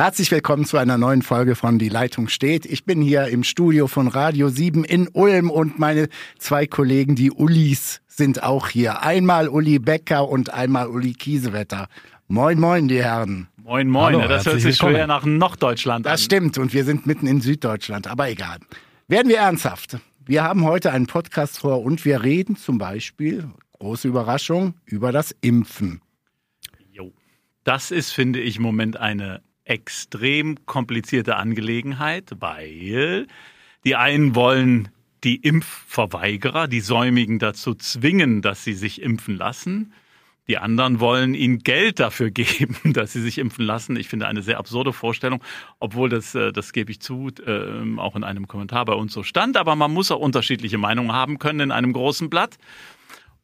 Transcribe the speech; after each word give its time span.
Herzlich 0.00 0.30
willkommen 0.30 0.64
zu 0.64 0.78
einer 0.78 0.96
neuen 0.96 1.20
Folge 1.20 1.54
von 1.54 1.78
Die 1.78 1.90
Leitung 1.90 2.28
steht. 2.28 2.64
Ich 2.64 2.86
bin 2.86 3.02
hier 3.02 3.26
im 3.26 3.44
Studio 3.44 3.86
von 3.86 4.08
Radio 4.08 4.48
7 4.48 4.82
in 4.82 5.08
Ulm 5.12 5.50
und 5.50 5.78
meine 5.78 6.08
zwei 6.38 6.66
Kollegen, 6.66 7.16
die 7.16 7.30
Ullis, 7.30 8.00
sind 8.06 8.42
auch 8.42 8.68
hier. 8.68 9.02
Einmal 9.02 9.50
Uli 9.50 9.78
Becker 9.78 10.26
und 10.26 10.54
einmal 10.54 10.88
Uli 10.88 11.12
Kiesewetter. 11.12 11.86
Moin, 12.28 12.58
moin, 12.58 12.88
die 12.88 13.02
Herren. 13.02 13.48
Moin, 13.58 13.90
moin. 13.90 14.16
Hallo, 14.16 14.26
das 14.26 14.46
hört 14.46 14.54
sich 14.54 14.64
willkommen. 14.64 14.94
schwer 14.94 15.06
nach 15.06 15.26
Norddeutschland 15.26 16.06
Das 16.06 16.12
an. 16.12 16.18
stimmt 16.24 16.56
und 16.56 16.72
wir 16.72 16.84
sind 16.84 17.04
mitten 17.04 17.26
in 17.26 17.42
Süddeutschland, 17.42 18.06
aber 18.06 18.30
egal. 18.30 18.56
Werden 19.06 19.28
wir 19.28 19.36
ernsthaft. 19.36 19.98
Wir 20.24 20.42
haben 20.42 20.64
heute 20.64 20.92
einen 20.92 21.08
Podcast 21.08 21.58
vor 21.58 21.82
und 21.82 22.06
wir 22.06 22.22
reden 22.22 22.56
zum 22.56 22.78
Beispiel, 22.78 23.50
große 23.78 24.08
Überraschung, 24.08 24.72
über 24.86 25.12
das 25.12 25.36
Impfen. 25.42 26.00
Jo. 26.90 27.12
Das 27.64 27.90
ist, 27.90 28.12
finde 28.12 28.40
ich, 28.40 28.56
im 28.56 28.62
Moment 28.62 28.96
eine 28.96 29.42
extrem 29.70 30.66
komplizierte 30.66 31.36
Angelegenheit, 31.36 32.32
weil 32.40 33.28
die 33.84 33.96
einen 33.96 34.34
wollen 34.34 34.88
die 35.22 35.36
Impfverweigerer, 35.36 36.66
die 36.66 36.80
Säumigen 36.80 37.38
dazu 37.38 37.74
zwingen, 37.74 38.42
dass 38.42 38.64
sie 38.64 38.74
sich 38.74 39.00
impfen 39.00 39.36
lassen. 39.36 39.92
Die 40.48 40.58
anderen 40.58 40.98
wollen 40.98 41.34
ihnen 41.34 41.60
Geld 41.60 42.00
dafür 42.00 42.30
geben, 42.32 42.76
dass 42.92 43.12
sie 43.12 43.22
sich 43.22 43.38
impfen 43.38 43.64
lassen. 43.64 43.94
Ich 43.96 44.08
finde 44.08 44.26
eine 44.26 44.42
sehr 44.42 44.58
absurde 44.58 44.92
Vorstellung, 44.92 45.40
obwohl 45.78 46.08
das, 46.08 46.34
äh, 46.34 46.52
das 46.52 46.72
gebe 46.72 46.90
ich 46.90 47.00
zu, 47.00 47.28
äh, 47.46 47.98
auch 47.98 48.16
in 48.16 48.24
einem 48.24 48.48
Kommentar 48.48 48.84
bei 48.86 48.94
uns 48.94 49.12
so 49.12 49.22
stand. 49.22 49.56
Aber 49.56 49.76
man 49.76 49.92
muss 49.92 50.10
auch 50.10 50.18
unterschiedliche 50.18 50.78
Meinungen 50.78 51.12
haben 51.12 51.38
können 51.38 51.60
in 51.60 51.70
einem 51.70 51.92
großen 51.92 52.28
Blatt. 52.28 52.58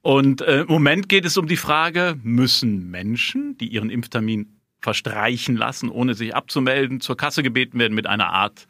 Und 0.03 0.41
äh, 0.41 0.63
im 0.63 0.69
Moment 0.69 1.09
geht 1.09 1.25
es 1.25 1.37
um 1.37 1.47
die 1.47 1.57
Frage, 1.57 2.19
müssen 2.23 2.91
Menschen, 2.91 3.57
die 3.59 3.69
ihren 3.69 3.91
Impftermin 3.91 4.56
verstreichen 4.81 5.57
lassen, 5.57 5.89
ohne 5.89 6.15
sich 6.15 6.35
abzumelden, 6.35 7.01
zur 7.01 7.17
Kasse 7.17 7.43
gebeten 7.43 7.79
werden 7.79 7.95
mit 7.95 8.07
einer 8.07 8.31
Art 8.31 8.67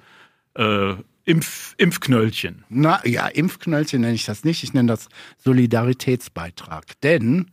äh, 0.55 0.95
Impf, 1.24 1.74
Impfknöllchen? 1.76 2.65
Na 2.68 3.04
ja, 3.04 3.26
Impfknöllchen 3.26 4.01
nenne 4.01 4.15
ich 4.15 4.24
das 4.24 4.45
nicht, 4.45 4.63
ich 4.63 4.73
nenne 4.73 4.88
das 4.88 5.09
Solidaritätsbeitrag. 5.38 7.01
Denn 7.02 7.51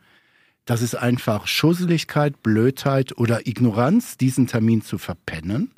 das 0.66 0.82
ist 0.82 0.96
einfach 0.96 1.48
Schusseligkeit, 1.48 2.42
Blödheit 2.42 3.18
oder 3.18 3.48
Ignoranz, 3.48 4.18
diesen 4.18 4.48
Termin 4.48 4.82
zu 4.82 4.98
verpennen. 4.98 5.72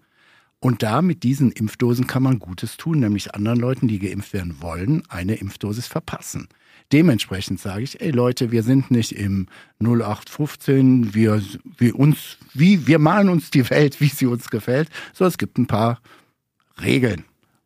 Und 0.65 0.81
da 0.81 1.03
mit 1.03 1.21
diesen 1.21 1.51
Impfdosen 1.51 2.07
kann 2.07 2.23
man 2.23 2.39
Gutes 2.39 2.75
tun, 2.75 2.99
nämlich 2.99 3.35
anderen 3.35 3.59
Leuten, 3.59 3.87
die 3.87 3.99
geimpft 3.99 4.33
werden 4.33 4.63
wollen, 4.63 5.03
eine 5.09 5.35
Impfdosis 5.35 5.85
verpassen. 5.85 6.47
Dementsprechend 6.91 7.59
sage 7.59 7.83
ich, 7.83 8.01
ey 8.01 8.09
Leute, 8.09 8.51
wir 8.51 8.63
sind 8.63 8.89
nicht 8.89 9.11
im 9.11 9.45
0815, 9.79 11.13
wir, 11.13 11.43
wir 11.77 11.99
uns, 11.99 12.39
wie, 12.55 12.87
wir 12.87 12.97
malen 12.97 13.29
uns 13.29 13.51
die 13.51 13.69
Welt, 13.69 14.01
wie 14.01 14.07
sie 14.07 14.25
uns 14.25 14.49
gefällt, 14.49 14.89
so 15.13 15.25
es 15.25 15.37
gibt 15.37 15.59
ein 15.59 15.67
paar 15.67 16.01
Regeln. 16.81 17.25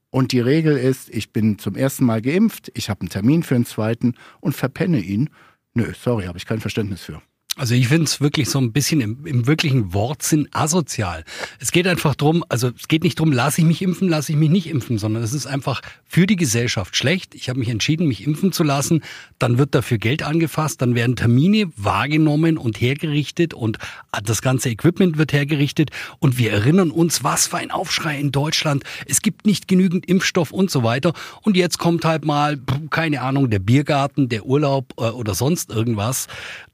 Und 0.10 0.34
die 0.34 0.42
Regel 0.42 0.76
ist, 0.76 1.10
ich 1.10 1.32
bin 1.32 1.58
zum 1.58 1.78
ersten 1.78 2.04
Mal 2.04 2.22
geimpft, 2.22 2.70
ich 2.74 2.90
habe 2.90 3.00
einen 3.00 3.10
Termin 3.10 3.44
für 3.44 3.54
den 3.54 3.66
zweiten 3.66 4.16
und 4.42 4.58
verpenne 4.58 5.00
ihn. 5.00 5.30
Nö, 5.74 5.94
sorry, 5.98 6.26
habe 6.26 6.38
ich 6.38 6.46
kein 6.46 6.60
Verständnis 6.60 7.04
für. 7.04 7.22
Also 7.60 7.76
ich 7.76 7.90
finde 7.90 8.06
es 8.06 8.22
wirklich 8.22 8.50
so 8.50 8.58
ein 8.58 8.72
bisschen 8.72 9.02
im, 9.02 9.26
im 9.26 9.46
wirklichen 9.46 9.94
Wortsinn 9.94 10.48
asozial. 10.54 11.26
Es 11.60 11.74
geht 11.74 11.88
einfach 11.88 12.16
drum, 12.16 12.46
also 12.48 12.70
es 12.70 12.88
geht 12.88 13.04
nicht 13.04 13.20
drum, 13.20 13.34
lasse 13.34 13.60
ich 13.60 13.68
mich 13.68 13.82
impfen, 13.82 14.08
lasse 14.08 14.32
ich 14.32 14.38
mich 14.38 14.50
nicht 14.50 14.68
impfen, 14.68 14.98
sondern 14.98 15.22
es 15.24 15.34
ist 15.34 15.46
einfach 15.46 15.82
für 16.06 16.26
die 16.26 16.38
Gesellschaft 16.38 16.96
schlecht. 16.96 17.36
Ich 17.36 17.50
habe 17.50 17.60
mich 17.60 17.68
entschieden, 17.68 18.08
mich 18.08 18.26
impfen 18.26 18.54
zu 18.54 18.64
lassen. 18.64 19.04
Dann 19.40 19.58
wird 19.58 19.76
dafür 19.76 19.98
Geld 19.98 20.24
angefasst, 20.24 20.82
dann 20.82 20.96
werden 20.96 21.18
Termine 21.18 21.70
wahrgenommen 21.76 22.58
und 22.58 22.80
hergerichtet 22.80 23.54
und 23.54 23.78
das 24.24 24.42
ganze 24.42 24.70
Equipment 24.70 25.18
wird 25.18 25.34
hergerichtet. 25.34 25.92
Und 26.20 26.38
wir 26.38 26.54
erinnern 26.54 26.92
uns, 26.92 27.26
was 27.26 27.48
für 27.48 27.58
ein 27.58 27.72
Aufschrei 27.72 28.18
in 28.18 28.32
Deutschland. 28.32 28.86
Es 29.06 29.22
gibt 29.22 29.46
nicht 29.46 29.68
genügend 29.68 30.06
Impfstoff 30.06 30.52
und 30.52 30.72
so 30.72 30.84
weiter. 30.84 31.12
Und 31.42 31.58
jetzt 31.58 31.78
kommt 31.78 32.06
halt 32.06 32.24
mal, 32.24 32.58
keine 32.90 33.22
Ahnung, 33.22 33.50
der 33.50 33.60
Biergarten, 33.60 34.30
der 34.30 34.46
Urlaub 34.46 34.94
äh, 34.98 35.10
oder 35.10 35.36
sonst 35.36 35.72
irgendwas. 35.72 36.28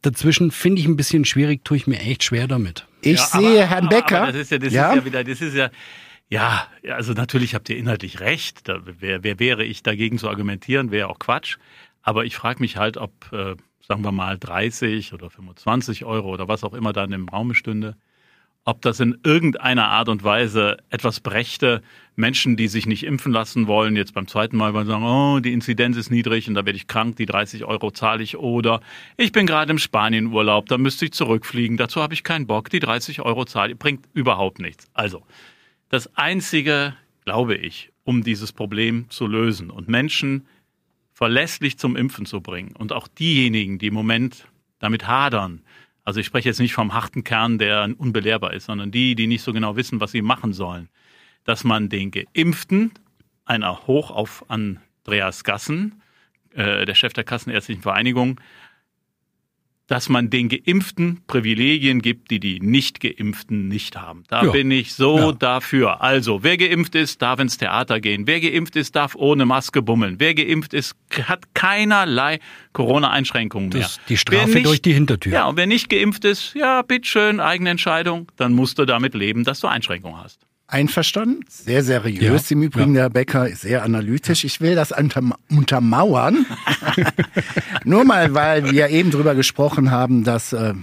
Dazwischen 0.04 0.52
finde 0.52 0.75
ich 0.80 0.88
ein 0.88 0.96
bisschen 0.96 1.26
schwierig, 1.26 1.64
tue 1.64 1.78
ich 1.78 1.88
mir 1.88 2.00
echt 2.00 2.24
schwer 2.24 2.48
damit. 2.48 2.86
Ich 3.02 3.18
Ja, 3.20 3.26
sehe 3.26 3.62
aber- 3.64 3.70
Herrn 3.70 3.90
Becker. 3.90 4.22
Aber 4.24 4.32
das 4.32 4.42
ist 4.42 4.52
ja, 4.52 4.58
das 4.58 4.74
Ja? 4.74 4.90
ist 4.92 4.96
ja 4.98 5.06
wieder, 5.06 5.24
das 5.24 5.42
ist 5.42 5.56
ja, 5.56 5.70
ja, 6.30 6.68
also 6.90 7.14
natürlich 7.14 7.54
habt 7.56 7.70
ihr 7.70 7.78
inhaltlich 7.78 8.20
recht. 8.20 8.68
Da, 8.68 8.80
wer, 8.84 9.24
wer 9.24 9.40
wäre 9.40 9.64
ich 9.64 9.84
dagegen 9.84 10.18
zu 10.18 10.28
argumentieren, 10.30 10.92
wäre 10.92 11.08
auch 11.10 11.20
Quatsch. 11.20 11.58
Aber 12.02 12.26
ich 12.26 12.36
frage 12.36 12.60
mich 12.62 12.78
halt, 12.78 12.98
ob, 12.98 13.12
äh, 13.32 13.56
sagen 13.88 14.04
wir 14.04 14.12
mal, 14.12 14.38
30 14.38 15.14
oder 15.14 15.30
25 15.30 16.06
Euro 16.06 16.30
oder 16.34 16.48
was 16.48 16.64
auch 16.64 16.74
immer 16.74 16.94
dann 16.94 17.12
im 17.12 17.30
Raum 17.30 17.54
stünde, 17.54 17.96
ob 18.66 18.82
das 18.82 19.00
in 19.00 19.18
irgendeiner 19.24 19.90
Art 19.90 20.10
und 20.10 20.24
Weise 20.24 20.78
etwas 20.90 21.20
brächte, 21.20 21.84
Menschen, 22.16 22.58
die 22.58 22.68
sich 22.68 22.88
nicht 22.88 23.04
impfen 23.04 23.32
lassen 23.32 23.68
wollen, 23.68 23.96
jetzt 23.96 24.16
beim 24.16 24.28
zweiten 24.28 24.58
Mal 24.58 24.74
sagen, 24.86 25.04
oh, 25.04 25.40
die 25.40 25.54
Inzidenz 25.54 25.98
ist 25.98 26.10
niedrig 26.10 26.48
und 26.48 26.56
da 26.56 26.66
werde 26.66 26.78
ich 26.78 26.88
krank, 26.88 27.16
die 27.16 27.28
30 27.28 27.66
Euro 27.66 27.92
zahle 27.92 28.24
ich 28.24 28.38
oder 28.38 28.82
ich 29.18 29.32
bin 29.32 29.46
gerade 29.46 29.72
im 29.72 29.78
Spanienurlaub, 29.78 30.66
da 30.66 30.80
müsste 30.80 31.06
ich 31.06 31.12
zurückfliegen, 31.12 31.78
dazu 31.78 32.02
habe 32.02 32.16
ich 32.16 32.24
keinen 32.24 32.48
Bock, 32.48 32.70
die 32.72 32.80
30 32.80 33.22
Euro 33.22 33.46
zahle 33.46 33.74
ich, 33.74 33.78
bringt 33.78 34.06
überhaupt 34.14 34.60
nichts. 34.60 34.88
Also, 34.94 35.24
das 35.90 36.16
Einzige, 36.18 36.96
glaube 37.24 37.56
ich, 37.56 37.92
um 38.04 38.24
dieses 38.24 38.52
Problem 38.52 39.10
zu 39.10 39.28
lösen 39.28 39.70
und 39.70 39.88
Menschen 39.88 40.48
verlässlich 41.14 41.78
zum 41.78 41.96
Impfen 41.96 42.26
zu 42.26 42.42
bringen 42.42 42.76
und 42.76 42.94
auch 42.94 43.08
diejenigen, 43.08 43.78
die 43.78 43.88
im 43.88 43.94
Moment 43.94 44.48
damit 44.80 45.08
hadern, 45.08 45.62
also 46.06 46.20
ich 46.20 46.28
spreche 46.28 46.48
jetzt 46.48 46.60
nicht 46.60 46.74
vom 46.74 46.94
harten 46.94 47.24
Kern, 47.24 47.58
der 47.58 47.90
unbelehrbar 47.98 48.54
ist, 48.54 48.66
sondern 48.66 48.92
die, 48.92 49.16
die 49.16 49.28
nicht 49.28 49.42
so 49.42 49.52
genau 49.52 49.76
wissen, 49.76 50.00
was 50.00 50.12
sie 50.12 50.22
machen 50.22 50.54
sollen, 50.54 50.88
dass 51.44 51.64
man 51.64 51.90
den 51.90 52.12
Geimpften, 52.12 52.92
einer 53.44 53.88
Hoch 53.88 54.12
auf 54.12 54.46
Andreas 54.48 55.44
Gassen, 55.44 56.02
äh, 56.54 56.86
der 56.86 56.96
Chef 56.96 57.14
der 57.14 57.24
Kassenärztlichen 57.24 57.82
Vereinigung, 57.82 58.40
dass 59.88 60.10
man 60.10 60.30
den 60.32 60.50
Geimpften 60.50 61.22
Privilegien 61.28 62.02
gibt, 62.02 62.32
die 62.32 62.40
die 62.40 62.60
Nicht-Geimpften 62.60 63.68
nicht 63.68 63.96
haben. 63.98 64.24
Da 64.30 64.44
Ja. 64.46 64.52
bin 64.52 64.72
ich 64.72 64.94
so 64.96 65.18
Ja. 65.20 65.32
dafür. 65.34 66.02
Also, 66.02 66.42
wer 66.44 66.58
geimpft 66.58 66.96
ist, 66.96 67.22
darf 67.22 67.40
ins 67.40 67.58
Theater 67.58 68.00
gehen. 68.00 68.26
Wer 68.26 68.40
geimpft 68.42 68.76
ist, 68.76 68.96
darf 68.96 69.14
ohne 69.16 69.46
Maske 69.46 69.82
bummeln. 69.84 70.16
Wer 70.20 70.34
geimpft 70.34 70.74
ist, 70.74 70.96
hat 71.28 71.54
keinerlei 71.54 72.40
Corona-Einschränkungen 72.74 73.70
mehr. 73.70 73.82
Das 73.82 74.00
die 74.10 74.18
Strafe 74.18 74.50
nicht- 74.56 74.66
durch 74.66 74.82
die 74.82 74.94
Hintertür. 74.94 75.34
Ja, 75.34 75.46
und 75.48 75.58
wer 75.58 75.68
nicht 75.68 75.90
geimpft 75.90 76.26
ist, 76.26 76.54
ja, 76.56 76.82
bitteschön, 76.82 77.40
eigene 77.40 77.70
Entscheidung, 77.72 78.32
dann 78.38 78.54
musst 78.54 78.80
du 78.80 78.86
damit 78.86 79.14
leben, 79.14 79.44
dass 79.44 79.60
du 79.60 79.68
Einschränkungen 79.68 80.18
hast. 80.24 80.46
Einverstanden? 80.68 81.46
Sehr 81.48 81.84
seriös 81.84 82.50
Ja, 82.50 82.56
im 82.56 82.64
Übrigen, 82.64 82.94
der 82.94 83.04
Herr 83.04 83.10
Becker, 83.10 83.48
sehr 83.56 83.84
analytisch. 83.84 84.44
Ich 84.44 84.62
will 84.62 84.76
das 84.76 84.92
unterm 84.92 85.34
untermauern. 85.50 86.46
Nur 87.84 88.04
mal, 88.04 88.34
weil 88.34 88.72
wir 88.72 88.90
eben 88.90 89.12
drüber 89.12 89.36
gesprochen 89.36 89.92
haben, 89.92 90.24
dass 90.24 90.54
äh, 90.54 90.74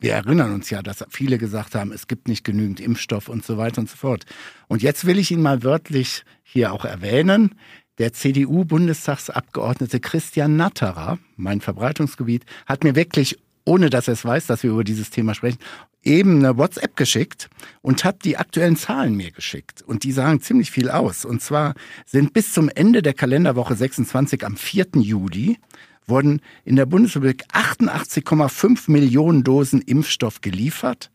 wir 0.00 0.14
erinnern 0.14 0.52
uns 0.54 0.70
ja, 0.70 0.82
dass 0.82 1.04
viele 1.10 1.38
gesagt 1.38 1.74
haben, 1.74 1.92
es 1.92 2.08
gibt 2.08 2.26
nicht 2.26 2.42
genügend 2.42 2.80
Impfstoff 2.80 3.28
und 3.28 3.44
so 3.44 3.56
weiter 3.58 3.82
und 3.82 3.88
so 3.88 3.96
fort. 3.96 4.24
Und 4.66 4.82
jetzt 4.82 5.04
will 5.04 5.18
ich 5.18 5.30
ihn 5.30 5.42
mal 5.42 5.62
wörtlich 5.62 6.24
hier 6.42 6.72
auch 6.72 6.84
erwähnen. 6.84 7.54
Der 7.98 8.12
CDU-Bundestagsabgeordnete 8.14 10.00
Christian 10.00 10.56
Natterer, 10.56 11.18
mein 11.36 11.60
Verbreitungsgebiet, 11.60 12.46
hat 12.64 12.82
mir 12.82 12.96
wirklich, 12.96 13.38
ohne 13.64 13.90
dass 13.90 14.08
er 14.08 14.14
es 14.14 14.24
weiß, 14.24 14.46
dass 14.46 14.62
wir 14.62 14.70
über 14.70 14.84
dieses 14.84 15.10
Thema 15.10 15.34
sprechen, 15.34 15.58
eben 16.02 16.38
eine 16.38 16.56
WhatsApp 16.56 16.96
geschickt 16.96 17.48
und 17.82 18.04
hat 18.04 18.24
die 18.24 18.36
aktuellen 18.36 18.76
Zahlen 18.76 19.14
mir 19.14 19.30
geschickt. 19.30 19.82
Und 19.82 20.04
die 20.04 20.12
sagen 20.12 20.40
ziemlich 20.40 20.70
viel 20.70 20.90
aus. 20.90 21.24
Und 21.24 21.42
zwar 21.42 21.74
sind 22.06 22.32
bis 22.32 22.52
zum 22.52 22.68
Ende 22.68 23.02
der 23.02 23.14
Kalenderwoche 23.14 23.74
26 23.74 24.44
am 24.44 24.56
4. 24.56 24.86
Juli 24.96 25.58
wurden 26.06 26.40
in 26.64 26.76
der 26.76 26.86
Bundesrepublik 26.86 27.44
88,5 27.52 28.90
Millionen 28.90 29.44
Dosen 29.44 29.80
Impfstoff 29.80 30.40
geliefert. 30.40 31.10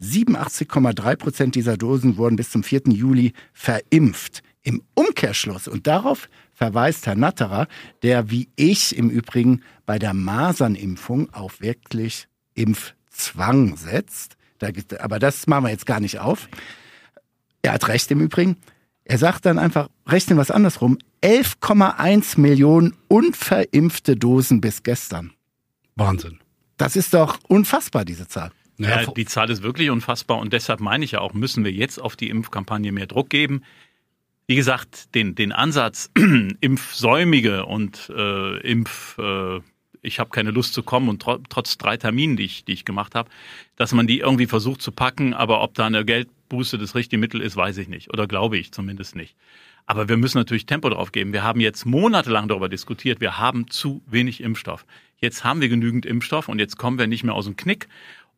87,3 0.00 1.16
Prozent 1.16 1.54
dieser 1.54 1.76
Dosen 1.76 2.16
wurden 2.16 2.36
bis 2.36 2.50
zum 2.50 2.62
4. 2.62 2.82
Juli 2.88 3.32
verimpft. 3.52 4.42
Im 4.62 4.82
Umkehrschluss, 4.94 5.68
und 5.68 5.86
darauf 5.86 6.28
verweist 6.52 7.06
Herr 7.06 7.16
Natterer, 7.16 7.66
der 8.02 8.30
wie 8.30 8.48
ich 8.56 8.96
im 8.96 9.08
Übrigen 9.08 9.62
bei 9.86 9.98
der 9.98 10.12
Masernimpfung 10.12 11.32
auf 11.32 11.62
wirklich 11.62 12.28
Impfzwang 13.20 13.76
setzt. 13.76 14.36
Da, 14.58 14.70
gibt- 14.70 14.98
aber 15.00 15.18
das 15.18 15.46
machen 15.46 15.64
wir 15.64 15.70
jetzt 15.70 15.86
gar 15.86 16.00
nicht 16.00 16.18
auf. 16.18 16.48
Er 17.62 17.72
hat 17.72 17.88
recht 17.88 18.10
im 18.10 18.20
Übrigen. 18.20 18.56
Er 19.04 19.18
sagt 19.18 19.44
dann 19.46 19.58
einfach, 19.58 19.88
rechnen 20.06 20.38
wir 20.38 20.42
es 20.42 20.50
andersrum, 20.50 20.98
11,1 21.22 22.38
Millionen 22.40 22.94
unverimpfte 23.08 24.16
Dosen 24.16 24.60
bis 24.60 24.82
gestern. 24.82 25.32
Wahnsinn. 25.96 26.38
Das 26.76 26.96
ist 26.96 27.12
doch 27.12 27.38
unfassbar, 27.48 28.04
diese 28.04 28.26
Zahl. 28.28 28.50
Ja, 28.78 29.02
Ja, 29.02 29.06
die 29.12 29.26
Zahl 29.26 29.50
ist 29.50 29.62
wirklich 29.62 29.90
unfassbar 29.90 30.38
und 30.38 30.52
deshalb 30.52 30.80
meine 30.80 31.04
ich 31.04 31.12
ja 31.12 31.20
auch, 31.20 31.34
müssen 31.34 31.64
wir 31.64 31.72
jetzt 31.72 32.00
auf 32.00 32.16
die 32.16 32.30
Impfkampagne 32.30 32.92
mehr 32.92 33.06
Druck 33.06 33.28
geben. 33.28 33.62
Wie 34.46 34.56
gesagt, 34.56 35.14
den, 35.14 35.34
den 35.34 35.52
Ansatz 35.52 36.10
Impfsäumige 36.60 37.66
und 37.66 38.10
äh, 38.16 38.58
Impf, 38.60 39.18
äh, 39.18 39.60
ich 40.02 40.18
habe 40.18 40.30
keine 40.30 40.50
Lust 40.50 40.74
zu 40.74 40.82
kommen 40.82 41.08
und 41.08 41.22
tro 41.22 41.38
trotz 41.48 41.78
drei 41.78 41.96
Terminen, 41.96 42.36
die 42.36 42.44
ich, 42.44 42.64
die 42.64 42.72
ich 42.72 42.84
gemacht 42.84 43.14
habe, 43.14 43.30
dass 43.76 43.92
man 43.92 44.06
die 44.06 44.20
irgendwie 44.20 44.46
versucht 44.46 44.82
zu 44.82 44.92
packen, 44.92 45.34
aber 45.34 45.62
ob 45.62 45.74
da 45.74 45.86
eine 45.86 46.04
Geld 46.04 46.28
Booster 46.48 46.76
das 46.76 46.94
richtige 46.94 47.18
Mittel 47.18 47.40
ist, 47.40 47.56
weiß 47.56 47.78
ich 47.78 47.88
nicht. 47.88 48.12
Oder 48.12 48.26
glaube 48.26 48.58
ich 48.58 48.72
zumindest 48.72 49.16
nicht. 49.16 49.36
Aber 49.86 50.08
wir 50.08 50.16
müssen 50.18 50.36
natürlich 50.36 50.66
Tempo 50.66 50.90
drauf 50.90 51.12
geben. 51.12 51.32
Wir 51.32 51.42
haben 51.42 51.60
jetzt 51.60 51.86
monatelang 51.86 52.48
darüber 52.48 52.68
diskutiert. 52.68 53.20
Wir 53.20 53.38
haben 53.38 53.68
zu 53.70 54.02
wenig 54.06 54.42
Impfstoff. 54.42 54.84
Jetzt 55.16 55.44
haben 55.44 55.60
wir 55.60 55.68
genügend 55.68 56.06
Impfstoff 56.06 56.48
und 56.48 56.58
jetzt 56.58 56.76
kommen 56.76 56.98
wir 56.98 57.06
nicht 57.06 57.24
mehr 57.24 57.34
aus 57.34 57.46
dem 57.46 57.56
Knick. 57.56 57.88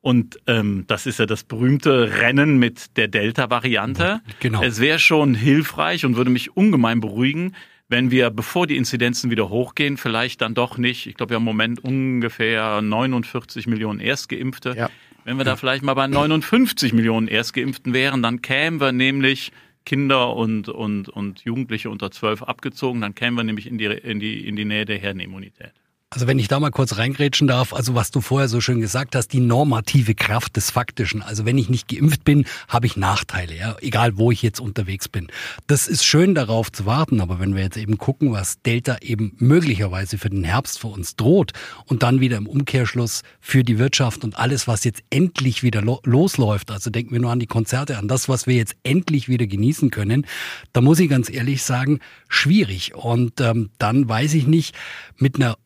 Und 0.00 0.40
ähm, 0.46 0.84
das 0.88 1.06
ist 1.06 1.18
ja 1.20 1.26
das 1.26 1.44
berühmte 1.44 2.20
Rennen 2.20 2.58
mit 2.58 2.96
der 2.96 3.06
Delta-Variante. 3.06 4.20
Genau. 4.40 4.62
Es 4.62 4.80
wäre 4.80 4.98
schon 4.98 5.34
hilfreich 5.34 6.04
und 6.04 6.16
würde 6.16 6.30
mich 6.30 6.56
ungemein 6.56 7.00
beruhigen, 7.00 7.54
wenn 7.92 8.10
wir, 8.10 8.30
bevor 8.30 8.66
die 8.66 8.76
Inzidenzen 8.76 9.30
wieder 9.30 9.50
hochgehen, 9.50 9.96
vielleicht 9.96 10.40
dann 10.40 10.54
doch 10.54 10.78
nicht, 10.78 11.06
ich 11.06 11.14
glaube, 11.14 11.30
wir 11.30 11.36
haben 11.36 11.42
im 11.42 11.44
Moment 11.44 11.84
ungefähr 11.84 12.82
49 12.82 13.68
Millionen 13.68 14.00
Erstgeimpfte. 14.00 14.74
Ja. 14.76 14.90
Wenn 15.24 15.36
wir 15.36 15.44
da 15.44 15.54
vielleicht 15.54 15.84
mal 15.84 15.94
bei 15.94 16.08
59 16.08 16.94
Millionen 16.94 17.28
Erstgeimpften 17.28 17.92
wären, 17.92 18.22
dann 18.22 18.42
kämen 18.42 18.80
wir 18.80 18.90
nämlich 18.90 19.52
Kinder 19.84 20.34
und, 20.34 20.68
und, 20.68 21.10
und 21.10 21.44
Jugendliche 21.44 21.90
unter 21.90 22.10
12 22.10 22.42
abgezogen, 22.42 23.02
dann 23.02 23.14
kämen 23.14 23.36
wir 23.36 23.44
nämlich 23.44 23.66
in 23.66 23.78
die, 23.78 23.84
in 23.84 24.18
die, 24.18 24.48
in 24.48 24.56
die 24.56 24.64
Nähe 24.64 24.84
der 24.84 24.98
Herdenimmunität. 24.98 25.72
Also 26.12 26.26
wenn 26.26 26.38
ich 26.38 26.46
da 26.46 26.60
mal 26.60 26.70
kurz 26.70 26.98
reingrätschen 26.98 27.48
darf, 27.48 27.72
also 27.72 27.94
was 27.94 28.10
du 28.10 28.20
vorher 28.20 28.46
so 28.46 28.60
schön 28.60 28.82
gesagt 28.82 29.16
hast, 29.16 29.28
die 29.28 29.40
normative 29.40 30.14
Kraft 30.14 30.56
des 30.56 30.70
Faktischen. 30.70 31.22
Also 31.22 31.46
wenn 31.46 31.56
ich 31.56 31.70
nicht 31.70 31.88
geimpft 31.88 32.22
bin, 32.22 32.44
habe 32.68 32.84
ich 32.84 32.98
Nachteile, 32.98 33.56
ja, 33.56 33.76
egal 33.80 34.18
wo 34.18 34.30
ich 34.30 34.42
jetzt 34.42 34.60
unterwegs 34.60 35.08
bin. 35.08 35.28
Das 35.68 35.88
ist 35.88 36.04
schön 36.04 36.34
darauf 36.34 36.70
zu 36.70 36.84
warten, 36.84 37.22
aber 37.22 37.40
wenn 37.40 37.54
wir 37.54 37.62
jetzt 37.62 37.78
eben 37.78 37.96
gucken, 37.96 38.30
was 38.30 38.60
Delta 38.60 38.98
eben 39.00 39.32
möglicherweise 39.38 40.18
für 40.18 40.28
den 40.28 40.44
Herbst 40.44 40.80
für 40.80 40.88
uns 40.88 41.16
droht 41.16 41.52
und 41.86 42.02
dann 42.02 42.20
wieder 42.20 42.36
im 42.36 42.46
Umkehrschluss 42.46 43.22
für 43.40 43.64
die 43.64 43.78
Wirtschaft 43.78 44.22
und 44.22 44.38
alles, 44.38 44.68
was 44.68 44.84
jetzt 44.84 45.02
endlich 45.08 45.62
wieder 45.62 45.80
lo 45.80 45.98
losläuft, 46.04 46.70
also 46.70 46.90
denken 46.90 47.12
wir 47.12 47.20
nur 47.20 47.30
an 47.30 47.40
die 47.40 47.46
Konzerte, 47.46 47.96
an 47.96 48.06
das, 48.06 48.28
was 48.28 48.46
wir 48.46 48.56
jetzt 48.56 48.76
endlich 48.82 49.30
wieder 49.30 49.46
genießen 49.46 49.88
können, 49.90 50.26
da 50.74 50.82
muss 50.82 51.00
ich 51.00 51.08
ganz 51.08 51.30
ehrlich 51.30 51.62
sagen, 51.62 52.00
schwierig. 52.28 52.94
Und 52.94 53.40
ähm, 53.40 53.70
dann 53.78 54.06
weiß 54.06 54.34
ich 54.34 54.46
nicht, 54.46 54.74
mit 55.16 55.36
einer 55.36 55.56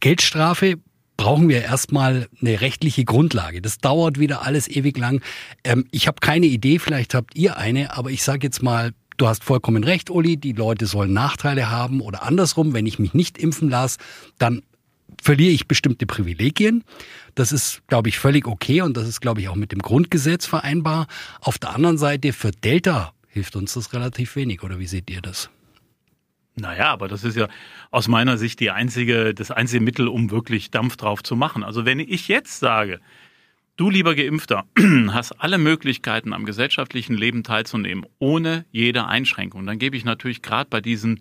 Geldstrafe 0.00 0.76
brauchen 1.16 1.48
wir 1.48 1.62
erstmal 1.62 2.28
eine 2.40 2.60
rechtliche 2.60 3.04
Grundlage. 3.04 3.62
Das 3.62 3.78
dauert 3.78 4.18
wieder 4.18 4.42
alles 4.42 4.68
ewig 4.68 4.98
lang. 4.98 5.22
Ähm, 5.64 5.86
ich 5.90 6.06
habe 6.06 6.20
keine 6.20 6.46
Idee, 6.46 6.78
vielleicht 6.78 7.14
habt 7.14 7.36
ihr 7.36 7.56
eine, 7.56 7.96
aber 7.96 8.10
ich 8.10 8.22
sage 8.22 8.46
jetzt 8.46 8.62
mal, 8.62 8.92
du 9.16 9.26
hast 9.26 9.44
vollkommen 9.44 9.84
recht, 9.84 10.10
Uli, 10.10 10.36
die 10.36 10.52
Leute 10.52 10.86
sollen 10.86 11.12
Nachteile 11.12 11.70
haben 11.70 12.00
oder 12.00 12.22
andersrum, 12.22 12.74
wenn 12.74 12.86
ich 12.86 12.98
mich 12.98 13.14
nicht 13.14 13.38
impfen 13.38 13.70
lasse, 13.70 13.98
dann 14.38 14.62
verliere 15.22 15.52
ich 15.52 15.66
bestimmte 15.66 16.06
Privilegien. 16.06 16.84
Das 17.34 17.52
ist, 17.52 17.82
glaube 17.86 18.08
ich, 18.08 18.18
völlig 18.18 18.46
okay 18.46 18.82
und 18.82 18.96
das 18.96 19.08
ist, 19.08 19.20
glaube 19.20 19.40
ich, 19.40 19.48
auch 19.48 19.54
mit 19.54 19.72
dem 19.72 19.80
Grundgesetz 19.80 20.46
vereinbar. 20.46 21.06
Auf 21.40 21.58
der 21.58 21.74
anderen 21.74 21.98
Seite, 21.98 22.32
für 22.32 22.50
Delta 22.50 23.12
hilft 23.28 23.56
uns 23.56 23.74
das 23.74 23.92
relativ 23.92 24.36
wenig, 24.36 24.62
oder 24.62 24.78
wie 24.78 24.86
seht 24.86 25.10
ihr 25.10 25.22
das? 25.22 25.50
Naja, 26.58 26.86
aber 26.86 27.06
das 27.06 27.22
ist 27.22 27.36
ja 27.36 27.48
aus 27.90 28.08
meiner 28.08 28.38
Sicht 28.38 28.60
die 28.60 28.70
einzige, 28.70 29.34
das 29.34 29.50
einzige 29.50 29.84
Mittel, 29.84 30.08
um 30.08 30.30
wirklich 30.30 30.70
Dampf 30.70 30.96
drauf 30.96 31.22
zu 31.22 31.36
machen. 31.36 31.62
Also 31.62 31.84
wenn 31.84 32.00
ich 32.00 32.28
jetzt 32.28 32.60
sage, 32.60 33.00
du 33.76 33.90
lieber 33.90 34.14
Geimpfter, 34.14 34.64
hast 35.12 35.32
alle 35.32 35.58
Möglichkeiten 35.58 36.32
am 36.32 36.46
gesellschaftlichen 36.46 37.14
Leben 37.14 37.42
teilzunehmen, 37.42 38.06
ohne 38.18 38.64
jede 38.72 39.06
Einschränkung, 39.06 39.66
dann 39.66 39.78
gebe 39.78 39.98
ich 39.98 40.06
natürlich 40.06 40.40
gerade 40.40 40.70
bei 40.70 40.80
diesen 40.80 41.20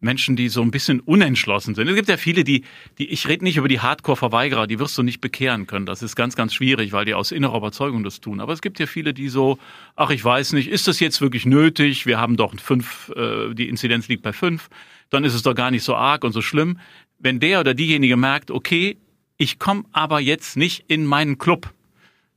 Menschen, 0.00 0.34
die 0.34 0.48
so 0.48 0.62
ein 0.62 0.70
bisschen 0.70 1.00
unentschlossen 1.00 1.74
sind. 1.74 1.86
Es 1.88 1.94
gibt 1.94 2.08
ja 2.08 2.16
viele, 2.16 2.42
die, 2.42 2.64
die 2.98 3.10
ich 3.10 3.28
rede 3.28 3.44
nicht 3.44 3.58
über 3.58 3.68
die 3.68 3.80
Hardcore-Verweigerer, 3.80 4.66
die 4.66 4.78
wirst 4.78 4.96
du 4.96 5.02
nicht 5.02 5.20
bekehren 5.20 5.66
können. 5.66 5.86
Das 5.86 6.02
ist 6.02 6.16
ganz, 6.16 6.36
ganz 6.36 6.54
schwierig, 6.54 6.92
weil 6.92 7.04
die 7.04 7.14
aus 7.14 7.30
innerer 7.32 7.58
Überzeugung 7.58 8.02
das 8.02 8.20
tun. 8.20 8.40
Aber 8.40 8.52
es 8.52 8.62
gibt 8.62 8.80
ja 8.80 8.86
viele, 8.86 9.12
die 9.12 9.28
so, 9.28 9.58
ach, 9.96 10.10
ich 10.10 10.24
weiß 10.24 10.54
nicht, 10.54 10.68
ist 10.68 10.88
das 10.88 11.00
jetzt 11.00 11.20
wirklich 11.20 11.44
nötig? 11.44 12.06
Wir 12.06 12.18
haben 12.18 12.36
doch 12.36 12.54
fünf, 12.58 13.12
äh, 13.14 13.54
die 13.54 13.68
Inzidenz 13.68 14.08
liegt 14.08 14.22
bei 14.22 14.32
fünf, 14.32 14.70
dann 15.10 15.24
ist 15.24 15.34
es 15.34 15.42
doch 15.42 15.54
gar 15.54 15.70
nicht 15.70 15.82
so 15.82 15.94
arg 15.94 16.24
und 16.24 16.32
so 16.32 16.42
schlimm. 16.42 16.78
Wenn 17.18 17.38
der 17.38 17.60
oder 17.60 17.74
diejenige 17.74 18.16
merkt, 18.16 18.50
okay, 18.50 18.96
ich 19.36 19.58
komme 19.58 19.84
aber 19.92 20.20
jetzt 20.20 20.56
nicht 20.56 20.84
in 20.88 21.04
meinen 21.04 21.38
Club, 21.38 21.72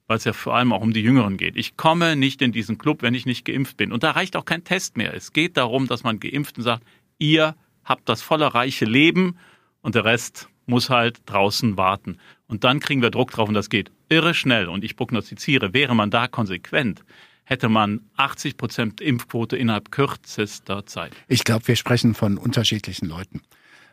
weil 0.07 0.18
es 0.18 0.25
ja 0.25 0.33
vor 0.33 0.56
allem 0.56 0.74
auch 0.74 0.81
um 0.81 0.94
die 0.94 1.01
Jüngeren 1.01 1.38
geht. 1.38 1.56
Ich 1.56 1.77
komme 1.77 2.15
nicht 2.15 2.42
in 2.42 2.51
diesen 2.51 2.77
Club, 2.77 3.01
wenn 3.01 3.13
ich 3.13 3.25
nicht 3.25 3.45
geimpft 3.45 3.77
bin. 3.77 3.92
Und 3.92 4.04
da 4.04 4.12
reicht 4.12 4.36
auch 4.36 4.45
kein 4.45 4.63
Test 4.63 4.98
mehr. 4.98 5.13
Es 5.13 5.31
geht 5.31 5.56
darum, 5.56 5.88
dass 5.88 6.04
man 6.04 6.19
Geimpften 6.19 6.63
sagt, 6.63 6.83
ihr 7.23 7.55
habt 7.85 8.09
das 8.09 8.21
volle 8.21 8.53
reiche 8.53 8.85
Leben 8.85 9.37
und 9.81 9.95
der 9.95 10.05
Rest 10.05 10.49
muss 10.65 10.89
halt 10.89 11.21
draußen 11.25 11.77
warten. 11.77 12.17
Und 12.47 12.63
dann 12.63 12.79
kriegen 12.79 13.01
wir 13.01 13.11
Druck 13.11 13.31
drauf 13.31 13.47
und 13.47 13.53
das 13.53 13.69
geht 13.69 13.91
irre 14.09 14.33
schnell. 14.33 14.67
Und 14.67 14.83
ich 14.83 14.95
prognostiziere, 14.95 15.73
wäre 15.73 15.95
man 15.95 16.11
da 16.11 16.27
konsequent, 16.27 17.03
hätte 17.45 17.69
man 17.69 18.01
80 18.15 18.57
Prozent 18.57 19.01
Impfquote 19.01 19.57
innerhalb 19.57 19.91
kürzester 19.91 20.85
Zeit. 20.85 21.11
Ich 21.27 21.43
glaube, 21.43 21.67
wir 21.67 21.75
sprechen 21.75 22.13
von 22.13 22.37
unterschiedlichen 22.37 23.07
Leuten. 23.07 23.41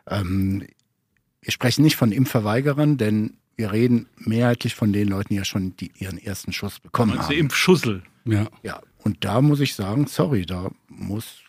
Ähm, 0.06 0.67
wir 1.41 1.53
sprechen 1.53 1.83
nicht 1.83 1.97
von 1.97 2.12
Impfverweigerern, 2.12 2.99
denn 2.99 3.37
wir 3.56 3.73
reden 3.73 4.06
mehrheitlich 4.17 4.75
von 4.75 4.93
den 4.93 5.09
Leuten, 5.09 5.31
die 5.31 5.37
ja 5.37 5.44
schon 5.44 5.76
die, 5.76 5.91
ihren 5.99 6.19
ersten 6.19 6.53
Schuss 6.53 6.81
bekommen 6.81 7.12
Also 7.12 7.31
haben. 7.31 7.37
Impfschussel. 7.38 8.03
Ja. 8.25 8.49
Ja, 8.62 8.81
und 8.99 9.25
da 9.25 9.41
muss 9.41 9.61
ich 9.61 9.75
sagen, 9.75 10.06
sorry, 10.06 10.47
da 10.47 10.71
muss, 10.88 11.41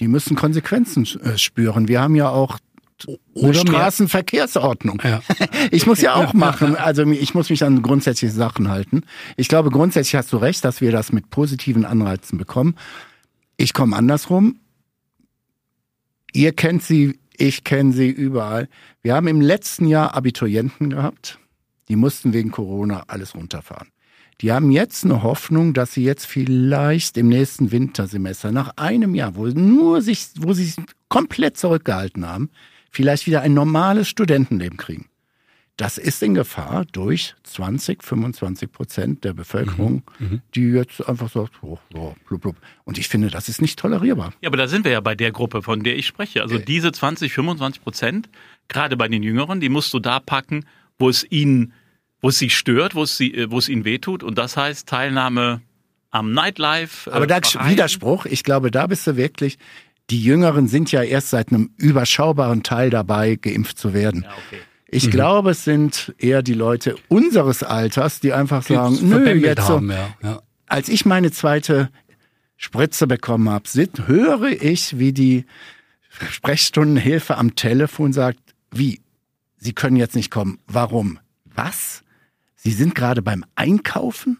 die 0.00 0.08
müssen 0.08 0.36
Konsequenzen 0.36 1.04
äh, 1.22 1.38
spüren. 1.38 1.88
Wir 1.88 2.00
haben 2.00 2.14
ja 2.14 2.28
auch 2.28 2.58
Oder 3.34 3.54
Straßenverkehrsordnung. 3.54 5.02
Ja. 5.04 5.20
Ich 5.70 5.86
muss 5.86 6.00
ja 6.00 6.14
auch 6.14 6.32
machen, 6.32 6.76
also 6.76 7.04
ich 7.04 7.34
muss 7.34 7.50
mich 7.50 7.64
an 7.64 7.82
grundsätzliche 7.82 8.32
Sachen 8.32 8.68
halten. 8.68 9.02
Ich 9.36 9.48
glaube, 9.48 9.70
grundsätzlich 9.70 10.14
hast 10.14 10.32
du 10.32 10.36
recht, 10.36 10.64
dass 10.64 10.80
wir 10.80 10.92
das 10.92 11.12
mit 11.12 11.30
positiven 11.30 11.84
Anreizen 11.84 12.38
bekommen. 12.38 12.76
Ich 13.56 13.74
komme 13.74 13.96
andersrum. 13.96 14.60
Ihr 16.32 16.52
kennt 16.52 16.82
sie, 16.82 17.18
ich 17.36 17.64
kenne 17.64 17.92
sie 17.92 18.08
überall. 18.08 18.68
Wir 19.02 19.14
haben 19.14 19.26
im 19.28 19.40
letzten 19.40 19.86
Jahr 19.86 20.14
Abiturienten 20.14 20.90
gehabt, 20.90 21.38
die 21.88 21.96
mussten 21.96 22.32
wegen 22.32 22.50
Corona 22.50 23.04
alles 23.08 23.34
runterfahren. 23.34 23.88
Die 24.40 24.52
haben 24.52 24.70
jetzt 24.70 25.04
eine 25.04 25.22
Hoffnung, 25.22 25.74
dass 25.74 25.94
sie 25.94 26.04
jetzt 26.04 26.26
vielleicht 26.26 27.16
im 27.16 27.28
nächsten 27.28 27.72
Wintersemester, 27.72 28.52
nach 28.52 28.76
einem 28.76 29.14
Jahr, 29.14 29.34
wo 29.34 29.46
nur 29.46 30.00
sich, 30.00 30.28
wo 30.38 30.52
sie 30.52 30.64
sich 30.64 30.84
komplett 31.08 31.56
zurückgehalten 31.56 32.26
haben, 32.26 32.50
vielleicht 32.90 33.26
wieder 33.26 33.42
ein 33.42 33.54
normales 33.54 34.08
Studentenleben 34.08 34.76
kriegen. 34.76 35.06
Das 35.76 35.96
ist 35.96 36.24
in 36.24 36.34
Gefahr 36.34 36.86
durch 36.86 37.36
20, 37.44 38.02
25 38.02 38.72
Prozent 38.72 39.22
der 39.22 39.32
Bevölkerung, 39.32 40.02
die 40.56 40.70
jetzt 40.70 41.08
einfach 41.08 41.30
sagt, 41.30 41.62
oh, 41.62 41.78
oh, 41.94 42.14
blub, 42.26 42.40
blub. 42.40 42.56
Und 42.82 42.98
ich 42.98 43.06
finde, 43.06 43.28
das 43.28 43.48
ist 43.48 43.62
nicht 43.62 43.78
tolerierbar. 43.78 44.32
Ja, 44.40 44.48
aber 44.48 44.56
da 44.56 44.66
sind 44.66 44.84
wir 44.84 44.90
ja 44.90 45.00
bei 45.00 45.14
der 45.14 45.30
Gruppe, 45.30 45.62
von 45.62 45.84
der 45.84 45.96
ich 45.96 46.08
spreche. 46.08 46.42
Also 46.42 46.58
diese 46.58 46.90
20, 46.90 47.32
25 47.32 47.80
Prozent, 47.80 48.28
gerade 48.66 48.96
bei 48.96 49.06
den 49.06 49.22
Jüngeren, 49.22 49.60
die 49.60 49.68
musst 49.68 49.94
du 49.94 50.00
da 50.00 50.18
packen, 50.18 50.64
wo 50.98 51.08
es 51.08 51.24
ihnen, 51.30 51.72
wo 52.20 52.28
es 52.28 52.38
sie 52.38 52.50
stört, 52.50 52.94
wo 52.94 53.02
es, 53.02 53.16
sie, 53.16 53.34
äh, 53.34 53.50
wo 53.50 53.58
es 53.58 53.68
ihnen 53.68 53.84
wehtut. 53.84 54.22
Und 54.22 54.38
das 54.38 54.56
heißt 54.56 54.88
Teilnahme 54.88 55.62
am 56.10 56.32
Nightlife. 56.32 57.10
äh, 57.10 57.14
Aber 57.14 57.26
da 57.26 57.40
Vereinen. 57.42 57.70
Widerspruch, 57.72 58.26
ich 58.26 58.44
glaube, 58.44 58.70
da 58.70 58.86
bist 58.86 59.06
du 59.06 59.16
wirklich, 59.16 59.58
die 60.10 60.22
Jüngeren 60.22 60.68
sind 60.68 60.90
ja 60.90 61.02
erst 61.02 61.30
seit 61.30 61.48
einem 61.50 61.70
überschaubaren 61.76 62.62
Teil 62.62 62.90
dabei, 62.90 63.36
geimpft 63.36 63.78
zu 63.78 63.92
werden. 63.92 64.22
Ja, 64.22 64.30
okay. 64.30 64.60
Ich 64.90 65.10
glaube, 65.10 65.50
es 65.50 65.64
sind 65.64 66.14
eher 66.16 66.42
die 66.42 66.54
Leute 66.54 66.96
unseres 67.08 67.62
Alters, 67.62 68.20
die 68.20 68.32
einfach 68.32 68.62
sagen, 68.62 68.96
Die 68.96 69.04
nö, 69.04 69.16
verbämmelt 69.16 69.44
jetzt 69.44 69.66
so, 69.66 69.74
haben, 69.74 69.90
ja. 69.90 70.16
ja. 70.22 70.42
als 70.66 70.88
ich 70.88 71.04
meine 71.04 71.30
zweite 71.30 71.90
Spritze 72.56 73.06
bekommen 73.06 73.50
habe, 73.50 73.68
höre 74.06 74.50
ich, 74.62 74.98
wie 74.98 75.12
die 75.12 75.44
Sprechstundenhilfe 76.30 77.36
am 77.36 77.54
Telefon 77.54 78.14
sagt, 78.14 78.40
wie, 78.72 79.00
Sie 79.58 79.72
können 79.72 79.96
jetzt 79.96 80.14
nicht 80.14 80.30
kommen. 80.30 80.58
Warum? 80.66 81.18
Was? 81.44 82.02
Sie 82.60 82.72
sind 82.72 82.94
gerade 82.94 83.22
beim 83.22 83.44
Einkaufen? 83.54 84.38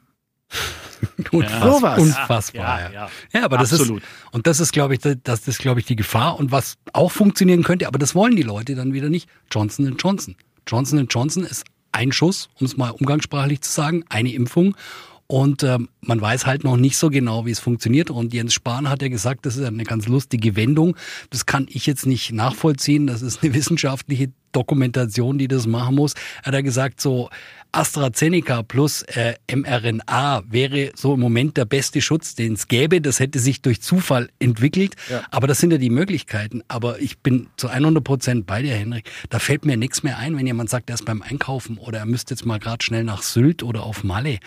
Unfassbar. 1.31 1.73
sowas. 1.73 1.99
Unfassbar. 2.01 2.81
Ja, 2.81 2.87
Ja, 2.87 2.93
ja. 2.93 3.11
ja. 3.33 3.45
aber 3.45 3.59
das 3.59 3.73
Absolut. 3.73 4.03
ist 4.03 4.09
und 4.33 4.47
das 4.47 4.61
ist, 4.61 4.73
glaube 4.73 4.95
ich, 4.95 5.01
das, 5.01 5.17
das 5.23 5.47
ist, 5.47 5.59
glaube 5.59 5.81
ich, 5.81 5.87
die 5.87 5.97
Gefahr 5.97 6.39
und 6.39 6.51
was 6.51 6.75
auch 6.93 7.13
funktionieren 7.13 7.63
könnte, 7.63 7.87
aber 7.87 7.99
das 7.99 8.15
wollen 8.15 8.35
die 8.35 8.43
Leute 8.43 8.75
dann 8.75 8.93
wieder 8.93 9.09
nicht. 9.09 9.29
Johnson 9.51 9.97
Johnson. 9.99 10.37
Johnson 10.67 11.07
Johnson 11.09 11.45
ist 11.45 11.65
ein 11.93 12.13
Schuss, 12.13 12.49
um 12.59 12.67
es 12.67 12.77
mal 12.77 12.91
umgangssprachlich 12.91 13.61
zu 13.63 13.71
sagen, 13.71 14.05
eine 14.09 14.33
Impfung. 14.33 14.77
Und 15.31 15.63
ähm, 15.63 15.91
man 16.01 16.19
weiß 16.19 16.47
halt 16.47 16.65
noch 16.65 16.79
nicht 16.79 16.97
so 16.97 17.11
genau, 17.11 17.45
wie 17.45 17.51
es 17.51 17.61
funktioniert. 17.61 18.11
Und 18.11 18.33
Jens 18.33 18.55
Spahn 18.55 18.89
hat 18.89 19.03
ja 19.03 19.09
gesagt, 19.09 19.45
das 19.45 19.59
ist 19.59 19.65
eine 19.65 19.85
ganz 19.85 20.09
lustige 20.09 20.57
Wendung. 20.57 20.97
Das 21.29 21.45
kann 21.45 21.67
ich 21.69 21.85
jetzt 21.85 22.07
nicht 22.07 22.33
nachvollziehen. 22.33 23.07
Das 23.07 23.21
ist 23.21 23.43
eine 23.43 23.53
wissenschaftliche 23.55 24.33
Dokumentation, 24.53 25.37
die 25.37 25.47
das 25.47 25.67
machen 25.67 25.97
muss. 25.97 26.15
Er 26.41 26.47
hat 26.47 26.55
ja 26.55 26.61
gesagt, 26.63 27.03
so 27.03 27.29
AstraZeneca 27.73 28.63
plus 28.63 29.03
äh, 29.03 29.35
mRNA 29.55 30.45
wäre 30.49 30.93
so 30.95 31.13
im 31.13 31.21
Moment 31.21 31.59
der 31.59 31.67
beste 31.67 32.01
Schutz, 32.01 32.35
den 32.35 32.55
es 32.55 32.67
gäbe. 32.67 33.03
Das 33.03 33.21
hätte 33.21 33.39
sich 33.39 33.61
durch 33.61 33.83
Zufall 33.83 34.31
entwickelt. 34.39 34.95
Ja. 35.11 35.25
Aber 35.31 35.47
das 35.47 35.59
sind 35.59 35.73
ja 35.73 35.79
die 35.79 35.91
Möglichkeiten. 35.91 36.63
Aber 36.69 37.01
ich 37.01 37.19
bin 37.19 37.49
zu 37.59 37.69
100 37.69 38.03
Prozent 38.03 38.47
bei 38.47 38.63
dir, 38.63 38.75
Henrik. 38.75 39.11
Da 39.29 39.39
fällt 39.39 39.67
mir 39.67 39.77
nichts 39.77 40.03
mehr 40.03 40.17
ein, 40.17 40.39
wenn 40.39 40.47
jemand 40.47 40.71
sagt, 40.71 40.89
er 40.89 40.95
ist 40.95 41.05
beim 41.05 41.21
Einkaufen 41.21 41.77
oder 41.77 41.99
er 41.99 42.07
müsste 42.07 42.33
jetzt 42.33 42.47
mal 42.47 42.59
gerade 42.59 42.83
schnell 42.83 43.05
nach 43.05 43.21
Sylt 43.21 43.63
oder 43.63 43.83
auf 43.83 44.05
Malle 44.05 44.39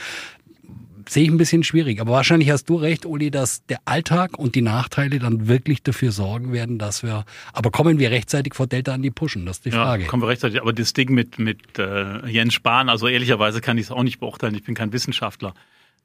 sehe 1.08 1.24
ich 1.24 1.29
ein 1.29 1.38
bisschen 1.38 1.63
schwierig. 1.63 2.01
Aber 2.01 2.12
wahrscheinlich 2.12 2.50
hast 2.50 2.65
du 2.70 2.75
recht, 2.75 3.05
Uli, 3.05 3.31
dass 3.31 3.65
der 3.65 3.79
Alltag 3.86 4.38
und 4.38 4.55
die 4.55 4.62
Nachteile 4.62 5.20
dann 5.20 5.48
wirklich 5.48 5.84
dafür 5.84 6.12
sorgen 6.12 6.53
werden, 6.53 6.77
dass 6.77 7.03
wir. 7.03 7.25
Aber 7.53 7.72
kommen 7.72 8.00
wir 8.00 8.12
rechtzeitig 8.12 8.55
vor 8.55 8.67
Delta 8.67 8.93
an 8.93 9.01
die 9.01 9.12
Pushen? 9.12 9.46
Das 9.46 9.58
ist 9.58 9.65
die 9.65 9.72
Frage. 9.72 10.03
Ja, 10.03 10.10
kommen 10.10 10.24
wir 10.24 10.27
rechtzeitig. 10.27 10.62
Aber 10.62 10.74
das 10.74 10.93
Ding 10.93 11.12
mit, 11.12 11.39
mit 11.39 11.79
äh, 11.79 12.27
Jens 12.27 12.53
Spahn, 12.53 12.89
also 12.89 13.08
ehrlicherweise 13.08 13.62
kann 13.62 13.77
ich 13.77 13.86
es 13.86 13.91
auch 13.91 14.03
nicht 14.03 14.20
beurteilen. 14.20 14.55
Ich 14.55 14.63
bin 14.63 14.75
kein 14.75 14.93
Wissenschaftler. 14.93 15.53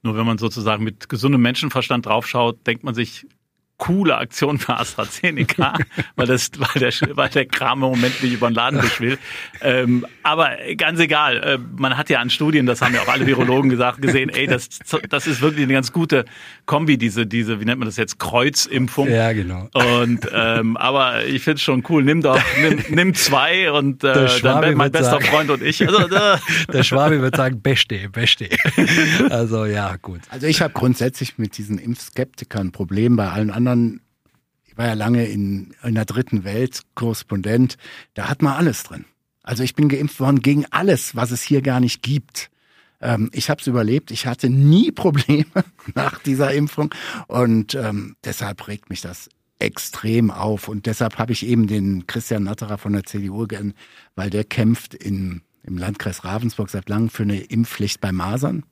Nur 0.03 0.15
wenn 0.15 0.25
man 0.25 0.37
sozusagen 0.37 0.83
mit 0.83 1.09
gesundem 1.09 1.41
Menschenverstand 1.41 2.05
draufschaut, 2.05 2.65
denkt 2.67 2.83
man 2.83 2.93
sich, 2.93 3.25
coole 3.77 4.17
Aktion 4.17 4.57
für 4.57 4.77
AstraZeneca, 4.77 5.73
weil, 6.15 6.27
das, 6.27 6.51
weil, 6.57 6.79
der, 6.79 6.91
weil 7.15 7.29
der 7.29 7.45
Kram 7.45 7.83
im 7.83 7.89
Moment 7.89 8.21
nicht 8.23 8.33
über 8.33 8.49
den 8.49 8.55
Ladentisch 8.55 8.99
will. 8.99 9.17
Ähm, 9.61 10.05
aber 10.23 10.57
ganz 10.75 10.99
egal, 10.99 11.37
äh, 11.37 11.57
man 11.77 11.97
hat 11.97 12.09
ja 12.09 12.19
an 12.19 12.29
Studien, 12.29 12.65
das 12.65 12.81
haben 12.81 12.93
ja 12.95 13.01
auch 13.01 13.07
alle 13.07 13.25
Virologen 13.27 13.69
gesagt, 13.69 14.01
gesehen, 14.01 14.29
ey, 14.29 14.47
das, 14.47 14.69
das 15.09 15.27
ist 15.27 15.41
wirklich 15.41 15.63
eine 15.63 15.73
ganz 15.73 15.91
gute 15.91 16.25
Kombi, 16.65 16.97
diese, 16.97 17.25
diese, 17.27 17.59
wie 17.59 17.65
nennt 17.65 17.79
man 17.79 17.87
das 17.87 17.97
jetzt, 17.97 18.19
Kreuzimpfung. 18.19 19.09
Ja, 19.09 19.31
genau. 19.33 19.69
Und 19.73 20.27
ähm, 20.33 20.75
aber 20.77 21.25
ich 21.25 21.43
finde 21.43 21.55
es 21.55 21.61
schon 21.61 21.83
cool, 21.89 22.03
nimm 22.03 22.21
doch, 22.21 22.39
nimm, 22.61 22.83
nimm 22.89 23.13
zwei 23.13 23.71
und 23.71 24.03
äh, 24.03 24.27
dann 24.41 24.75
mein 24.75 24.91
bester 24.91 25.11
sagen, 25.11 25.25
Freund 25.25 25.49
und 25.49 25.63
ich. 25.63 25.77
Also, 25.87 26.15
äh. 26.15 26.37
Der 26.73 26.83
Schwabi 26.83 27.21
wird 27.21 27.37
sagen, 27.37 27.61
beste, 27.61 28.09
beste. 28.09 28.49
Also 29.29 29.65
ja, 29.65 29.95
gut. 30.01 30.21
Also 30.29 30.47
ich 30.47 30.61
habe 30.61 30.73
grundsätzlich 30.73 31.37
mit 31.37 31.57
diesen 31.57 31.77
Impfskeptikern 31.77 32.67
ein 32.67 32.71
Problem 32.71 33.15
bei 33.15 33.29
allen 33.29 33.51
anderen 33.51 33.66
anderen, 33.67 34.01
ich 34.65 34.77
war 34.77 34.87
ja 34.87 34.93
lange 34.93 35.25
in, 35.25 35.73
in 35.83 35.95
der 35.95 36.05
dritten 36.05 36.43
Welt 36.43 36.81
Korrespondent, 36.95 37.77
da 38.13 38.29
hat 38.29 38.41
man 38.41 38.53
alles 38.53 38.83
drin. 38.83 39.05
Also 39.43 39.63
ich 39.63 39.75
bin 39.75 39.89
geimpft 39.89 40.19
worden 40.19 40.41
gegen 40.41 40.65
alles, 40.71 41.15
was 41.15 41.31
es 41.31 41.41
hier 41.41 41.61
gar 41.61 41.79
nicht 41.79 42.01
gibt. 42.01 42.49
Ähm, 42.99 43.29
ich 43.33 43.49
habe 43.49 43.61
es 43.61 43.67
überlebt. 43.67 44.11
Ich 44.11 44.27
hatte 44.27 44.49
nie 44.49 44.91
Probleme 44.93 45.45
nach 45.95 46.19
dieser 46.19 46.53
Impfung 46.53 46.93
und 47.27 47.75
ähm, 47.75 48.15
deshalb 48.23 48.67
regt 48.67 48.89
mich 48.89 49.01
das 49.01 49.29
extrem 49.59 50.31
auf. 50.31 50.67
Und 50.67 50.85
deshalb 50.85 51.17
habe 51.17 51.31
ich 51.31 51.45
eben 51.45 51.67
den 51.67 52.07
Christian 52.07 52.43
Natterer 52.43 52.77
von 52.77 52.93
der 52.93 53.03
CDU 53.03 53.47
weil 54.15 54.29
der 54.29 54.43
kämpft 54.43 54.93
in, 54.93 55.41
im 55.63 55.77
Landkreis 55.77 56.23
Ravensburg 56.23 56.69
seit 56.69 56.89
langem 56.89 57.09
für 57.09 57.23
eine 57.23 57.39
Impfpflicht 57.39 58.01
bei 58.01 58.11
Masern. 58.11 58.63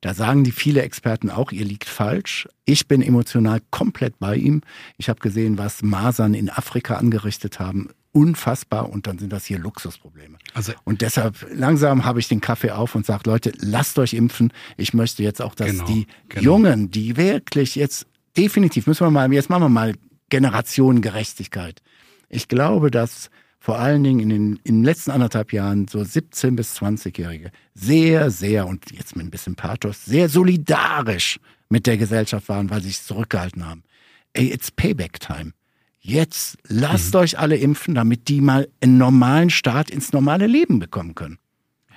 Da 0.00 0.14
sagen 0.14 0.44
die 0.44 0.52
viele 0.52 0.82
Experten 0.82 1.30
auch, 1.30 1.52
ihr 1.52 1.64
liegt 1.64 1.88
falsch. 1.88 2.48
Ich 2.64 2.88
bin 2.88 3.02
emotional 3.02 3.60
komplett 3.70 4.18
bei 4.18 4.36
ihm. 4.36 4.62
Ich 4.96 5.08
habe 5.10 5.20
gesehen, 5.20 5.58
was 5.58 5.82
Masern 5.82 6.32
in 6.32 6.48
Afrika 6.48 6.96
angerichtet 6.96 7.60
haben. 7.60 7.90
Unfassbar. 8.12 8.88
Und 8.88 9.06
dann 9.06 9.18
sind 9.18 9.32
das 9.32 9.44
hier 9.44 9.58
Luxusprobleme. 9.58 10.38
Also, 10.54 10.72
und 10.84 11.02
deshalb 11.02 11.46
langsam 11.52 12.04
habe 12.04 12.18
ich 12.18 12.28
den 12.28 12.40
Kaffee 12.40 12.70
auf 12.70 12.94
und 12.94 13.04
sage, 13.04 13.28
Leute, 13.28 13.52
lasst 13.58 13.98
euch 13.98 14.14
impfen. 14.14 14.52
Ich 14.78 14.94
möchte 14.94 15.22
jetzt 15.22 15.42
auch, 15.42 15.54
dass 15.54 15.70
genau, 15.70 15.84
die 15.84 16.06
genau. 16.28 16.42
Jungen, 16.42 16.90
die 16.90 17.16
wirklich 17.16 17.74
jetzt 17.74 18.06
definitiv, 18.36 18.86
müssen 18.86 19.06
wir 19.06 19.10
mal, 19.10 19.30
jetzt 19.32 19.50
machen 19.50 19.64
wir 19.64 19.68
mal 19.68 19.94
Generationengerechtigkeit. 20.30 21.82
Ich 22.28 22.48
glaube, 22.48 22.90
dass 22.90 23.28
vor 23.60 23.78
allen 23.78 24.02
Dingen 24.02 24.20
in 24.20 24.28
den, 24.30 24.60
in 24.64 24.76
den 24.76 24.84
letzten 24.84 25.10
anderthalb 25.10 25.52
Jahren 25.52 25.86
so 25.86 26.00
17- 26.00 26.56
bis 26.56 26.80
20-Jährige 26.80 27.52
sehr, 27.74 28.30
sehr, 28.30 28.66
und 28.66 28.90
jetzt 28.90 29.14
mit 29.16 29.26
ein 29.26 29.30
bisschen 29.30 29.54
Pathos, 29.54 30.06
sehr 30.06 30.30
solidarisch 30.30 31.38
mit 31.68 31.86
der 31.86 31.98
Gesellschaft 31.98 32.48
waren, 32.48 32.70
weil 32.70 32.80
sie 32.80 32.88
sich 32.88 33.02
zurückgehalten 33.02 33.66
haben. 33.66 33.84
Ey, 34.32 34.50
it's 34.50 34.70
payback 34.70 35.20
time. 35.20 35.52
Jetzt 36.00 36.56
lasst 36.66 37.12
mhm. 37.12 37.20
euch 37.20 37.38
alle 37.38 37.56
impfen, 37.56 37.94
damit 37.94 38.28
die 38.28 38.40
mal 38.40 38.66
einen 38.80 38.96
normalen 38.96 39.50
Start 39.50 39.90
ins 39.90 40.14
normale 40.14 40.46
Leben 40.46 40.78
bekommen 40.78 41.14
können. 41.14 41.38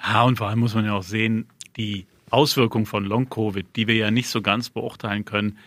Ja, 0.05 0.23
und 0.23 0.37
vor 0.37 0.49
allem 0.49 0.59
muss 0.59 0.75
man 0.75 0.83
ja 0.83 0.93
auch 0.93 1.03
sehen, 1.03 1.47
die 1.77 2.07
Auswirkungen 2.29 2.85
von 2.85 3.05
Long-Covid, 3.05 3.65
die 3.77 3.87
wir 3.87 3.95
ja 3.95 4.11
nicht 4.11 4.27
so 4.27 4.41
ganz 4.41 4.69
beurteilen 4.69 5.23
können, 5.23 5.57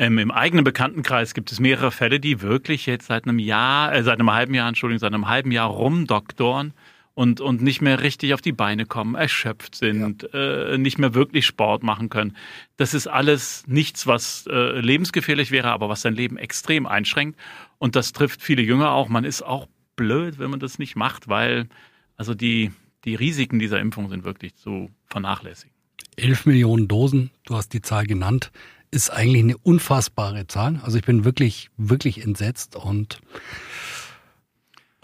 ähm, 0.00 0.16
Im 0.16 0.30
eigenen 0.30 0.64
Bekanntenkreis 0.64 1.34
gibt 1.34 1.52
es 1.52 1.60
mehrere 1.60 1.90
Fälle, 1.90 2.20
die 2.20 2.40
wirklich 2.40 2.86
jetzt 2.86 3.08
seit 3.08 3.24
einem 3.24 3.38
Jahr, 3.38 3.94
äh, 3.94 4.02
seit 4.02 4.18
einem 4.18 4.32
halben 4.32 4.54
Jahr, 4.54 4.66
Entschuldigung, 4.66 4.98
seit 4.98 5.12
einem 5.12 5.28
halben 5.28 5.52
Jahr 5.52 5.68
rumdoktoren 5.68 6.72
und, 7.12 7.42
und 7.42 7.60
nicht 7.60 7.82
mehr 7.82 8.00
richtig 8.00 8.32
auf 8.32 8.40
die 8.40 8.52
Beine 8.52 8.86
kommen, 8.86 9.14
erschöpft 9.14 9.74
sind, 9.74 10.26
ja. 10.32 10.72
äh, 10.72 10.78
nicht 10.78 10.98
mehr 10.98 11.12
wirklich 11.12 11.44
Sport 11.44 11.82
machen 11.82 12.08
können. 12.08 12.34
Das 12.78 12.94
ist 12.94 13.08
alles 13.08 13.64
nichts, 13.66 14.06
was 14.06 14.46
äh, 14.50 14.80
lebensgefährlich 14.80 15.50
wäre, 15.50 15.68
aber 15.70 15.90
was 15.90 16.00
sein 16.00 16.14
Leben 16.14 16.38
extrem 16.38 16.86
einschränkt. 16.86 17.38
Und 17.76 17.94
das 17.94 18.14
trifft 18.14 18.40
viele 18.40 18.62
Jünger 18.62 18.92
auch. 18.92 19.10
Man 19.10 19.24
ist 19.24 19.42
auch 19.42 19.68
blöd, 19.96 20.38
wenn 20.38 20.48
man 20.48 20.60
das 20.60 20.78
nicht 20.78 20.96
macht, 20.96 21.28
weil 21.28 21.68
also 22.16 22.32
die, 22.32 22.72
die 23.04 23.16
Risiken 23.16 23.58
dieser 23.58 23.78
Impfung 23.78 24.08
sind 24.08 24.24
wirklich 24.24 24.54
zu 24.54 24.88
vernachlässigen. 25.04 25.74
11 26.16 26.46
Millionen 26.46 26.88
Dosen, 26.88 27.30
du 27.44 27.54
hast 27.54 27.74
die 27.74 27.82
Zahl 27.82 28.06
genannt 28.06 28.50
ist 28.90 29.10
eigentlich 29.10 29.42
eine 29.42 29.58
unfassbare 29.58 30.46
Zahl. 30.46 30.80
Also 30.82 30.98
ich 30.98 31.04
bin 31.04 31.24
wirklich, 31.24 31.70
wirklich 31.76 32.22
entsetzt 32.24 32.76
und 32.76 33.20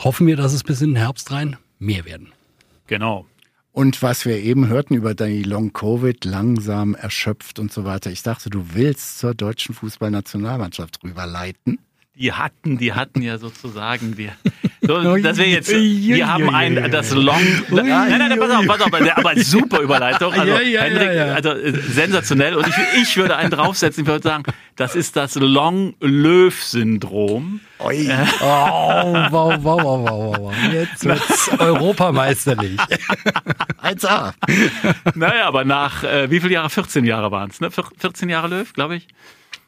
hoffen 0.00 0.26
wir, 0.26 0.36
dass 0.36 0.52
es 0.52 0.64
bis 0.64 0.80
in 0.80 0.90
den 0.90 0.96
Herbst 0.96 1.30
rein 1.30 1.56
mehr 1.78 2.04
werden. 2.04 2.32
Genau. 2.86 3.26
Und 3.72 4.00
was 4.00 4.24
wir 4.24 4.38
eben 4.38 4.68
hörten 4.68 4.94
über 4.94 5.14
die 5.14 5.42
Long-Covid, 5.42 6.24
langsam 6.24 6.94
erschöpft 6.94 7.58
und 7.58 7.70
so 7.70 7.84
weiter. 7.84 8.10
Ich 8.10 8.22
dachte, 8.22 8.48
du 8.48 8.72
willst 8.72 9.18
zur 9.18 9.34
deutschen 9.34 9.74
Fußballnationalmannschaft 9.74 11.04
rüberleiten. 11.04 11.78
Die 12.18 12.32
hatten, 12.32 12.78
die 12.78 12.94
hatten 12.94 13.20
ja 13.20 13.36
sozusagen, 13.36 14.16
die, 14.16 14.30
so, 14.80 15.16
dass 15.18 15.36
wir 15.36 15.48
jetzt, 15.48 15.70
wir 15.70 16.26
haben 16.26 16.48
ein, 16.48 16.90
das 16.90 17.12
Long, 17.12 17.42
nein, 17.68 17.86
nein, 17.86 18.18
nein, 18.18 18.38
pass 18.38 18.50
auf, 18.50 18.66
pass 18.66 18.80
auf, 18.80 18.90
aber 19.16 19.38
super 19.38 19.80
Überleitung, 19.80 20.32
also 20.32 20.56
Henrik, 20.56 21.34
also 21.34 21.50
äh, 21.50 21.72
sensationell 21.72 22.56
und 22.56 22.66
ich, 22.66 22.74
ich 23.02 23.18
würde 23.18 23.36
einen 23.36 23.50
draufsetzen, 23.50 24.04
ich 24.04 24.08
würde 24.08 24.26
sagen, 24.26 24.44
das 24.76 24.94
ist 24.94 25.16
das 25.16 25.34
Long-Löw-Syndrom. 25.34 27.60
Oi. 27.80 28.08
Oh, 28.40 28.44
wow, 28.44 29.28
wow, 29.30 29.58
wow, 29.62 29.84
wow, 29.84 30.38
wow. 30.38 30.54
Jetzt 30.72 31.04
wird's 31.04 31.50
europameisterlich. 31.58 32.80
1A. 33.82 34.32
Naja, 35.14 35.46
aber 35.46 35.64
nach, 35.64 36.02
äh, 36.02 36.30
wie 36.30 36.40
viele 36.40 36.54
Jahre? 36.54 36.70
14 36.70 37.04
Jahre 37.04 37.30
waren 37.30 37.50
es, 37.50 37.60
ne? 37.60 37.70
14 37.70 38.30
Jahre 38.30 38.48
Löw, 38.48 38.72
glaube 38.72 38.96
ich. 38.96 39.06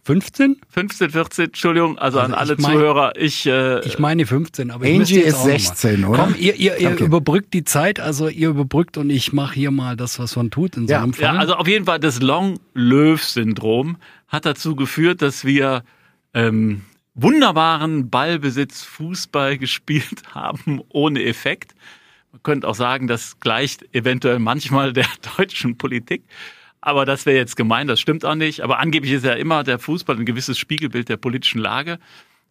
15? 0.08 0.56
15, 0.70 1.10
14, 1.10 1.44
Entschuldigung, 1.44 1.98
also, 1.98 2.18
also 2.18 2.32
an 2.32 2.38
alle 2.38 2.56
mein, 2.58 2.72
Zuhörer. 2.72 3.12
Ich, 3.16 3.44
äh, 3.44 3.84
ich 3.84 3.98
meine 3.98 4.24
15, 4.24 4.70
aber 4.70 4.86
Angie 4.86 5.18
ich 5.18 5.26
ist 5.26 5.42
16, 5.42 6.06
oder? 6.06 6.24
Komm, 6.24 6.34
ihr, 6.38 6.54
ihr, 6.54 6.78
ihr 6.78 6.92
okay. 6.92 7.04
überbrückt 7.04 7.52
die 7.52 7.62
Zeit, 7.62 8.00
also 8.00 8.26
ihr 8.26 8.48
überbrückt 8.48 8.96
und 8.96 9.10
ich 9.10 9.34
mache 9.34 9.54
hier 9.56 9.70
mal 9.70 9.96
das, 9.96 10.18
was 10.18 10.34
man 10.34 10.50
tut 10.50 10.78
in 10.78 10.86
ja. 10.86 11.00
so 11.00 11.02
einem 11.02 11.12
Fall. 11.12 11.34
Ja, 11.34 11.38
also 11.38 11.56
auf 11.56 11.68
jeden 11.68 11.84
Fall 11.84 12.00
das 12.00 12.22
Long-Löw-Syndrom 12.22 13.98
hat 14.28 14.46
dazu 14.46 14.76
geführt, 14.76 15.20
dass 15.20 15.44
wir 15.44 15.84
ähm, 16.32 16.86
wunderbaren 17.14 18.08
Ballbesitz 18.08 18.84
Fußball 18.84 19.58
gespielt 19.58 20.22
haben 20.34 20.80
ohne 20.88 21.22
Effekt. 21.22 21.74
Man 22.32 22.42
könnte 22.42 22.66
auch 22.66 22.74
sagen, 22.74 23.08
das 23.08 23.40
gleicht 23.40 23.94
eventuell 23.94 24.38
manchmal 24.38 24.94
der 24.94 25.06
deutschen 25.36 25.76
Politik. 25.76 26.22
Aber 26.80 27.04
das 27.04 27.26
wäre 27.26 27.36
jetzt 27.36 27.56
gemein, 27.56 27.86
das 27.86 28.00
stimmt 28.00 28.24
auch 28.24 28.34
nicht. 28.34 28.60
Aber 28.60 28.78
angeblich 28.78 29.12
ist 29.12 29.24
ja 29.24 29.32
immer 29.32 29.64
der 29.64 29.78
Fußball 29.78 30.16
ein 30.16 30.26
gewisses 30.26 30.58
Spiegelbild 30.58 31.08
der 31.08 31.16
politischen 31.16 31.60
Lage. 31.60 31.98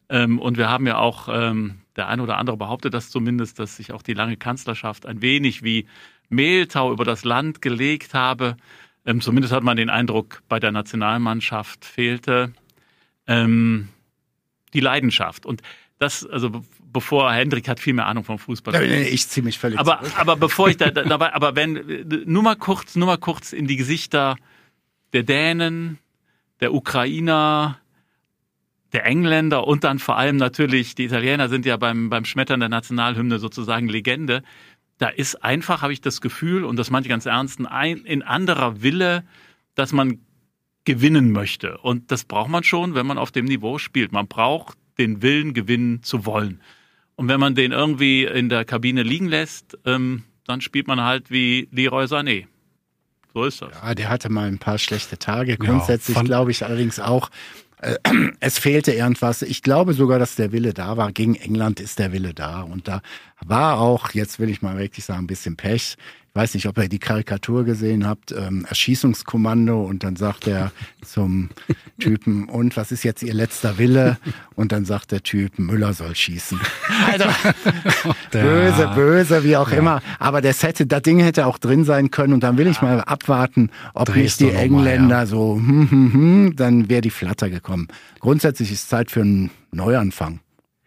Ähm, 0.10 0.40
und 0.40 0.58
wir 0.58 0.70
haben 0.70 0.88
ja 0.88 0.98
auch, 0.98 1.30
ähm, 1.32 1.80
der 1.96 2.08
eine 2.08 2.24
oder 2.24 2.38
andere 2.38 2.58
behauptet 2.58 2.94
das 2.94 3.10
zumindest, 3.10 3.60
dass 3.60 3.78
sich 3.78 3.92
auch 3.92 4.02
die 4.02 4.14
lange 4.14 4.38
Kanzlerschaft 4.38 5.06
ein 5.06 5.22
wenig 5.22 5.64
wie 5.64 5.88
Mehltau 6.30 6.92
über 6.92 7.06
das 7.06 7.24
Land 7.24 7.62
gelegt 7.62 8.14
habe. 8.14 8.58
Ähm, 9.06 9.22
zumindest 9.22 9.54
hat 9.54 9.64
man 9.64 9.78
den 9.78 9.90
Eindruck, 9.90 10.44
bei 10.50 10.60
der 10.60 10.72
Nationalmannschaft 10.72 11.86
fehlte 11.86 12.54
die 13.30 14.80
Leidenschaft. 14.80 15.46
Und 15.46 15.62
das, 16.00 16.26
also 16.26 16.64
bevor 16.98 17.32
Hendrik 17.32 17.68
hat 17.68 17.80
viel 17.80 17.94
mehr 17.94 18.08
Ahnung 18.08 18.24
vom 18.24 18.40
Fußball. 18.40 18.74
Ja, 18.74 18.82
ich 18.82 19.28
ziehe 19.28 19.44
mich 19.44 19.60
völlig 19.60 19.78
aber, 19.78 20.00
zurück. 20.00 20.14
aber 20.18 20.36
bevor 20.36 20.68
ich 20.68 20.78
da, 20.78 20.90
dabei, 20.90 21.32
aber 21.32 21.56
wenn, 21.56 22.24
nur 22.26 22.42
mal 22.42 22.56
kurz, 22.56 22.96
nur 22.96 23.06
mal 23.06 23.18
kurz 23.18 23.54
in 23.54 23.68
die 23.68 23.76
Gesichter 23.76 24.36
der 25.14 25.22
Dänen, 25.22 26.00
der 26.60 26.74
Ukrainer, 26.74 27.78
der 28.94 29.06
Engländer 29.06 29.68
und 29.68 29.84
dann 29.84 30.00
vor 30.00 30.18
allem 30.18 30.38
natürlich, 30.38 30.96
die 30.96 31.06
Italiener 31.06 31.50
sind 31.50 31.68
ja 31.68 31.78
beim, 31.78 32.10
beim 32.10 32.26
Schmettern 32.26 32.62
der 32.62 32.70
Nationalhymne 32.70 33.38
sozusagen 33.38 33.90
Legende. 33.90 34.42
Da 34.98 35.10
ist 35.10 35.44
einfach, 35.44 35.84
habe 35.84 35.94
ich 35.94 36.02
das 36.02 36.20
Gefühl, 36.20 36.64
und 36.64 36.78
das 36.78 36.90
manche 36.90 37.10
ganz 37.10 37.28
ernst, 37.28 37.60
ein 37.64 37.98
in 37.98 38.24
anderer 38.24 38.82
Wille, 38.82 39.24
dass 39.76 39.94
man 39.94 40.20
gewinnen 40.84 41.32
möchte. 41.32 41.78
Und 41.78 42.12
das 42.12 42.24
braucht 42.24 42.50
man 42.50 42.64
schon, 42.64 42.96
wenn 42.96 43.06
man 43.06 43.20
auf 43.20 43.32
dem 43.32 43.46
Niveau 43.46 43.78
spielt. 43.78 44.12
Man 44.12 44.28
braucht 44.28 44.80
den 44.98 45.22
Willen 45.22 45.54
gewinnen 45.54 46.02
zu 46.02 46.26
wollen. 46.26 46.60
Und 47.18 47.28
wenn 47.28 47.40
man 47.40 47.56
den 47.56 47.72
irgendwie 47.72 48.26
in 48.26 48.48
der 48.48 48.64
Kabine 48.64 49.04
liegen 49.04 49.28
lässt, 49.28 49.78
ähm, 49.86 50.24
dann 50.46 50.62
spielt 50.62 50.88
man 50.88 51.02
halt 51.02 51.30
wie 51.32 51.68
Leroy 51.72 52.06
Sané. 52.06 52.46
So 53.34 53.44
ist 53.44 53.62
das. 53.62 53.70
Ja, 53.74 53.96
der 53.96 54.10
hatte 54.10 54.30
mal 54.30 54.48
ein 54.48 54.60
paar 54.60 54.78
schlechte 54.78 55.18
Tage. 55.18 55.58
Grundsätzlich 55.58 56.16
ja, 56.16 56.24
glaube 56.24 56.52
ich 56.52 56.64
allerdings 56.64 57.00
auch, 57.00 57.30
äh, 57.82 57.96
es 58.40 58.60
fehlte 58.60 58.94
irgendwas. 58.94 59.42
Ich 59.42 59.64
glaube 59.64 59.94
sogar, 59.94 60.20
dass 60.20 60.36
der 60.36 60.52
Wille 60.52 60.74
da 60.74 60.96
war. 60.96 61.12
Gegen 61.12 61.36
England 61.36 61.80
ist 61.80 61.98
der 62.00 62.14
Wille 62.14 62.36
da. 62.36 62.62
Und 62.62 62.88
da 62.88 63.02
war 63.44 63.80
auch, 63.80 64.12
jetzt 64.12 64.40
will 64.40 64.50
ich 64.50 64.62
mal 64.62 64.78
wirklich 64.78 65.04
sagen, 65.04 65.24
ein 65.24 65.28
bisschen 65.28 65.58
Pech 65.58 65.98
weiß 66.38 66.54
nicht, 66.54 66.68
ob 66.68 66.78
ihr 66.78 66.88
die 66.88 67.00
Karikatur 67.00 67.66
gesehen 67.66 68.08
habt, 68.08 68.32
ähm, 68.32 68.66
Erschießungskommando 68.70 69.82
und 69.82 70.04
dann 70.04 70.16
sagt 70.16 70.48
er 70.48 70.72
zum 71.04 71.50
Typen, 72.00 72.46
und 72.48 72.78
was 72.78 72.92
ist 72.92 73.04
jetzt 73.04 73.24
Ihr 73.24 73.34
letzter 73.34 73.78
Wille? 73.80 74.18
Und 74.56 74.72
dann 74.72 74.86
sagt 74.86 75.12
der 75.12 75.24
Typ, 75.24 75.58
Müller 75.58 75.94
soll 75.94 76.16
schießen. 76.16 76.60
Also, 77.12 77.26
böse, 78.32 78.92
böse, 78.96 79.44
wie 79.44 79.58
auch 79.58 79.72
ja. 79.72 79.78
immer. 79.78 80.02
Aber 80.20 80.42
das 80.42 80.62
hätte, 80.62 80.86
das 80.86 81.02
Ding 81.02 81.20
hätte 81.20 81.48
auch 81.48 81.58
drin 81.58 81.84
sein 81.86 82.12
können 82.12 82.34
und 82.34 82.44
dann 82.44 82.58
will 82.58 82.68
ich 82.68 82.82
mal 82.82 83.02
abwarten, 83.02 83.72
ob 83.94 84.16
nicht 84.16 84.40
die 84.40 84.52
Engländer 84.52 85.08
mal, 85.08 85.22
ja. 85.22 85.26
so, 85.26 85.56
hm, 85.56 85.90
hm, 85.90 86.14
hm, 86.14 86.56
dann 86.56 86.88
wäre 86.88 87.02
die 87.02 87.10
Flatter 87.10 87.50
gekommen. 87.50 87.88
Grundsätzlich 88.20 88.72
ist 88.72 88.90
Zeit 88.90 89.10
für 89.10 89.22
einen 89.22 89.50
Neuanfang. 89.72 90.40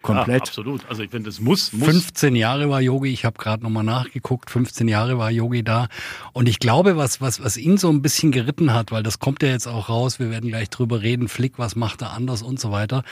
Komplett. 0.03 0.29
Ja, 0.29 0.37
absolut. 0.37 0.89
Also 0.89 1.03
ich 1.03 1.11
finde, 1.11 1.29
es 1.29 1.41
muss, 1.41 1.75
muss. 1.75 1.87
15 1.87 2.35
Jahre 2.35 2.71
war 2.71 2.81
Yogi, 2.81 3.11
ich 3.11 3.27
habe 3.27 3.37
gerade 3.37 3.63
nochmal 3.63 3.85
nachgeguckt, 3.85 4.51
15 4.51 4.89
Jahre 4.89 5.19
war 5.19 5.31
Yogi 5.31 5.63
da. 5.63 5.89
Und 6.33 6.49
ich 6.49 6.59
glaube, 6.59 6.97
was, 6.97 7.21
was, 7.21 7.45
was 7.45 7.59
ihn 7.59 7.77
so 7.77 7.91
ein 7.91 8.01
bisschen 8.01 8.33
geritten 8.33 8.73
hat, 8.73 8.93
weil 8.93 9.03
das 9.03 9.19
kommt 9.19 9.43
ja 9.43 9.51
jetzt 9.51 9.67
auch 9.67 9.91
raus, 9.91 10.19
wir 10.19 10.31
werden 10.31 10.49
gleich 10.49 10.71
drüber 10.71 11.03
reden, 11.03 11.29
Flick, 11.29 11.59
was 11.59 11.77
macht 11.77 12.01
er 12.01 12.13
anders 12.13 12.41
und 12.41 12.59
so 12.59 12.71
weiter. 12.71 13.05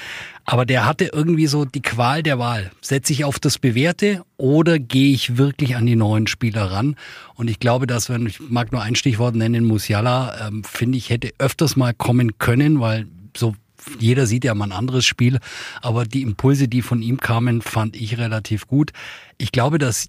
Aber 0.47 0.65
der 0.65 0.87
hatte 0.87 1.11
irgendwie 1.13 1.47
so 1.47 1.67
die 1.67 1.83
Qual 1.83 2.23
der 2.23 2.39
Wahl. 2.39 2.71
Setze 2.81 3.13
ich 3.13 3.27
auf 3.27 3.39
das 3.39 3.59
Bewährte 3.59 4.23
oder 4.39 4.79
gehe 4.79 5.13
ich 5.13 5.37
wirklich 5.37 5.77
an 5.77 5.85
die 5.85 5.97
neuen 5.97 6.27
Spieler 6.27 6.71
ran? 6.71 6.97
Und 7.35 7.51
ich 7.51 7.61
glaube, 7.61 7.87
dass, 7.87 8.09
wenn 8.09 8.27
ich 8.27 8.41
mag 8.41 8.73
nur 8.73 8.81
ein 8.81 8.95
Stichwort 8.95 9.35
nennen, 9.35 9.67
Musiala, 9.67 10.49
ähm, 10.49 10.65
finde 10.65 10.97
ich, 10.97 11.11
hätte 11.11 11.33
öfters 11.39 11.77
mal 11.77 11.93
kommen 11.93 12.39
können, 12.39 12.81
weil 12.81 13.07
so 13.37 13.55
jeder 13.99 14.27
sieht 14.27 14.45
ja 14.45 14.55
mal 14.55 14.67
ein 14.67 14.73
anderes 14.73 15.07
Spiel, 15.07 15.39
aber 15.83 16.05
die 16.05 16.23
Impulse, 16.23 16.69
die 16.69 16.83
von 16.83 17.03
ihm 17.03 17.19
kamen, 17.19 17.63
fand 17.63 17.97
ich 17.97 18.19
relativ 18.19 18.67
gut. 18.67 18.93
Ich 19.39 19.53
glaube, 19.53 19.79
dass 19.79 20.09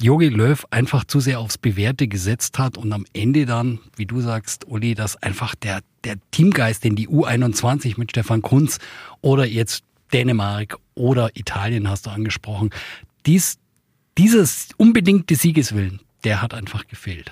Jogi 0.00 0.28
Löw 0.28 0.64
einfach 0.70 1.04
zu 1.04 1.20
sehr 1.20 1.38
aufs 1.38 1.58
Bewährte 1.58 2.08
gesetzt 2.08 2.58
hat 2.58 2.76
und 2.76 2.92
am 2.92 3.04
Ende 3.12 3.46
dann, 3.46 3.78
wie 3.96 4.06
du 4.06 4.20
sagst, 4.20 4.66
Uli, 4.66 4.94
dass 4.94 5.22
einfach 5.22 5.54
der, 5.54 5.80
der 6.04 6.16
Teamgeist, 6.32 6.82
den 6.82 6.96
die 6.96 7.08
U21 7.08 7.94
mit 7.98 8.10
Stefan 8.10 8.42
Kunz 8.42 8.78
oder 9.20 9.46
jetzt 9.46 9.84
Dänemark 10.12 10.78
oder 10.94 11.30
Italien 11.36 11.88
hast 11.88 12.06
du 12.06 12.10
angesprochen, 12.10 12.70
dies, 13.26 13.58
dieses 14.18 14.70
unbedingte 14.76 15.36
Siegeswillen, 15.36 16.00
der 16.24 16.42
hat 16.42 16.52
einfach 16.52 16.88
gefehlt. 16.88 17.30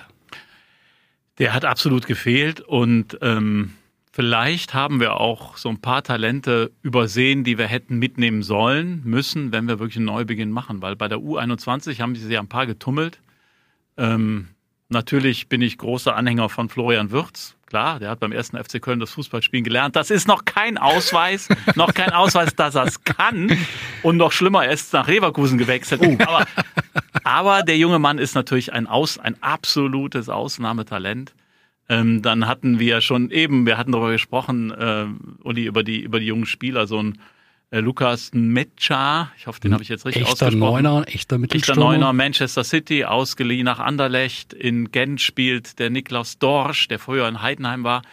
Der 1.39 1.53
hat 1.53 1.65
absolut 1.65 2.07
gefehlt 2.07 2.61
und 2.61 3.17
ähm, 3.21 3.73
Vielleicht 4.13 4.73
haben 4.73 4.99
wir 4.99 5.21
auch 5.21 5.55
so 5.55 5.69
ein 5.69 5.79
paar 5.79 6.03
Talente 6.03 6.71
übersehen, 6.81 7.45
die 7.45 7.57
wir 7.57 7.67
hätten 7.67 7.97
mitnehmen 7.97 8.43
sollen, 8.43 9.01
müssen, 9.05 9.53
wenn 9.53 9.69
wir 9.69 9.79
wirklich 9.79 9.95
einen 9.95 10.07
Neubeginn 10.07 10.51
machen. 10.51 10.81
Weil 10.81 10.97
bei 10.97 11.07
der 11.07 11.19
U21 11.19 12.01
haben 12.01 12.15
sie 12.15 12.31
ja 12.31 12.41
ein 12.41 12.49
paar 12.49 12.67
getummelt. 12.67 13.21
Ähm, 13.95 14.49
natürlich 14.89 15.47
bin 15.47 15.61
ich 15.61 15.77
großer 15.77 16.13
Anhänger 16.13 16.49
von 16.49 16.67
Florian 16.67 17.11
Würz. 17.11 17.55
Klar, 17.67 17.99
der 17.99 18.09
hat 18.09 18.19
beim 18.19 18.33
ersten 18.33 18.61
FC 18.61 18.81
Köln 18.81 18.99
das 18.99 19.11
Fußballspielen 19.11 19.63
gelernt. 19.63 19.95
Das 19.95 20.11
ist 20.11 20.27
noch 20.27 20.43
kein 20.43 20.77
Ausweis, 20.77 21.47
noch 21.75 21.93
kein 21.93 22.11
Ausweis, 22.11 22.53
dass 22.53 22.75
er 22.75 22.83
es 22.83 23.05
kann. 23.05 23.57
Und 24.03 24.17
noch 24.17 24.33
schlimmer, 24.33 24.65
er 24.65 24.73
ist 24.73 24.91
nach 24.91 25.07
Leverkusen 25.07 25.57
gewechselt. 25.57 26.01
Oh. 26.03 26.17
Aber, 26.25 26.45
aber 27.23 27.63
der 27.63 27.77
junge 27.77 27.97
Mann 27.97 28.17
ist 28.17 28.35
natürlich 28.35 28.73
ein, 28.73 28.87
Aus, 28.87 29.19
ein 29.19 29.41
absolutes 29.41 30.27
Ausnahmetalent. 30.27 31.33
Ähm, 31.91 32.21
dann 32.21 32.47
hatten 32.47 32.79
wir 32.79 33.01
schon 33.01 33.31
eben, 33.31 33.65
wir 33.65 33.77
hatten 33.77 33.91
darüber 33.91 34.13
gesprochen, 34.13 34.71
äh, 34.71 35.07
Uli, 35.43 35.65
über 35.65 35.83
die, 35.83 35.99
über 35.99 36.21
die 36.21 36.25
jungen 36.25 36.45
Spieler, 36.45 36.87
so 36.87 37.03
ein 37.03 37.17
äh, 37.69 37.81
Lukas 37.81 38.31
Mecha, 38.33 39.29
ich 39.37 39.45
hoffe, 39.45 39.59
den 39.59 39.73
habe 39.73 39.83
ich 39.83 39.89
jetzt 39.89 40.05
richtig 40.05 40.21
echter 40.21 40.45
ausgesprochen. 40.47 40.83
Neuner, 40.83 41.03
echter 41.05 41.37
Mittelstürmer. 41.37 41.81
Echter 41.81 41.91
Neuner, 41.91 42.13
Manchester 42.13 42.63
City, 42.63 43.03
ausgeliehen 43.03 43.65
nach 43.65 43.79
Anderlecht. 43.79 44.53
In 44.53 44.91
Gent 44.91 45.19
spielt 45.19 45.79
der 45.79 45.89
Niklas 45.89 46.39
Dorsch, 46.39 46.87
der 46.87 46.97
früher 46.97 47.27
in 47.27 47.41
Heidenheim 47.41 47.83
war. 47.83 48.03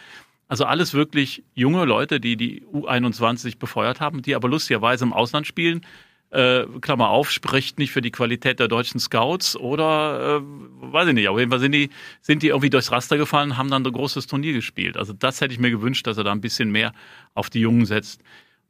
Also 0.49 0.65
alles 0.65 0.93
wirklich 0.93 1.43
junge 1.55 1.85
Leute, 1.85 2.19
die 2.19 2.35
die 2.35 2.63
U21 2.73 3.59
befeuert 3.59 4.01
haben, 4.01 4.21
die 4.21 4.35
aber 4.35 4.49
lustigerweise 4.49 5.05
im 5.05 5.13
Ausland 5.13 5.47
spielen 5.47 5.85
äh, 6.31 6.65
Klammer 6.81 7.09
auf, 7.09 7.31
spricht 7.31 7.79
nicht 7.79 7.91
für 7.91 8.01
die 8.01 8.11
Qualität 8.11 8.59
der 8.59 8.67
deutschen 8.67 8.99
Scouts 8.99 9.55
oder 9.55 10.37
äh, 10.37 10.91
weiß 10.93 11.07
ich 11.07 11.13
nicht, 11.13 11.27
auf 11.27 11.39
jeden 11.39 11.49
Fall 11.49 11.59
sind 11.59 11.71
die, 11.71 11.89
sind 12.21 12.43
die 12.43 12.47
irgendwie 12.47 12.69
durchs 12.69 12.91
Raster 12.91 13.17
gefallen, 13.17 13.57
haben 13.57 13.69
dann 13.69 13.85
ein 13.85 13.91
großes 13.91 14.27
Turnier 14.27 14.53
gespielt. 14.53 14.97
Also 14.97 15.13
das 15.13 15.41
hätte 15.41 15.53
ich 15.53 15.59
mir 15.59 15.71
gewünscht, 15.71 16.05
dass 16.05 16.17
er 16.17 16.23
da 16.23 16.31
ein 16.31 16.41
bisschen 16.41 16.71
mehr 16.71 16.93
auf 17.33 17.49
die 17.49 17.59
Jungen 17.59 17.85
setzt. 17.85 18.21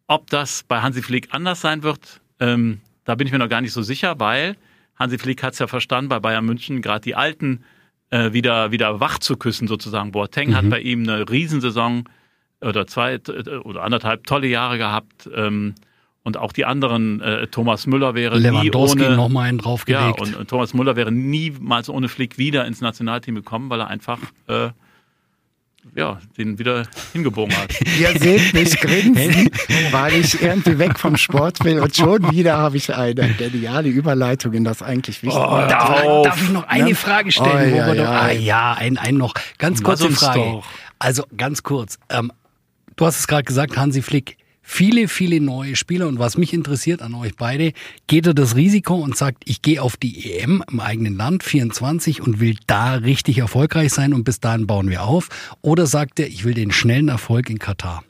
Ob 0.08 0.30
das 0.30 0.63
bei 0.63 0.82
Hansi 0.82 1.02
Flick 1.02 1.30
anders 1.32 1.62
sein 1.62 1.84
wird, 1.84 2.22
ähm, 2.39 2.82
da 3.04 3.15
bin 3.15 3.28
ich 3.28 3.34
mir 3.34 3.39
noch 3.39 3.50
gar 3.50 3.62
nicht 3.62 3.74
so 3.74 3.82
sicher, 3.82 4.19
weil 4.19 4.56
Hansi 4.95 5.17
Flick 5.17 5.43
hat 5.43 5.54
es 5.54 5.60
ja 5.60 5.67
verstanden, 5.67 6.10
bei 6.10 6.19
Bayern 6.19 6.45
München 6.45 6.82
gerade 6.82 7.02
die 7.02 7.15
Alten 7.15 7.63
äh, 8.10 8.34
wieder, 8.34 8.72
wieder 8.72 9.00
wach 9.00 9.19
zu 9.19 9.38
küssen 9.38 9.67
sozusagen. 9.67 10.12
Boateng 10.12 10.50
mhm. 10.50 10.56
hat 10.56 10.69
bei 10.69 10.80
ihm 10.80 11.04
eine 11.04 11.30
Riesensaison 11.30 12.06
oder 12.62 12.88
zwei 12.88 13.15
äh, 13.15 13.58
oder 13.63 13.84
anderthalb 13.84 14.26
tolle 14.26 14.48
Jahre 14.48 14.78
gehabt. 14.78 15.30
Ähm, 15.34 15.76
und 16.30 16.38
auch 16.38 16.52
die 16.52 16.63
anderen, 16.63 17.22
äh, 17.22 17.48
Thomas 17.48 17.88
Müller 17.88 18.13
wäre 18.13 18.38
Lewandowski 18.38 19.00
nie 19.00 19.06
ohne, 19.06 19.15
noch 19.15 19.30
mal 19.30 19.42
einen 19.50 19.58
draufgelegt. 19.58 20.20
Ja, 20.20 20.24
und, 20.24 20.36
und, 20.36 20.48
Thomas 20.48 20.76
Müller 20.76 20.96
wäre 20.96 21.12
niemals 21.12 21.89
ohne 21.89 22.08
Flick 22.08 22.38
wieder 22.38 22.65
ins 22.65 22.82
Nationalteam 22.82 23.34
gekommen, 23.34 23.72
weil 23.72 23.80
er 23.80 23.88
einfach 23.88 24.20
äh, 24.48 24.70
ja, 25.96 26.20
den 26.38 26.60
wieder 26.60 26.84
hingebogen 27.13 27.58
hat. 27.58 27.74
Ihr 28.00 28.20
seht 28.20 28.54
mich 28.54 28.78
grinsen, 28.80 29.50
weil 29.89 30.13
ich 30.13 30.39
irgendwie 30.39 30.78
weg 30.78 31.00
vom 31.00 31.18
Sport 31.18 31.63
will 31.63 31.80
und 31.80 31.96
schon 31.96 32.30
wieder 32.32 32.58
habe 32.58 32.78
ich 32.78 32.94
eine 32.94 33.34
geniale 33.34 33.89
Überleitung 33.89 34.54
in 34.54 34.63
das 34.63 34.84
eigentlich 34.84 35.24
Wichtige. 35.24 35.44
Oh, 35.44 35.65
darf, 35.68 36.04
darf, 36.24 36.44
ich 36.44 36.50
noch 36.52 36.68
eine 36.68 36.89
ne? 36.89 36.96
Frage 36.96 37.32
stellen? 37.32 37.74
Oh, 37.74 37.76
ja, 37.76 37.94
ja, 37.96 38.12
ah, 38.12 38.32
ja, 38.32 38.74
ein, 38.74 39.00
ein 39.00 39.15
noch. 39.15 39.34
Ganz 39.58 39.82
kurze 39.82 40.12
Frage. 40.12 40.39
Doch. 40.39 40.65
Also 41.00 41.24
ganz 41.36 41.63
kurz. 41.63 41.98
Ähm, 42.10 42.32
du 42.98 43.08
hast 43.08 43.18
es 43.18 43.28
gerade 43.28 43.46
gesagt, 43.46 43.76
Hansi 43.76 44.04
Flick 44.04 44.38
viele, 44.69 45.08
viele 45.08 45.41
neue 45.41 45.75
Spieler. 45.75 46.08
Und 46.08 46.19
was 46.19 46.38
mich 46.38 46.53
interessiert 46.53 47.01
an 47.01 47.15
euch 47.15 47.36
beide, 47.36 47.73
geht 48.08 48.27
er 48.27 48.34
das 48.34 48.55
Risiko 48.55 48.95
und 48.95 49.17
sagt, 49.17 49.43
ich 49.45 49.62
gehe 49.62 49.82
auf 49.82 49.97
die 49.97 50.38
EM 50.38 50.63
im 50.69 50.79
eigenen 50.79 51.17
Land 51.17 51.43
24 51.43 52.21
und 52.21 52.39
will 52.39 52.55
da 52.67 52.93
richtig 52.93 53.39
erfolgreich 53.39 53.91
sein 53.91 54.13
und 54.13 54.23
bis 54.23 54.39
dahin 54.39 54.67
bauen 54.67 54.89
wir 54.89 55.03
auf? 55.03 55.29
Oder 55.62 55.88
sagt 55.88 56.19
er, 56.19 56.27
ich 56.27 56.45
will 56.45 56.53
den 56.53 56.71
schnellen 56.71 57.10
Erfolg 57.10 57.49
in 57.49 57.58
Katar? 57.58 58.03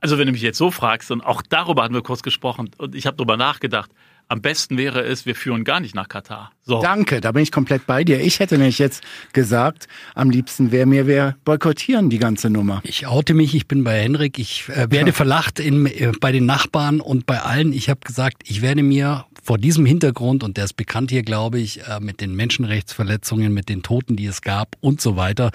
Also 0.00 0.18
wenn 0.18 0.26
du 0.26 0.32
mich 0.32 0.42
jetzt 0.42 0.58
so 0.58 0.70
fragst, 0.70 1.10
und 1.10 1.22
auch 1.22 1.40
darüber 1.40 1.82
hatten 1.82 1.94
wir 1.94 2.02
kurz 2.02 2.22
gesprochen, 2.22 2.70
und 2.76 2.94
ich 2.94 3.06
habe 3.06 3.16
darüber 3.16 3.38
nachgedacht, 3.38 3.90
am 4.28 4.40
besten 4.40 4.78
wäre 4.78 5.02
es, 5.02 5.26
wir 5.26 5.34
führen 5.34 5.64
gar 5.64 5.80
nicht 5.80 5.94
nach 5.94 6.08
Katar. 6.08 6.52
So. 6.64 6.80
Danke, 6.80 7.20
da 7.20 7.32
bin 7.32 7.42
ich 7.42 7.52
komplett 7.52 7.86
bei 7.86 8.04
dir. 8.04 8.20
Ich 8.20 8.40
hätte 8.40 8.56
nämlich 8.56 8.78
jetzt 8.78 9.02
gesagt, 9.32 9.86
am 10.14 10.30
liebsten 10.30 10.72
wäre 10.72 10.86
mir, 10.86 11.06
wir 11.06 11.36
boykottieren 11.44 12.08
die 12.08 12.18
ganze 12.18 12.48
Nummer. 12.48 12.80
Ich 12.84 13.06
oute 13.06 13.34
mich, 13.34 13.54
ich 13.54 13.68
bin 13.68 13.84
bei 13.84 14.00
Henrik, 14.00 14.38
ich 14.38 14.68
äh, 14.70 14.90
werde 14.90 15.12
verlacht 15.12 15.60
in, 15.60 15.86
äh, 15.86 16.12
bei 16.20 16.32
den 16.32 16.46
Nachbarn 16.46 17.00
und 17.00 17.26
bei 17.26 17.40
allen. 17.40 17.72
Ich 17.72 17.90
habe 17.90 18.00
gesagt, 18.02 18.42
ich 18.46 18.62
werde 18.62 18.82
mir 18.82 19.26
vor 19.42 19.58
diesem 19.58 19.84
Hintergrund, 19.84 20.42
und 20.42 20.56
der 20.56 20.64
ist 20.64 20.72
bekannt 20.72 21.10
hier, 21.10 21.22
glaube 21.22 21.58
ich, 21.58 21.86
äh, 21.86 22.00
mit 22.00 22.22
den 22.22 22.34
Menschenrechtsverletzungen, 22.34 23.52
mit 23.52 23.68
den 23.68 23.82
Toten, 23.82 24.16
die 24.16 24.24
es 24.24 24.40
gab 24.40 24.76
und 24.80 25.02
so 25.02 25.16
weiter, 25.16 25.50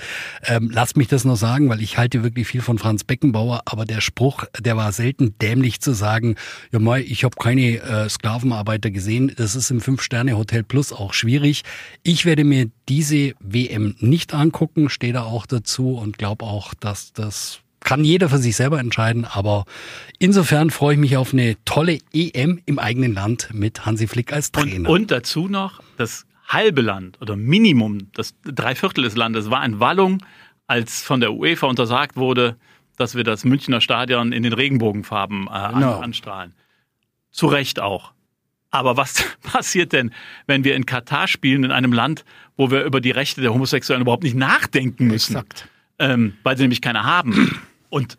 ähm, 0.46 0.70
lasst 0.72 0.96
mich 0.96 1.08
das 1.08 1.26
noch 1.26 1.38
sagen, 1.38 1.70
weil 1.70 1.82
ich 1.82 1.98
halte 1.98 2.24
wirklich 2.24 2.48
viel 2.48 2.62
von 2.62 2.78
Franz 2.78 3.04
Beckenbauer, 3.04 3.64
aber 3.66 3.86
der 3.86 4.02
Spruch, 4.02 4.46
der 4.60 4.78
war 4.78 4.92
selten 4.92 5.34
dämlich 5.42 5.82
zu 5.82 5.94
sagen, 5.94 6.36
ja 6.72 6.78
mal, 6.78 7.02
ich 7.02 7.24
habe 7.24 7.36
keine 7.36 7.78
äh, 7.78 8.10
Sklavenarbeiter 8.60 8.92
gesehen, 8.92 9.34
das 9.38 9.56
ist 9.56 9.72
im 9.72 9.82
Fünf-Sterne-Hotel 9.82 10.64
Plus 10.64 10.92
auch 10.92 11.14
schwierig. 11.14 11.64
Ich 12.04 12.26
werde 12.26 12.44
mir 12.44 12.70
diese 12.88 13.34
WM 13.40 13.96
nicht 14.00 14.34
angucken, 14.34 14.90
stehe 14.90 15.14
da 15.14 15.24
auch 15.24 15.46
dazu 15.46 15.94
und 15.94 16.18
glaube 16.18 16.46
auch, 16.46 16.74
dass 16.74 17.14
das 17.14 17.60
kann 17.82 18.04
jeder 18.04 18.28
für 18.28 18.40
sich 18.40 18.58
selber 18.58 18.78
entscheiden, 18.80 19.24
aber 19.24 19.64
insofern 20.20 20.70
freue 20.70 20.96
ich 20.96 21.00
mich 21.00 21.16
auf 21.16 21.32
eine 21.32 21.56
tolle 21.64 22.00
EM 22.14 22.62
im 22.66 22.78
eigenen 22.78 23.14
Land 23.14 23.50
mit 23.54 23.86
Hansi 23.86 24.06
Flick 24.08 24.34
als 24.34 24.52
Trainer. 24.52 24.90
Und, 24.90 25.04
und 25.04 25.12
dazu 25.12 25.48
noch 25.48 25.82
das 25.96 26.26
halbe 26.46 26.82
Land 26.82 27.22
oder 27.22 27.38
Minimum, 27.38 28.12
das 28.14 28.36
Dreiviertel 28.44 29.06
des 29.06 29.16
Landes 29.16 29.50
war 29.50 29.64
in 29.64 29.80
Wallung, 29.80 30.22
als 30.68 31.02
von 31.02 31.22
der 31.22 31.34
UEFA 31.34 31.68
untersagt 31.68 32.18
wurde, 32.18 32.58
dass 32.98 33.16
wir 33.16 33.24
das 33.24 33.46
Münchner 33.46 33.80
Stadion 33.80 34.34
in 34.34 34.44
den 34.44 34.52
Regenbogenfarben 34.52 35.48
äh, 35.48 35.74
genau. 35.74 36.00
anstrahlen. 36.00 36.54
Zu 37.32 37.48
Recht 37.48 37.80
auch. 37.80 38.12
Aber 38.72 38.98
was 38.98 39.24
passiert 39.42 39.94
denn, 39.94 40.12
wenn 40.48 40.64
wir 40.64 40.76
in 40.76 40.86
Katar 40.86 41.28
spielen, 41.28 41.64
in 41.64 41.72
einem 41.72 41.94
Land, 41.94 42.26
wo 42.58 42.72
wir 42.72 42.84
über 42.84 43.02
die 43.02 43.12
Rechte 43.12 43.42
der 43.42 43.54
Homosexuellen 43.54 44.02
überhaupt 44.02 44.24
nicht 44.24 44.36
nachdenken 44.36 45.08
müssen? 45.08 45.34
Exakt. 45.34 45.68
Ähm, 45.98 46.34
weil 46.44 46.58
sie 46.58 46.64
nämlich 46.64 46.82
keine 46.82 47.04
haben. 47.04 47.60
Und 47.90 48.18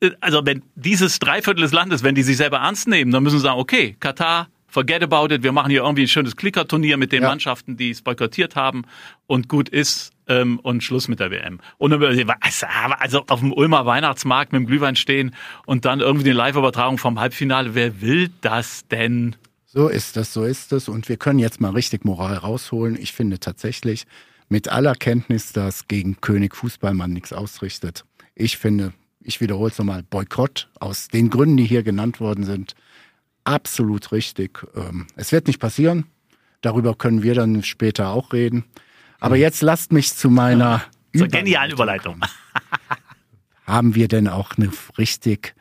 äh, 0.00 0.10
also 0.20 0.44
wenn 0.44 0.62
dieses 0.74 1.18
Dreiviertel 1.18 1.62
des 1.62 1.72
Landes, 1.72 2.02
wenn 2.02 2.14
die 2.14 2.22
sich 2.22 2.36
selber 2.36 2.58
ernst 2.58 2.88
nehmen, 2.88 3.10
dann 3.10 3.22
müssen 3.22 3.38
sie 3.38 3.44
sagen, 3.44 3.58
okay, 3.58 3.96
Katar, 3.98 4.48
forget 4.74 5.02
about 5.02 5.32
it, 5.32 5.42
wir 5.42 5.52
machen 5.52 5.70
hier 5.70 5.82
irgendwie 5.82 6.02
ein 6.02 6.08
schönes 6.08 6.36
Klickerturnier 6.36 6.96
mit 6.96 7.12
den 7.12 7.22
ja. 7.22 7.28
Mannschaften, 7.28 7.76
die 7.76 7.90
es 7.90 8.02
boykottiert 8.02 8.56
haben 8.56 8.82
und 9.26 9.48
gut 9.48 9.68
ist 9.68 10.12
ähm, 10.26 10.58
und 10.60 10.82
Schluss 10.82 11.08
mit 11.08 11.20
der 11.20 11.30
WM. 11.30 11.60
Und 11.78 11.92
also 11.92 13.24
auf 13.28 13.40
dem 13.40 13.52
Ulmer 13.52 13.86
Weihnachtsmarkt 13.86 14.52
mit 14.52 14.60
dem 14.60 14.66
Glühwein 14.66 14.96
stehen 14.96 15.34
und 15.64 15.84
dann 15.84 16.00
irgendwie 16.00 16.24
die 16.24 16.32
Live-Übertragung 16.32 16.98
vom 16.98 17.20
Halbfinale, 17.20 17.74
wer 17.74 18.00
will 18.00 18.30
das 18.40 18.86
denn? 18.88 19.36
So 19.74 19.88
ist 19.88 20.16
es, 20.16 20.32
so 20.32 20.44
ist 20.44 20.72
es. 20.72 20.88
Und 20.88 21.08
wir 21.08 21.16
können 21.16 21.40
jetzt 21.40 21.60
mal 21.60 21.72
richtig 21.72 22.04
Moral 22.04 22.36
rausholen. 22.36 22.96
Ich 22.96 23.12
finde 23.12 23.40
tatsächlich, 23.40 24.06
mit 24.48 24.68
aller 24.68 24.94
Kenntnis, 24.94 25.52
dass 25.52 25.88
gegen 25.88 26.20
König 26.20 26.54
Fußball 26.54 26.94
man 26.94 27.12
nichts 27.12 27.32
ausrichtet. 27.32 28.04
Ich 28.36 28.56
finde, 28.56 28.92
ich 29.20 29.40
wiederhole 29.40 29.72
es 29.72 29.78
nochmal, 29.78 30.04
Boykott 30.04 30.68
aus 30.78 31.08
den 31.08 31.28
Gründen, 31.28 31.56
die 31.56 31.64
hier 31.64 31.82
genannt 31.82 32.20
worden 32.20 32.44
sind, 32.44 32.76
absolut 33.42 34.12
richtig. 34.12 34.64
Ähm, 34.76 35.08
es 35.16 35.32
wird 35.32 35.48
nicht 35.48 35.58
passieren. 35.58 36.06
Darüber 36.60 36.94
können 36.94 37.24
wir 37.24 37.34
dann 37.34 37.64
später 37.64 38.10
auch 38.10 38.32
reden. 38.32 38.64
Aber 39.18 39.34
jetzt 39.34 39.60
lasst 39.60 39.92
mich 39.92 40.14
zu 40.14 40.30
meiner 40.30 40.84
so 41.12 41.26
genialen 41.26 41.72
Überleitung. 41.72 42.20
Haben 43.66 43.96
wir 43.96 44.06
denn 44.06 44.28
auch 44.28 44.56
eine 44.56 44.70
richtig, 44.98 45.56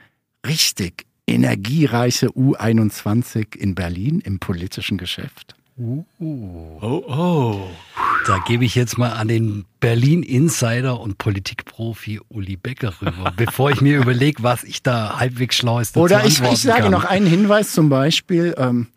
richtig 0.45 1.07
energiereiche 1.27 2.27
U21 2.27 3.55
in 3.55 3.75
Berlin 3.75 4.19
im 4.19 4.39
politischen 4.39 4.97
Geschäft? 4.97 5.55
Uh. 5.77 6.03
Oh, 6.19 7.03
oh. 7.07 7.67
Da 8.27 8.37
gebe 8.47 8.63
ich 8.63 8.75
jetzt 8.75 8.97
mal 8.97 9.13
an 9.13 9.27
den 9.27 9.65
Berlin-Insider 9.79 10.99
und 10.99 11.17
Politikprofi 11.17 12.21
Uli 12.29 12.57
Becker 12.57 12.93
rüber, 13.01 13.33
bevor 13.37 13.71
ich 13.71 13.81
mir 13.81 13.97
überlege, 13.97 14.43
was 14.43 14.63
ich 14.63 14.83
da 14.83 15.19
halbwegs 15.19 15.57
schlau 15.57 15.79
ist. 15.79 15.97
Oder 15.97 16.25
ich, 16.25 16.41
ich 16.41 16.59
sage 16.59 16.83
kann. 16.83 16.91
noch 16.91 17.05
einen 17.05 17.25
Hinweis 17.25 17.71
zum 17.73 17.89
Beispiel. 17.89 18.53
Ähm, 18.57 18.87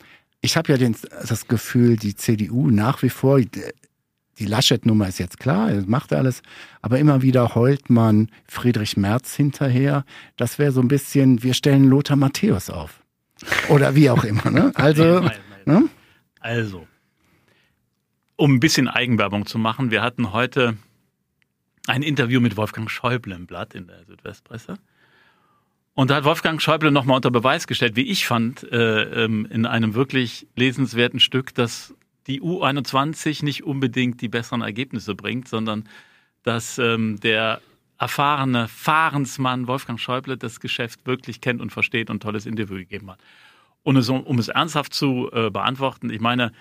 ich 0.43 0.57
habe 0.57 0.71
ja 0.71 0.79
den, 0.79 0.95
das 1.27 1.49
Gefühl, 1.49 1.97
die 1.97 2.15
CDU 2.15 2.71
nach 2.71 3.03
wie 3.03 3.09
vor, 3.09 3.41
die 4.39 4.47
Laschet-Nummer 4.47 5.09
ist 5.09 5.19
jetzt 5.19 5.39
klar, 5.39 5.71
er 5.71 5.83
macht 5.87 6.13
alles, 6.13 6.43
aber 6.83 6.99
immer 6.99 7.23
wieder 7.23 7.55
heult 7.55 7.89
man 7.89 8.31
Friedrich 8.47 8.97
Merz 8.97 9.35
hinterher. 9.35 10.05
Das 10.37 10.59
wäre 10.59 10.73
so 10.73 10.81
ein 10.81 10.89
bisschen, 10.89 11.43
wir 11.43 11.55
stellen 11.55 11.85
Lothar 11.85 12.17
Matthäus 12.17 12.71
auf. 12.71 13.03
Oder 13.69 13.95
wie 13.95 14.11
auch 14.11 14.25
immer. 14.25 14.51
Ne? 14.51 14.73
Also, 14.75 15.21
nein, 15.21 15.39
nein. 15.65 15.83
Ne? 15.83 15.89
also, 16.41 16.87
um 18.37 18.55
ein 18.55 18.61
bisschen 18.61 18.89
Eigenwerbung 18.89 19.47
zu 19.47 19.59
machen, 19.59 19.91
wir 19.91 20.03
hatten 20.03 20.33
heute 20.33 20.77
ein 21.87 22.03
Interview 22.03 22.41
mit 22.41 22.57
Wolfgang 22.57 22.91
Schäuble 22.91 23.35
im 23.35 23.47
Blatt 23.47 23.75
in 23.75 23.87
der 23.87 24.05
Südwestpresse. 24.05 24.79
Und 25.95 26.11
da 26.11 26.17
hat 26.17 26.25
Wolfgang 26.25 26.61
Schäuble 26.61 26.91
nochmal 26.91 27.17
unter 27.17 27.31
Beweis 27.31 27.67
gestellt, 27.67 27.97
wie 27.97 28.11
ich 28.11 28.27
fand, 28.27 28.71
äh, 28.71 29.25
ähm, 29.25 29.47
in 29.51 29.65
einem 29.65 29.95
wirklich 29.95 30.47
lesenswerten 30.55 31.21
Stück, 31.21 31.55
dass 31.55 31.95
die 32.27 32.41
U21 32.41 33.45
nicht 33.45 33.65
unbedingt 33.65 34.21
die 34.21 34.29
besseren 34.29 34.63
Ergebnisse 34.63 35.15
bringt, 35.15 35.49
sondern 35.49 35.89
dass 36.43 36.79
ähm, 36.79 37.19
der 37.21 37.61
erfahrene 37.99 38.69
Fahrensmann 38.69 39.67
Wolfgang 39.67 39.99
Schäuble 39.99 40.37
das 40.37 40.61
Geschäft 40.61 41.07
wirklich 41.07 41.41
kennt 41.41 41.61
und 41.61 41.71
versteht 41.71 42.11
und 42.11 42.17
ein 42.17 42.21
tolles 42.21 42.47
Interview 42.47 42.77
gegeben 42.77 43.11
hat. 43.11 43.21
Und 43.83 43.97
es, 43.97 44.09
um 44.09 44.39
es 44.39 44.49
ernsthaft 44.49 44.93
zu 44.93 45.31
äh, 45.33 45.51
beantworten, 45.51 46.11
ich 46.11 46.21
meine, 46.21 46.53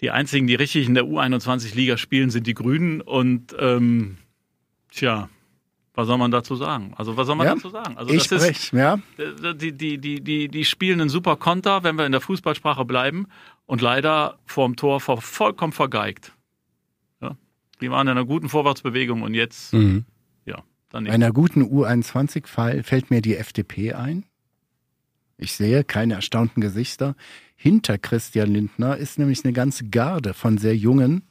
die 0.00 0.10
einzigen, 0.10 0.46
die 0.46 0.54
richtig 0.54 0.86
in 0.86 0.94
der 0.94 1.04
U21-Liga 1.04 1.96
spielen, 1.96 2.30
sind 2.30 2.46
die 2.46 2.54
Grünen 2.54 3.00
und 3.00 3.54
ähm, 3.58 4.18
tja, 4.90 5.28
was 6.00 6.06
soll 6.06 6.16
man 6.16 6.30
dazu 6.30 6.56
sagen? 6.56 6.94
Also 6.96 7.18
was 7.18 7.26
soll 7.26 7.36
man 7.36 7.46
ja, 7.46 7.54
dazu 7.54 7.68
sagen? 7.68 7.98
Also 7.98 8.10
ich 8.10 8.26
das 8.26 8.48
ist, 8.48 8.72
ja. 8.72 8.98
die, 9.54 9.72
die, 9.72 9.98
die, 9.98 10.22
die, 10.22 10.48
die 10.48 10.64
spielen 10.64 10.98
einen 10.98 11.10
super 11.10 11.36
Konter, 11.36 11.84
wenn 11.84 11.96
wir 11.96 12.06
in 12.06 12.12
der 12.12 12.22
Fußballsprache 12.22 12.86
bleiben 12.86 13.26
und 13.66 13.82
leider 13.82 14.38
vorm 14.46 14.76
Tor 14.76 15.00
vollkommen 15.00 15.74
vergeigt. 15.74 16.32
Ja? 17.20 17.36
Die 17.82 17.90
waren 17.90 18.06
in 18.06 18.12
einer 18.12 18.24
guten 18.24 18.48
Vorwärtsbewegung 18.48 19.20
und 19.20 19.34
jetzt, 19.34 19.74
mhm. 19.74 20.06
ja, 20.46 20.62
daneben. 20.88 21.10
Bei 21.10 21.14
einer 21.14 21.32
guten 21.32 21.62
U21 21.62 22.82
fällt 22.82 23.10
mir 23.10 23.20
die 23.20 23.36
FDP 23.36 23.92
ein. 23.92 24.24
Ich 25.36 25.52
sehe 25.52 25.84
keine 25.84 26.14
erstaunten 26.14 26.62
Gesichter. 26.62 27.14
Hinter 27.56 27.98
Christian 27.98 28.54
Lindner 28.54 28.96
ist 28.96 29.18
nämlich 29.18 29.44
eine 29.44 29.52
ganze 29.52 29.86
Garde 29.88 30.32
von 30.32 30.56
sehr 30.56 30.76
Jungen, 30.76 31.24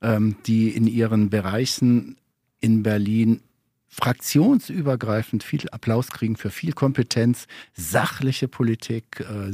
ähm, 0.00 0.36
die 0.46 0.70
in 0.70 0.86
ihren 0.86 1.28
Bereichen 1.28 2.16
in 2.60 2.82
Berlin 2.82 3.42
fraktionsübergreifend 3.88 5.42
viel 5.42 5.68
Applaus 5.70 6.08
kriegen 6.08 6.36
für 6.36 6.50
viel 6.50 6.72
Kompetenz, 6.72 7.46
sachliche 7.74 8.48
Politik, 8.48 9.20
äh, 9.20 9.52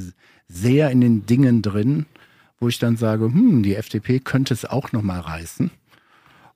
sehr 0.48 0.90
in 0.90 1.00
den 1.00 1.26
Dingen 1.26 1.62
drin, 1.62 2.06
wo 2.58 2.68
ich 2.68 2.78
dann 2.78 2.96
sage, 2.96 3.24
hm, 3.24 3.62
die 3.62 3.74
FDP 3.74 4.20
könnte 4.20 4.54
es 4.54 4.64
auch 4.64 4.92
noch 4.92 5.02
mal 5.02 5.20
reißen. 5.20 5.70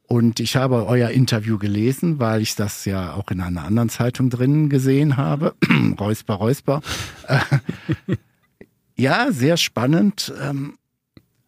Und 0.09 0.39
ich 0.39 0.55
habe 0.55 0.87
euer 0.87 1.11
Interview 1.11 1.59
gelesen, 1.59 2.21
weil 2.21 2.41
ich 2.41 2.55
das 2.55 2.85
ja 2.85 3.15
auch 3.15 3.31
in 3.31 3.41
einer 3.41 3.65
anderen 3.65 3.89
Zeitung 3.89 4.31
drin 4.31 4.69
gesehen 4.69 5.17
habe. 5.17 5.55
räusper, 5.99 6.35
räusper. 6.35 6.81
ja, 8.97 9.33
sehr 9.33 9.57
spannend. 9.57 10.33
Ähm, 10.41 10.79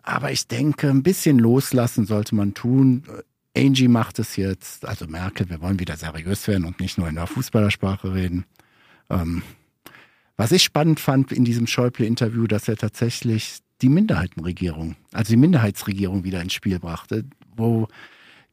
aber 0.03 0.33
ich 0.33 0.49
denke, 0.49 0.89
ein 0.89 1.05
bisschen 1.05 1.39
loslassen 1.39 2.07
sollte 2.07 2.35
man 2.35 2.55
tun. 2.55 3.05
Angie 3.57 3.89
macht 3.89 4.19
es 4.19 4.37
jetzt, 4.37 4.87
also 4.87 5.07
Merkel, 5.07 5.49
wir 5.51 5.61
wollen 5.61 5.81
wieder 5.81 5.97
seriös 5.97 6.47
werden 6.47 6.65
und 6.65 6.81
nicht 6.81 6.99
nur 6.99 7.09
in 7.09 7.17
der 7.17 7.27
Fußballersprache 7.27 8.15
reden. 8.15 8.45
Ähm, 9.11 9.43
was 10.37 10.53
ich 10.53 10.63
spannend 10.63 11.01
fand 11.01 11.33
in 11.33 11.45
diesem 11.45 11.67
Schäuble-Interview, 11.67 12.47
dass 12.47 12.69
er 12.69 12.77
tatsächlich 12.77 13.59
die 13.83 13.89
Minderheitenregierung, 13.89 14.97
also 15.13 15.33
die 15.33 15.37
Minderheitsregierung 15.37 16.25
wieder 16.25 16.41
ins 16.41 16.53
Spiel 16.53 16.79
brachte, 16.79 17.25
wo 17.57 17.89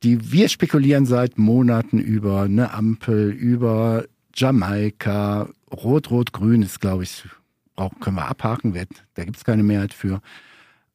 die 0.04 0.32
wir 0.32 0.50
spekulieren 0.50 1.06
seit 1.06 1.38
Monaten 1.38 2.00
über 2.00 2.44
eine 2.44 2.74
Ampel, 2.74 3.32
über 3.32 4.06
Jamaika, 4.36 5.50
Rot-Rot-Grün 5.72 6.62
ist, 6.62 6.82
glaube 6.82 7.04
ich, 7.04 7.24
können 8.00 8.16
wir 8.16 8.28
abhaken, 8.28 8.74
da 9.14 9.24
gibt 9.24 9.38
es 9.38 9.44
keine 9.44 9.64
Mehrheit 9.64 9.94
für. 9.94 10.22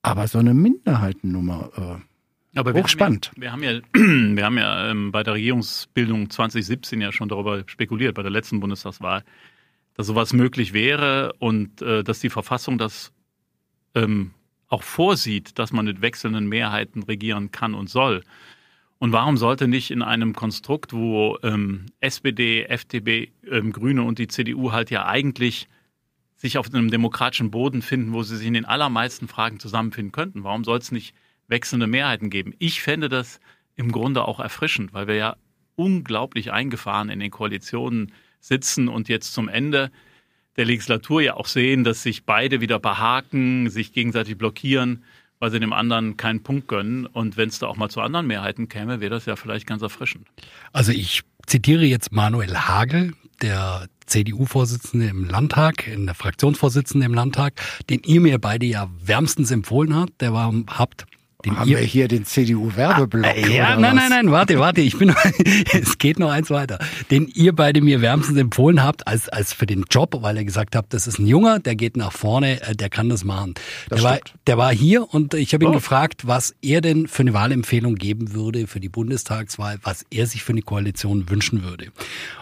Aber 0.02 0.28
so 0.28 0.38
eine 0.38 0.54
Minderheitennummer, 0.54 1.70
äh, 1.76 2.09
aber 2.54 2.74
Hochspannend. 2.74 3.30
Wir 3.36 3.52
haben 3.52 3.62
ja, 3.62 3.80
wir 3.92 4.02
haben 4.02 4.28
ja, 4.28 4.36
wir 4.36 4.44
haben 4.44 4.58
ja 4.58 4.90
ähm, 4.90 5.12
bei 5.12 5.22
der 5.22 5.34
Regierungsbildung 5.34 6.30
2017 6.30 7.00
ja 7.00 7.12
schon 7.12 7.28
darüber 7.28 7.62
spekuliert, 7.66 8.14
bei 8.14 8.22
der 8.22 8.30
letzten 8.30 8.60
Bundestagswahl, 8.60 9.24
dass 9.94 10.06
sowas 10.06 10.32
möglich 10.32 10.72
wäre 10.72 11.34
und 11.38 11.82
äh, 11.82 12.02
dass 12.02 12.20
die 12.20 12.30
Verfassung 12.30 12.78
das 12.78 13.12
ähm, 13.94 14.32
auch 14.68 14.82
vorsieht, 14.82 15.58
dass 15.58 15.72
man 15.72 15.84
mit 15.84 16.00
wechselnden 16.00 16.48
Mehrheiten 16.48 17.02
regieren 17.02 17.50
kann 17.50 17.74
und 17.74 17.90
soll. 17.90 18.22
Und 18.98 19.12
warum 19.12 19.36
sollte 19.36 19.66
nicht 19.66 19.90
in 19.90 20.02
einem 20.02 20.34
Konstrukt, 20.34 20.92
wo 20.92 21.38
ähm, 21.42 21.86
SPD, 22.00 22.64
FDP, 22.64 23.32
ähm, 23.50 23.72
Grüne 23.72 24.02
und 24.02 24.18
die 24.18 24.28
CDU 24.28 24.72
halt 24.72 24.90
ja 24.90 25.06
eigentlich 25.06 25.68
sich 26.36 26.58
auf 26.58 26.72
einem 26.72 26.90
demokratischen 26.90 27.50
Boden 27.50 27.82
finden, 27.82 28.12
wo 28.12 28.22
sie 28.22 28.36
sich 28.36 28.46
in 28.46 28.54
den 28.54 28.64
allermeisten 28.64 29.28
Fragen 29.28 29.58
zusammenfinden 29.58 30.12
könnten, 30.12 30.44
warum 30.44 30.64
soll 30.64 30.78
es 30.78 30.92
nicht 30.92 31.14
wechselnde 31.50 31.86
Mehrheiten 31.86 32.30
geben. 32.30 32.54
Ich 32.58 32.80
fände 32.80 33.08
das 33.08 33.40
im 33.76 33.92
Grunde 33.92 34.24
auch 34.24 34.40
erfrischend, 34.40 34.92
weil 34.92 35.06
wir 35.06 35.16
ja 35.16 35.36
unglaublich 35.76 36.52
eingefahren 36.52 37.08
in 37.08 37.20
den 37.20 37.30
Koalitionen 37.30 38.12
sitzen 38.40 38.88
und 38.88 39.08
jetzt 39.08 39.32
zum 39.32 39.48
Ende 39.48 39.90
der 40.56 40.64
Legislatur 40.64 41.22
ja 41.22 41.34
auch 41.34 41.46
sehen, 41.46 41.84
dass 41.84 42.02
sich 42.02 42.24
beide 42.24 42.60
wieder 42.60 42.78
behaken, 42.78 43.70
sich 43.70 43.92
gegenseitig 43.92 44.36
blockieren, 44.36 45.04
weil 45.38 45.50
sie 45.50 45.60
dem 45.60 45.72
anderen 45.72 46.16
keinen 46.16 46.42
Punkt 46.42 46.68
gönnen. 46.68 47.06
Und 47.06 47.36
wenn 47.36 47.48
es 47.48 47.58
da 47.58 47.66
auch 47.66 47.76
mal 47.76 47.88
zu 47.88 48.00
anderen 48.00 48.26
Mehrheiten 48.26 48.68
käme, 48.68 49.00
wäre 49.00 49.10
das 49.10 49.26
ja 49.26 49.36
vielleicht 49.36 49.66
ganz 49.66 49.82
erfrischend. 49.82 50.28
Also 50.72 50.92
ich 50.92 51.22
zitiere 51.46 51.84
jetzt 51.84 52.12
Manuel 52.12 52.54
Hagel, 52.56 53.14
der 53.40 53.88
CDU-Vorsitzende 54.06 55.06
im 55.06 55.24
Landtag, 55.24 55.86
in 55.86 56.04
der 56.04 56.14
Fraktionsvorsitzende 56.14 57.06
im 57.06 57.14
Landtag, 57.14 57.54
den 57.88 58.00
ihr 58.04 58.20
mir 58.20 58.38
beide 58.38 58.66
ja 58.66 58.90
wärmstens 59.02 59.50
empfohlen 59.50 59.94
habt. 59.94 60.20
Der 60.20 60.32
war, 60.32 60.52
habt 60.66 61.06
den 61.44 61.58
Haben 61.58 61.70
wir 61.70 61.78
hier 61.78 62.08
den 62.08 62.24
CDU-Werbeblock? 62.24 63.24
Ah, 63.24 63.36
ja, 63.36 63.76
nein, 63.78 63.96
nein, 63.96 64.10
nein, 64.10 64.30
warte, 64.30 64.58
warte, 64.58 64.80
ich 64.80 64.98
bin, 64.98 65.14
es 65.72 65.98
geht 65.98 66.18
noch 66.18 66.30
eins 66.30 66.50
weiter. 66.50 66.78
Den 67.10 67.28
ihr 67.28 67.54
beide 67.54 67.80
mir 67.80 68.00
wärmstens 68.00 68.38
empfohlen 68.38 68.82
habt 68.82 69.06
als, 69.06 69.28
als 69.28 69.52
für 69.52 69.66
den 69.66 69.84
Job, 69.90 70.16
weil 70.20 70.36
ihr 70.36 70.44
gesagt 70.44 70.76
habt, 70.76 70.92
das 70.92 71.06
ist 71.06 71.18
ein 71.18 71.26
Junger, 71.26 71.58
der 71.58 71.76
geht 71.76 71.96
nach 71.96 72.12
vorne, 72.12 72.60
äh, 72.62 72.74
der 72.74 72.90
kann 72.90 73.08
das 73.08 73.24
machen. 73.24 73.54
Das 73.88 74.00
der, 74.00 74.10
war, 74.10 74.18
der 74.46 74.58
war 74.58 74.72
hier 74.72 75.12
und 75.12 75.34
ich 75.34 75.54
habe 75.54 75.64
ihn 75.64 75.70
oh. 75.70 75.74
gefragt, 75.74 76.26
was 76.26 76.54
er 76.62 76.80
denn 76.80 77.08
für 77.08 77.22
eine 77.22 77.32
Wahlempfehlung 77.32 77.94
geben 77.94 78.32
würde 78.32 78.66
für 78.66 78.80
die 78.80 78.88
Bundestagswahl, 78.88 79.78
was 79.82 80.04
er 80.10 80.26
sich 80.26 80.42
für 80.42 80.52
eine 80.52 80.62
Koalition 80.62 81.28
wünschen 81.30 81.62
würde. 81.62 81.88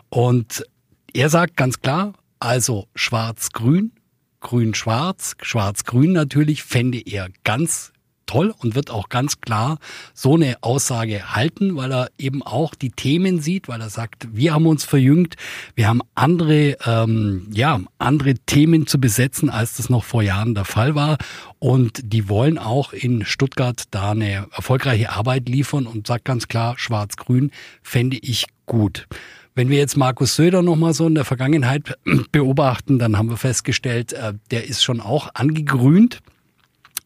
Und 0.08 0.64
er 1.12 1.28
sagt 1.28 1.56
ganz 1.56 1.80
klar, 1.80 2.14
also 2.40 2.88
schwarz-grün, 2.94 3.92
grün-schwarz, 4.40 5.36
schwarz-grün 5.42 6.12
natürlich, 6.12 6.62
fände 6.62 7.00
er 7.00 7.28
ganz 7.44 7.92
toll 8.28 8.54
und 8.58 8.76
wird 8.76 8.90
auch 8.90 9.08
ganz 9.08 9.40
klar 9.40 9.78
so 10.14 10.36
eine 10.36 10.56
Aussage 10.60 11.34
halten, 11.34 11.74
weil 11.74 11.92
er 11.92 12.10
eben 12.18 12.44
auch 12.44 12.76
die 12.76 12.90
Themen 12.90 13.40
sieht, 13.40 13.66
weil 13.66 13.80
er 13.80 13.90
sagt, 13.90 14.28
wir 14.32 14.54
haben 14.54 14.66
uns 14.66 14.84
verjüngt, 14.84 15.34
wir 15.74 15.88
haben 15.88 16.02
andere, 16.14 16.76
ähm, 16.86 17.48
ja, 17.52 17.80
andere 17.98 18.34
Themen 18.34 18.86
zu 18.86 19.00
besetzen, 19.00 19.50
als 19.50 19.76
das 19.76 19.90
noch 19.90 20.04
vor 20.04 20.22
Jahren 20.22 20.54
der 20.54 20.64
Fall 20.64 20.94
war. 20.94 21.18
Und 21.58 22.00
die 22.04 22.28
wollen 22.28 22.58
auch 22.58 22.92
in 22.92 23.24
Stuttgart 23.24 23.84
da 23.90 24.12
eine 24.12 24.46
erfolgreiche 24.54 25.10
Arbeit 25.10 25.48
liefern 25.48 25.86
und 25.86 26.06
sagt 26.06 26.24
ganz 26.24 26.46
klar, 26.46 26.78
Schwarz-Grün 26.78 27.50
fände 27.82 28.18
ich 28.20 28.46
gut. 28.66 29.08
Wenn 29.54 29.70
wir 29.70 29.78
jetzt 29.78 29.96
Markus 29.96 30.36
Söder 30.36 30.62
nochmal 30.62 30.94
so 30.94 31.06
in 31.08 31.16
der 31.16 31.24
Vergangenheit 31.24 31.98
beobachten, 32.32 33.00
dann 33.00 33.18
haben 33.18 33.30
wir 33.30 33.36
festgestellt, 33.36 34.12
äh, 34.12 34.34
der 34.52 34.68
ist 34.68 34.84
schon 34.84 35.00
auch 35.00 35.30
angegrünt 35.34 36.20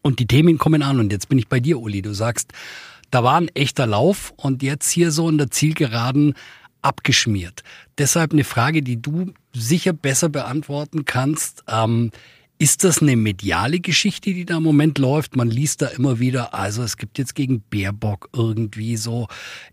Und 0.03 0.19
die 0.19 0.27
Themen 0.27 0.59
kommen 0.59 0.83
an. 0.83 0.99
Und 0.99 1.11
jetzt 1.11 1.29
bin 1.29 1.39
ich 1.39 1.47
bei 1.47 1.59
dir, 1.59 1.79
Uli. 1.79 2.03
Du 2.03 2.13
sagst, 2.13 2.53
da 3.09 3.23
war 3.23 3.37
ein 3.37 3.47
echter 3.55 3.87
Lauf 3.87 4.33
und 4.37 4.61
jetzt 4.61 4.91
hier 4.91 5.11
so 5.11 5.27
in 5.29 5.39
der 5.39 5.49
Zielgeraden 5.49 6.35
abgeschmiert. 6.83 7.63
Deshalb 7.97 8.33
eine 8.33 8.43
Frage, 8.43 8.83
die 8.83 9.01
du 9.01 9.33
sicher 9.53 9.93
besser 9.93 10.29
beantworten 10.29 11.05
kannst. 11.05 11.63
Ähm, 11.67 12.11
ist 12.59 12.83
das 12.83 13.01
eine 13.01 13.15
mediale 13.15 13.79
Geschichte, 13.79 14.33
die 14.33 14.45
da 14.45 14.57
im 14.57 14.63
Moment 14.63 14.97
läuft? 14.97 15.35
Man 15.35 15.49
liest 15.49 15.81
da 15.81 15.87
immer 15.87 16.19
wieder, 16.19 16.53
also 16.53 16.83
es 16.83 16.97
gibt 16.97 17.17
jetzt 17.17 17.35
gegen 17.35 17.61
Baerbock 17.61 18.29
irgendwie 18.33 18.95
so, 18.95 19.27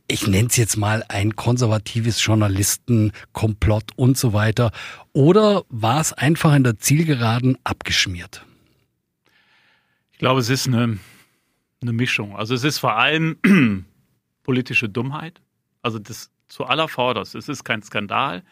ich 0.09 0.27
nenne 0.27 0.49
es 0.49 0.57
jetzt 0.57 0.77
mal 0.77 1.05
ein 1.09 1.37
konservatives 1.37 2.25
Journalistenkomplott 2.25 3.93
und 3.97 4.19
so 4.19 4.33
weiter. 4.33 4.73
Oder 5.13 5.65
war 5.69 6.01
es 6.01 6.13
einfach 6.13 6.55
in 6.55 6.65
der 6.65 6.79
Zielgeraden 6.79 7.59
abgeschmiert? 7.65 8.45
Ich 10.21 10.23
glaube, 10.23 10.41
es 10.41 10.51
ist 10.51 10.67
eine, 10.67 10.99
eine 11.81 11.93
Mischung. 11.95 12.37
Also 12.37 12.55
es 12.55 12.63
ist 12.63 12.77
vor 12.77 12.95
allem 12.95 13.39
politische 14.43 14.87
Dummheit. 14.87 15.41
Also 15.81 15.99
das 15.99 16.31
zu 16.47 16.67
aller 16.67 16.89
Vorderst. 16.89 17.35
Es 17.35 17.49
ist 17.49 17.65
kein 17.65 17.83
Skandal. 17.83 18.43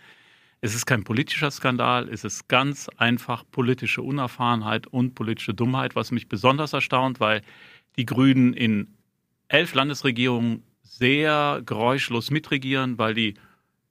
Es 0.62 0.74
ist 0.74 0.86
kein 0.86 1.04
politischer 1.04 1.50
Skandal, 1.50 2.08
es 2.08 2.24
ist 2.24 2.48
ganz 2.48 2.88
einfach 2.96 3.44
politische 3.52 4.00
Unerfahrenheit 4.00 4.86
und 4.86 5.14
politische 5.14 5.52
Dummheit, 5.52 5.94
was 5.94 6.10
mich 6.10 6.26
besonders 6.26 6.72
erstaunt, 6.72 7.20
weil 7.20 7.42
die 7.96 8.06
Grünen 8.06 8.54
in 8.54 8.94
elf 9.48 9.74
Landesregierungen 9.74 10.62
sehr 10.80 11.60
geräuschlos 11.66 12.30
mitregieren, 12.30 12.96
weil 12.96 13.12
die 13.12 13.34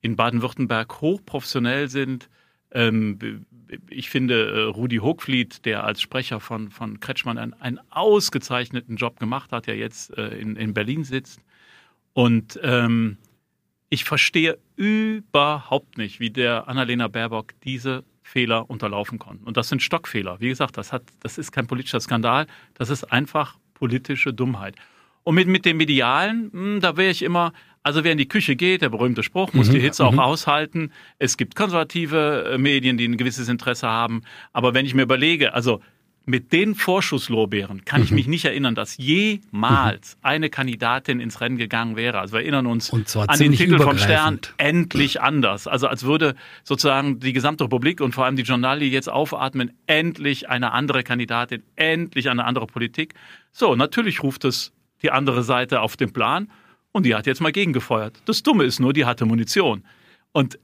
in 0.02 0.16
Baden-Württemberg 0.16 1.00
hochprofessionell 1.00 1.90
sind. 1.90 2.28
Ähm, 2.72 3.46
ich 3.90 4.10
finde, 4.10 4.52
äh, 4.52 4.62
Rudi 4.64 4.98
Hochfliet, 4.98 5.66
der 5.66 5.84
als 5.84 6.02
Sprecher 6.02 6.40
von, 6.40 6.70
von 6.70 7.00
Kretschmann 7.00 7.38
einen, 7.38 7.54
einen 7.54 7.80
ausgezeichneten 7.90 8.96
Job 8.96 9.20
gemacht 9.20 9.52
hat, 9.52 9.68
der 9.68 9.78
jetzt 9.78 10.18
äh, 10.18 10.38
in, 10.38 10.56
in 10.56 10.74
Berlin 10.74 11.04
sitzt. 11.04 11.42
Und 12.14 12.60
ähm, 12.64 13.18
ich 13.90 14.04
verstehe 14.04 14.58
überhaupt 14.76 15.98
nicht, 15.98 16.20
wie 16.20 16.30
der 16.30 16.68
Annalena 16.68 17.08
Baerbock 17.08 17.54
diese 17.64 18.04
Fehler 18.22 18.70
unterlaufen 18.70 19.20
konnte. 19.20 19.46
Und 19.46 19.56
das 19.56 19.70
sind 19.70 19.82
Stockfehler. 19.82 20.40
Wie 20.40 20.50
gesagt, 20.50 20.78
das, 20.78 20.92
hat, 20.92 21.04
das 21.22 21.38
ist 21.38 21.52
kein 21.52 21.68
politischer 21.68 22.02
Skandal, 22.02 22.48
das 22.74 22.90
ist 22.90 23.06
einfach 23.06 23.58
politische 23.74 24.34
Dummheit. 24.34 24.76
Und 25.24 25.36
mit, 25.36 25.48
mit 25.48 25.66
dem 25.66 25.78
Medialen, 25.78 26.52
hm, 26.52 26.80
da 26.82 26.98
wäre 26.98 27.12
ich 27.12 27.22
immer, 27.22 27.54
also 27.88 28.04
wer 28.04 28.12
in 28.12 28.18
die 28.18 28.28
Küche 28.28 28.58
geht, 28.58 28.82
der 28.82 28.90
berühmte 28.90 29.24
Spruch, 29.24 29.54
muss 29.54 29.70
mhm, 29.70 29.76
die 29.76 29.80
Hitze 29.80 30.04
mhm. 30.04 30.20
auch 30.20 30.26
aushalten. 30.26 30.92
Es 31.20 31.38
gibt 31.38 31.56
konservative 31.56 32.52
äh, 32.52 32.58
Medien, 32.58 32.98
die 32.98 33.08
ein 33.08 33.16
gewisses 33.16 33.48
Interesse 33.48 33.88
haben. 33.88 34.24
Aber 34.52 34.74
wenn 34.74 34.86
ich 34.86 34.94
mir 34.94 35.04
überlege, 35.04 35.54
also 35.54 35.80
mit 36.26 36.52
den 36.52 36.76
Vorschusslorbeeren 36.76 37.86
kann 37.86 38.04
ich 38.04 38.12
mhm. 38.12 38.16
mich 38.16 38.28
nicht 38.28 38.44
erinnern, 38.44 38.76
dass 38.76 38.98
jemals 38.98 40.16
mhm. 40.16 40.20
eine 40.22 40.50
Kandidatin 40.50 41.22
ins 41.22 41.40
Rennen 41.40 41.56
gegangen 41.56 41.96
wäre. 41.96 42.20
Also 42.20 42.34
wir 42.34 42.42
erinnern 42.42 42.66
uns 42.66 42.92
an 42.92 43.40
den 43.40 43.54
Titel 43.54 43.80
vom 43.80 43.98
Stern 43.98 44.42
endlich 44.58 45.22
anders. 45.22 45.66
Also 45.66 45.88
als 45.88 46.04
würde 46.04 46.36
sozusagen 46.66 47.22
die 47.22 47.32
gesamte 47.32 47.64
Republik 47.64 48.02
und 48.02 48.14
vor 48.14 48.26
allem 48.26 48.36
die 48.36 48.44
Journali 48.44 48.90
jetzt 48.90 49.10
aufatmen, 49.10 49.72
endlich 49.86 50.50
eine 50.50 50.74
andere 50.74 51.04
Kandidatin, 51.04 51.64
endlich 51.78 52.30
eine 52.30 52.44
andere 52.44 52.68
Politik. 52.68 53.14
So, 53.54 53.78
natürlich 53.78 54.22
ruft 54.24 54.44
es 54.44 54.74
die 55.02 55.12
andere 55.12 55.44
Seite 55.44 55.80
auf 55.80 55.96
den 55.96 56.12
Plan 56.12 56.50
und 56.92 57.06
die 57.06 57.16
hat 57.16 57.28
jetzt 57.28 57.42
mal 57.42 57.52
gegengefeuert. 57.52 58.22
Das 58.26 58.44
Dumme 58.44 58.64
ist 58.64 58.80
nur, 58.80 58.94
die 58.94 59.06
hatte 59.06 59.26
Munition. 59.26 59.84
Und 60.32 60.60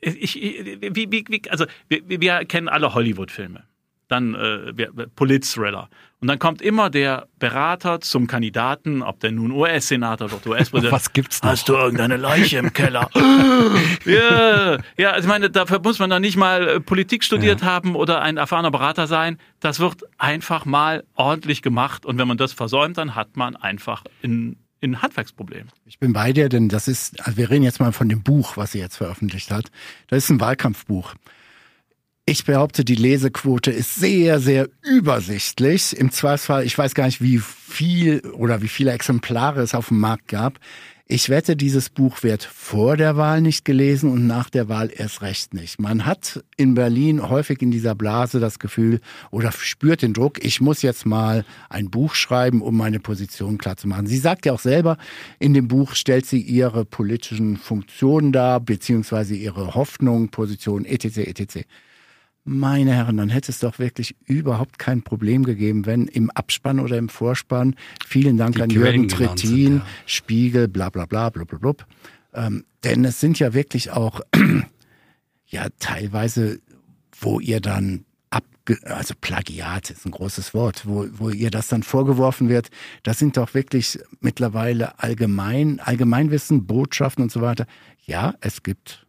ich, 0.00 0.34
wie, 0.34 1.10
wie, 1.10 1.24
wie, 1.28 1.42
also 1.50 1.66
wir, 1.88 2.02
wir 2.08 2.44
kennen 2.44 2.68
alle 2.68 2.94
Hollywood-Filme 2.94 3.64
dann 4.12 4.34
äh, 4.34 4.72
Polit-Thriller. 5.16 5.88
Und 6.20 6.28
dann 6.28 6.38
kommt 6.38 6.62
immer 6.62 6.90
der 6.90 7.26
Berater 7.40 8.00
zum 8.00 8.28
Kandidaten, 8.28 9.02
ob 9.02 9.18
der 9.20 9.32
nun 9.32 9.50
US-Senator 9.50 10.26
oder 10.26 10.50
US-Präsident. 10.50 10.92
Was 10.92 11.12
gibt's 11.12 11.42
noch? 11.42 11.50
Hast 11.50 11.68
du 11.68 11.72
irgendeine 11.72 12.16
Leiche 12.16 12.58
im 12.58 12.72
Keller? 12.72 13.08
ja, 14.04 14.78
ja, 14.96 15.10
also 15.10 15.26
ich 15.26 15.32
meine, 15.32 15.50
dafür 15.50 15.80
muss 15.82 15.98
man 15.98 16.10
dann 16.10 16.22
nicht 16.22 16.36
mal 16.36 16.68
äh, 16.68 16.80
Politik 16.80 17.24
studiert 17.24 17.62
ja. 17.62 17.66
haben 17.66 17.96
oder 17.96 18.20
ein 18.20 18.36
erfahrener 18.36 18.70
Berater 18.70 19.06
sein. 19.08 19.38
Das 19.58 19.80
wird 19.80 20.02
einfach 20.18 20.64
mal 20.64 21.04
ordentlich 21.14 21.62
gemacht. 21.62 22.06
Und 22.06 22.18
wenn 22.18 22.28
man 22.28 22.36
das 22.36 22.52
versäumt, 22.52 22.98
dann 22.98 23.16
hat 23.16 23.36
man 23.36 23.56
einfach 23.56 24.04
in 24.20 24.61
ein 24.82 25.02
Handwerksproblem. 25.02 25.68
Ich 25.86 25.98
bin 25.98 26.12
bei 26.12 26.32
dir, 26.32 26.48
denn 26.48 26.68
das 26.68 26.88
ist, 26.88 27.20
also 27.24 27.36
wir 27.36 27.50
reden 27.50 27.64
jetzt 27.64 27.80
mal 27.80 27.92
von 27.92 28.08
dem 28.08 28.22
Buch, 28.22 28.56
was 28.56 28.72
sie 28.72 28.78
jetzt 28.78 28.96
veröffentlicht 28.96 29.50
hat. 29.50 29.70
Das 30.08 30.24
ist 30.24 30.30
ein 30.30 30.40
Wahlkampfbuch. 30.40 31.14
Ich 32.24 32.44
behaupte, 32.44 32.84
die 32.84 32.94
Lesequote 32.94 33.72
ist 33.72 33.96
sehr, 33.96 34.38
sehr 34.38 34.68
übersichtlich. 34.82 35.96
Im 35.96 36.12
Zweifelsfall, 36.12 36.64
ich 36.64 36.78
weiß 36.78 36.94
gar 36.94 37.06
nicht, 37.06 37.20
wie 37.20 37.38
viel 37.38 38.20
oder 38.34 38.62
wie 38.62 38.68
viele 38.68 38.92
Exemplare 38.92 39.60
es 39.60 39.74
auf 39.74 39.88
dem 39.88 39.98
Markt 39.98 40.28
gab. 40.28 40.60
Ich 41.14 41.28
wette, 41.28 41.56
dieses 41.56 41.90
Buch 41.90 42.22
wird 42.22 42.42
vor 42.42 42.96
der 42.96 43.18
Wahl 43.18 43.42
nicht 43.42 43.66
gelesen 43.66 44.10
und 44.10 44.26
nach 44.26 44.48
der 44.48 44.70
Wahl 44.70 44.90
erst 44.90 45.20
recht 45.20 45.52
nicht. 45.52 45.78
Man 45.78 46.06
hat 46.06 46.42
in 46.56 46.72
Berlin 46.72 47.28
häufig 47.28 47.60
in 47.60 47.70
dieser 47.70 47.94
Blase 47.94 48.40
das 48.40 48.58
Gefühl 48.58 48.98
oder 49.30 49.52
spürt 49.52 50.00
den 50.00 50.14
Druck, 50.14 50.42
ich 50.42 50.62
muss 50.62 50.80
jetzt 50.80 51.04
mal 51.04 51.44
ein 51.68 51.90
Buch 51.90 52.14
schreiben, 52.14 52.62
um 52.62 52.78
meine 52.78 52.98
Position 52.98 53.58
klar 53.58 53.76
zu 53.76 53.88
machen. 53.88 54.06
Sie 54.06 54.16
sagt 54.16 54.46
ja 54.46 54.54
auch 54.54 54.58
selber, 54.58 54.96
in 55.38 55.52
dem 55.52 55.68
Buch 55.68 55.96
stellt 55.96 56.24
sie 56.24 56.40
ihre 56.40 56.86
politischen 56.86 57.58
Funktionen 57.58 58.32
dar, 58.32 58.58
beziehungsweise 58.58 59.34
ihre 59.34 59.74
Hoffnung, 59.74 60.30
Position, 60.30 60.86
etc., 60.86 61.18
etc. 61.18 61.66
Meine 62.44 62.92
Herren, 62.92 63.18
dann 63.18 63.28
hätte 63.28 63.52
es 63.52 63.60
doch 63.60 63.78
wirklich 63.78 64.16
überhaupt 64.24 64.78
kein 64.78 65.02
Problem 65.02 65.44
gegeben, 65.44 65.86
wenn 65.86 66.08
im 66.08 66.28
Abspann 66.30 66.80
oder 66.80 66.98
im 66.98 67.08
Vorspann, 67.08 67.76
vielen 68.04 68.36
Dank 68.36 68.56
Die 68.56 68.62
an 68.62 68.70
Jürgen 68.70 69.08
Trittin, 69.08 69.76
ja. 69.76 69.86
Spiegel, 70.06 70.66
bla 70.66 70.90
bla 70.90 71.06
bla 71.06 71.30
bla 71.30 71.44
bla 71.44 71.58
bla. 71.58 71.74
Ähm, 72.34 72.64
denn 72.82 73.04
es 73.04 73.20
sind 73.20 73.38
ja 73.38 73.54
wirklich 73.54 73.92
auch, 73.92 74.20
ja, 75.46 75.68
teilweise, 75.78 76.60
wo 77.20 77.38
ihr 77.38 77.60
dann 77.60 78.04
abge 78.30 78.78
also 78.84 79.14
Plagiat 79.20 79.90
ist 79.90 80.04
ein 80.04 80.10
großes 80.10 80.52
Wort, 80.52 80.84
wo, 80.84 81.06
wo 81.12 81.30
ihr 81.30 81.50
das 81.50 81.68
dann 81.68 81.84
vorgeworfen 81.84 82.48
wird, 82.48 82.70
das 83.04 83.20
sind 83.20 83.36
doch 83.36 83.54
wirklich 83.54 84.00
mittlerweile 84.20 84.98
allgemein, 84.98 85.78
Allgemeinwissen, 85.78 86.66
Botschaften 86.66 87.22
und 87.22 87.30
so 87.30 87.40
weiter. 87.40 87.66
Ja, 88.04 88.34
es 88.40 88.64
gibt 88.64 89.06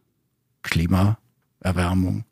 Klimaerwärmung, 0.62 2.24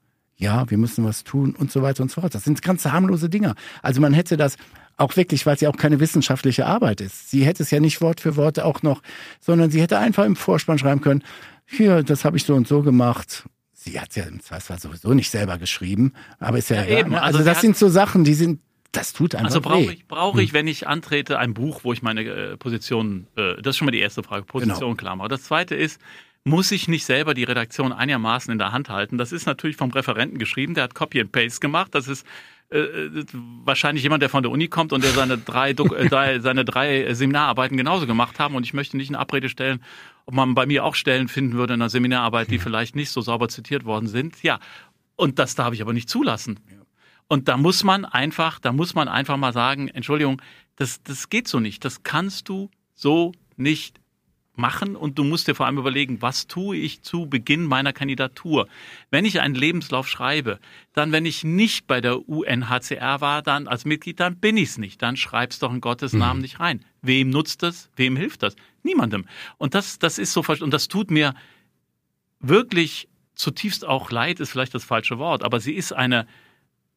ja, 0.42 0.68
wir 0.70 0.76
müssen 0.76 1.04
was 1.04 1.24
tun 1.24 1.54
und 1.56 1.70
so 1.70 1.82
weiter 1.82 2.02
und 2.02 2.10
so 2.10 2.20
fort. 2.20 2.34
Das 2.34 2.44
sind 2.44 2.60
ganz 2.62 2.84
harmlose 2.84 3.30
Dinge. 3.30 3.54
Also 3.80 4.00
man 4.00 4.12
hätte 4.12 4.36
das 4.36 4.56
auch 4.96 5.16
wirklich, 5.16 5.46
weil 5.46 5.54
es 5.54 5.60
ja 5.60 5.70
auch 5.70 5.76
keine 5.76 6.00
wissenschaftliche 6.00 6.66
Arbeit 6.66 7.00
ist. 7.00 7.30
Sie 7.30 7.44
hätte 7.44 7.62
es 7.62 7.70
ja 7.70 7.80
nicht 7.80 8.00
Wort 8.00 8.20
für 8.20 8.36
Wort 8.36 8.60
auch 8.60 8.82
noch, 8.82 9.02
sondern 9.40 9.70
sie 9.70 9.80
hätte 9.80 9.98
einfach 9.98 10.24
im 10.24 10.36
Vorspann 10.36 10.78
schreiben 10.78 11.00
können, 11.00 11.22
hier, 11.64 12.02
das 12.02 12.24
habe 12.24 12.36
ich 12.36 12.44
so 12.44 12.54
und 12.54 12.68
so 12.68 12.82
gemacht. 12.82 13.44
Sie 13.72 13.98
hat 13.98 14.10
es 14.10 14.16
ja 14.16 14.24
im 14.24 14.40
Zweifelsfall 14.40 14.78
sowieso 14.78 15.14
nicht 15.14 15.30
selber 15.30 15.58
geschrieben, 15.58 16.12
aber 16.38 16.58
ist 16.58 16.70
ja, 16.70 16.84
ja 16.84 16.98
eben. 16.98 17.12
Ne? 17.12 17.22
Also, 17.22 17.38
also 17.38 17.48
das 17.48 17.60
sind 17.60 17.76
so 17.76 17.88
Sachen, 17.88 18.24
die 18.24 18.34
sind 18.34 18.60
das 18.90 19.14
tut 19.14 19.34
einfach 19.34 19.46
Also 19.46 19.62
brauche 19.62 19.90
ich, 19.90 20.06
brauche 20.06 20.42
ich, 20.42 20.50
hm. 20.50 20.54
wenn 20.54 20.66
ich 20.66 20.86
antrete, 20.86 21.38
ein 21.38 21.54
Buch, 21.54 21.80
wo 21.82 21.94
ich 21.94 22.02
meine 22.02 22.24
äh, 22.24 22.56
Position, 22.58 23.26
äh, 23.36 23.54
das 23.62 23.70
ist 23.70 23.78
schon 23.78 23.86
mal 23.86 23.92
die 23.92 24.00
erste 24.00 24.22
Frage, 24.22 24.44
Position 24.44 24.90
genau. 24.90 24.94
klar 24.96 25.16
mache. 25.16 25.28
Das 25.28 25.44
zweite 25.44 25.74
ist, 25.74 25.98
muss 26.44 26.72
ich 26.72 26.88
nicht 26.88 27.04
selber 27.04 27.34
die 27.34 27.44
Redaktion 27.44 27.92
einigermaßen 27.92 28.52
in 28.52 28.58
der 28.58 28.72
Hand 28.72 28.88
halten. 28.88 29.18
Das 29.18 29.32
ist 29.32 29.46
natürlich 29.46 29.76
vom 29.76 29.90
Referenten 29.90 30.38
geschrieben, 30.38 30.74
der 30.74 30.84
hat 30.84 30.94
Copy 30.94 31.20
and 31.20 31.32
Paste 31.32 31.60
gemacht. 31.60 31.94
Das 31.94 32.08
ist 32.08 32.26
äh, 32.70 32.78
äh 32.78 33.24
wahrscheinlich 33.64 34.02
jemand, 34.02 34.22
der 34.22 34.28
von 34.28 34.42
der 34.42 34.50
Uni 34.50 34.68
kommt 34.68 34.92
und 34.92 35.04
der 35.04 35.12
seine 35.12 35.38
drei, 35.38 35.70
äh, 35.70 35.74
drei, 35.74 36.38
seine 36.40 36.64
drei 36.64 37.14
Seminararbeiten 37.14 37.76
genauso 37.76 38.06
gemacht 38.06 38.40
haben. 38.40 38.56
Und 38.56 38.64
ich 38.64 38.74
möchte 38.74 38.96
nicht 38.96 39.10
in 39.10 39.16
Abrede 39.16 39.48
stellen, 39.48 39.82
ob 40.26 40.34
man 40.34 40.54
bei 40.54 40.66
mir 40.66 40.84
auch 40.84 40.96
Stellen 40.96 41.28
finden 41.28 41.52
würde 41.54 41.74
in 41.74 41.80
einer 41.80 41.90
Seminararbeit, 41.90 42.50
die 42.50 42.58
vielleicht 42.58 42.96
nicht 42.96 43.10
so 43.10 43.20
sauber 43.20 43.48
zitiert 43.48 43.84
worden 43.84 44.08
sind. 44.08 44.42
Ja, 44.42 44.58
und 45.16 45.38
das 45.38 45.54
darf 45.54 45.72
ich 45.74 45.82
aber 45.82 45.92
nicht 45.92 46.08
zulassen. 46.08 46.58
Und 47.28 47.48
da 47.48 47.56
muss 47.56 47.84
man 47.84 48.04
einfach, 48.04 48.58
da 48.58 48.72
muss 48.72 48.94
man 48.94 49.08
einfach 49.08 49.36
mal 49.36 49.52
sagen, 49.52 49.88
Entschuldigung, 49.88 50.42
das, 50.76 51.02
das 51.02 51.28
geht 51.28 51.48
so 51.48 51.60
nicht. 51.60 51.84
Das 51.84 52.02
kannst 52.02 52.48
du 52.48 52.70
so 52.94 53.32
nicht 53.56 54.01
machen 54.54 54.96
und 54.96 55.18
du 55.18 55.24
musst 55.24 55.48
dir 55.48 55.54
vor 55.54 55.66
allem 55.66 55.78
überlegen, 55.78 56.20
was 56.20 56.46
tue 56.46 56.76
ich 56.76 57.02
zu 57.02 57.26
Beginn 57.26 57.64
meiner 57.64 57.92
Kandidatur. 57.92 58.68
Wenn 59.10 59.24
ich 59.24 59.40
einen 59.40 59.54
Lebenslauf 59.54 60.08
schreibe, 60.08 60.58
dann 60.92 61.10
wenn 61.12 61.24
ich 61.24 61.42
nicht 61.42 61.86
bei 61.86 62.00
der 62.00 62.28
UNHCR 62.28 63.20
war, 63.20 63.42
dann 63.42 63.66
als 63.66 63.84
Mitglied, 63.84 64.20
dann 64.20 64.36
bin 64.36 64.56
ich 64.56 64.70
es 64.70 64.78
nicht. 64.78 65.00
Dann 65.00 65.16
schreib's 65.16 65.58
doch 65.58 65.72
in 65.72 65.80
Gottes 65.80 66.12
Namen 66.12 66.38
mhm. 66.38 66.42
nicht 66.42 66.60
rein. 66.60 66.84
Wem 67.00 67.30
nutzt 67.30 67.62
das? 67.62 67.90
Wem 67.96 68.16
hilft 68.16 68.42
das? 68.42 68.54
Niemandem. 68.82 69.26
Und 69.56 69.74
das, 69.74 69.98
das 69.98 70.18
ist 70.18 70.32
so, 70.32 70.44
und 70.60 70.72
das 70.72 70.88
tut 70.88 71.10
mir 71.10 71.34
wirklich 72.40 73.08
zutiefst 73.34 73.86
auch 73.86 74.10
leid, 74.10 74.40
ist 74.40 74.50
vielleicht 74.50 74.74
das 74.74 74.84
falsche 74.84 75.18
Wort, 75.18 75.42
aber 75.42 75.60
sie 75.60 75.72
ist 75.72 75.92
eine 75.92 76.26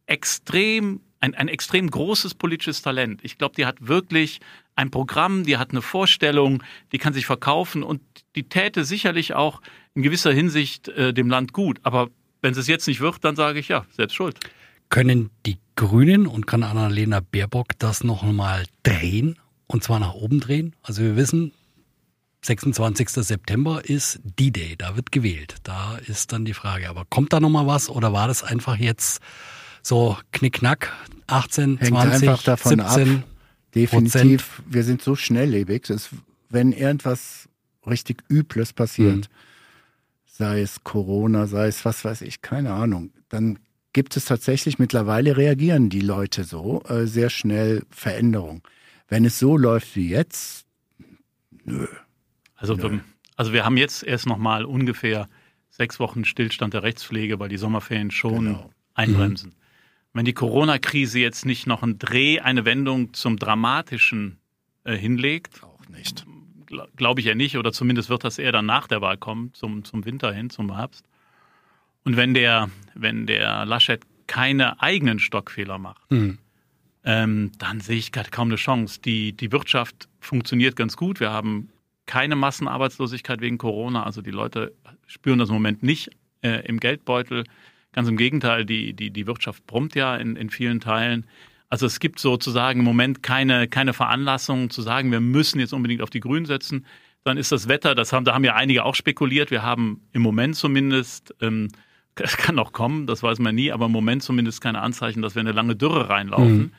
extrem 0.06 1.02
ein, 1.26 1.34
ein 1.34 1.48
extrem 1.48 1.90
großes 1.90 2.36
politisches 2.36 2.82
Talent. 2.82 3.20
Ich 3.24 3.38
glaube, 3.38 3.56
die 3.56 3.66
hat 3.66 3.88
wirklich 3.88 4.40
ein 4.76 4.92
Programm, 4.92 5.44
die 5.44 5.58
hat 5.58 5.72
eine 5.72 5.82
Vorstellung, 5.82 6.62
die 6.92 7.00
kann 7.00 7.14
sich 7.14 7.26
verkaufen 7.26 7.84
und 7.84 8.02
die 8.36 8.44
täte 8.44 8.86
sicherlich 8.86 9.34
auch 9.34 9.62
in 9.96 10.04
gewisser 10.04 10.32
Hinsicht 10.32 10.88
äh, 10.90 11.14
dem 11.14 11.30
Land 11.30 11.52
gut. 11.52 11.80
Aber 11.84 12.10
wenn 12.42 12.54
es 12.54 12.68
jetzt 12.68 12.88
nicht 12.88 13.00
wird, 13.00 13.24
dann 13.24 13.36
sage 13.36 13.60
ich 13.60 13.70
ja, 13.70 13.86
selbst 13.92 14.14
schuld. 14.14 14.40
Können 14.90 15.32
die 15.46 15.58
Grünen 15.76 16.28
und 16.28 16.46
kann 16.46 16.62
Annalena 16.62 17.20
Baerbock 17.20 17.80
das 17.80 18.04
noch 18.04 18.24
mal 18.24 18.66
drehen 18.84 19.40
und 19.68 19.84
zwar 19.84 20.00
nach 20.00 20.14
oben 20.14 20.40
drehen? 20.40 20.76
Also 20.84 21.02
wir 21.02 21.16
wissen, 21.16 21.54
26. 22.44 23.10
September 23.10 23.84
ist 23.84 24.20
D-Day, 24.24 24.76
da 24.78 24.96
wird 24.96 25.12
gewählt. 25.12 25.56
Da 25.64 25.98
ist 25.98 26.32
dann 26.32 26.46
die 26.46 26.54
Frage, 26.54 26.88
aber 26.88 27.06
kommt 27.10 27.34
da 27.34 27.40
noch 27.40 27.50
mal 27.50 27.66
was 27.66 27.90
oder 27.90 28.14
war 28.14 28.28
das 28.28 28.44
einfach 28.44 28.78
jetzt 28.78 29.22
so 29.86 30.17
knickknack 30.32 30.91
18, 31.28 31.78
Hängt 31.78 31.89
20, 31.89 32.30
einfach 32.30 32.43
davon 32.43 32.80
17 32.80 33.17
ab. 33.19 33.24
Definitiv, 33.76 34.62
wir 34.67 34.84
sind 34.84 35.02
so 35.02 35.15
schnelllebig, 35.15 35.84
dass 35.84 36.10
wenn 36.50 36.71
irgendwas 36.71 37.50
richtig 37.86 38.24
Übles 38.30 38.74
passiert, 38.74 39.15
Mhm. 39.17 39.24
sei 40.26 40.62
es 40.62 40.84
Corona, 40.84 41.45
sei 41.48 41.67
es 41.67 41.84
was 41.86 42.04
weiß 42.06 42.21
ich, 42.21 42.41
keine 42.41 42.71
Ahnung, 42.71 43.12
dann 43.30 43.60
gibt 43.93 44.17
es 44.17 44.26
tatsächlich 44.26 44.80
mittlerweile 44.80 45.38
reagieren 45.38 45.89
die 45.89 46.02
Leute 46.02 46.43
so 46.45 46.82
äh, 46.84 47.06
sehr 47.06 47.30
schnell 47.30 47.84
Veränderung. 47.89 48.62
Wenn 49.08 49.24
es 49.26 49.38
so 49.39 49.56
läuft 49.58 49.95
wie 49.95 50.10
jetzt, 50.10 50.65
nö. 51.63 51.86
Also, 52.56 52.76
Nö. 52.76 52.84
wir, 52.91 53.00
also 53.36 53.54
wir 53.54 53.65
haben 53.65 53.78
jetzt 53.78 54.04
erst 54.04 54.26
noch 54.26 54.38
mal 54.38 54.65
ungefähr 54.65 55.28
sechs 55.69 56.00
Wochen 56.00 56.24
Stillstand 56.26 56.74
der 56.74 56.84
Rechtspflege, 56.84 57.39
weil 57.39 57.50
die 57.50 57.58
Sommerferien 57.58 58.10
schon 58.12 58.45
Genau. 58.45 58.69
einbremsen. 58.93 59.54
Wenn 60.15 60.25
die 60.25 60.34
Corona-Krise 60.34 61.19
jetzt 61.19 61.45
nicht 61.45 61.67
noch 61.67 61.84
einen 61.84 61.99
Dreh, 61.99 62.39
eine 62.39 62.63
Wendung 62.65 63.13
zum 63.13 63.38
Dramatischen 63.38 64.38
äh, 64.86 64.95
hinlegt, 64.95 65.62
Auch 65.63 65.88
nicht. 65.89 66.25
gl- 66.67 66.88
glaube 66.95 67.19
ich 67.19 67.25
ja 67.28 67.36
nicht, 67.36 67.58
oder 67.58 67.71
zumindest 67.73 68.10
wird 68.10 68.23
das 68.23 68.39
eher 68.39 68.54
dann 68.54 68.65
nach 68.65 68.88
der 68.88 69.01
Wahl 69.01 69.17
kommen, 69.17 69.54
zum, 69.54 69.84
zum 69.84 70.06
Winter 70.06 70.32
hin, 70.34 70.49
zum 70.49 70.73
Herbst. 70.75 71.06
Und 72.06 72.15
wenn 72.15 72.34
der, 72.34 72.69
wenn 72.93 73.28
der 73.28 73.65
Laschet 73.65 74.01
keine 74.28 74.82
eigenen 74.82 75.19
Stockfehler 75.19 75.78
macht, 75.80 76.10
Mhm. 76.12 76.38
ähm, 77.04 77.51
dann 77.60 77.82
sehe 77.82 77.97
ich 77.97 78.12
gerade 78.13 78.30
kaum 78.30 78.47
eine 78.47 78.56
Chance. 78.56 79.01
Die, 79.04 79.34
die 79.34 79.51
Wirtschaft 79.51 80.08
funktioniert 80.21 80.75
ganz 80.78 80.95
gut. 80.97 81.19
Wir 81.19 81.32
haben 81.32 81.69
keine 82.06 82.36
Massenarbeitslosigkeit 82.38 83.41
wegen 83.41 83.58
Corona. 83.58 84.04
Also 84.04 84.21
die 84.21 84.32
Leute 84.32 84.73
spüren 85.08 85.39
das 85.39 85.49
im 85.49 85.56
Moment 85.56 85.84
nicht 85.84 86.10
äh, 86.41 86.65
im 86.67 86.80
Geldbeutel. 86.80 87.43
Ganz 87.96 88.10
im 88.10 88.18
Gegenteil, 88.18 88.66
die, 88.66 88.94
die, 88.94 89.10
die 89.10 89.26
Wirtschaft 89.26 89.66
brummt 89.68 89.96
ja 89.96 90.18
in, 90.18 90.36
in 90.36 90.50
vielen 90.50 90.82
Teilen. 90.82 91.26
Also 91.70 91.86
es 91.86 92.02
gibt 92.02 92.20
sozusagen 92.20 92.80
im 92.80 92.86
Moment 92.86 93.24
keine, 93.24 93.70
keine 93.70 93.94
Veranlassung 93.94 94.70
zu 94.70 94.82
sagen, 94.82 95.12
wir 95.14 95.22
müssen 95.22 95.62
jetzt 95.62 95.72
unbedingt 95.72 96.02
auf 96.02 96.10
die 96.10 96.20
Grünen 96.20 96.46
setzen. 96.46 96.86
Dann 97.24 97.38
ist 97.38 97.54
das 97.54 97.70
Wetter, 97.70 97.96
das 97.96 98.12
haben, 98.12 98.26
da 98.26 98.34
haben 98.34 98.44
ja 98.44 98.54
einige 98.56 98.84
auch 98.84 98.96
spekuliert. 98.96 99.50
Wir 99.50 99.64
haben 99.64 100.02
im 100.12 100.22
Moment 100.22 100.58
zumindest, 100.58 101.34
ähm, 101.40 101.70
es 102.16 102.36
kann 102.36 102.56
noch 102.56 102.74
kommen, 102.74 103.08
das 103.08 103.24
weiß 103.24 103.40
man 103.40 103.56
nie, 103.56 103.72
aber 103.72 103.86
im 103.86 103.94
Moment 103.94 104.24
zumindest 104.24 104.60
keine 104.60 104.82
Anzeichen, 104.82 105.22
dass 105.22 105.36
wir 105.36 105.42
in 105.42 105.48
eine 105.48 105.56
lange 105.56 105.78
Dürre 105.78 106.10
reinlaufen 106.10 106.58
Mhm. 106.58 106.72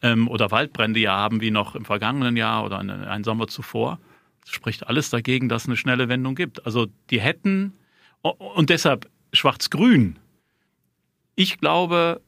ähm, 0.00 0.28
oder 0.28 0.50
Waldbrände 0.50 0.98
ja 0.98 1.14
haben 1.14 1.42
wie 1.42 1.50
noch 1.50 1.74
im 1.74 1.84
vergangenen 1.84 2.38
Jahr 2.38 2.64
oder 2.64 2.78
einen, 2.78 3.04
einen 3.04 3.24
Sommer 3.24 3.48
zuvor. 3.48 3.98
Das 4.40 4.54
spricht 4.54 4.86
alles 4.86 5.10
dagegen, 5.10 5.50
dass 5.50 5.64
es 5.64 5.68
eine 5.68 5.76
schnelle 5.76 6.08
Wendung 6.08 6.34
gibt. 6.34 6.64
Also 6.64 6.86
die 7.10 7.20
hätten 7.20 7.74
und 8.22 8.70
deshalb 8.70 9.10
Schwarz-Grün. 9.34 10.16
Ich 11.34 11.58
glaube, 11.58 12.20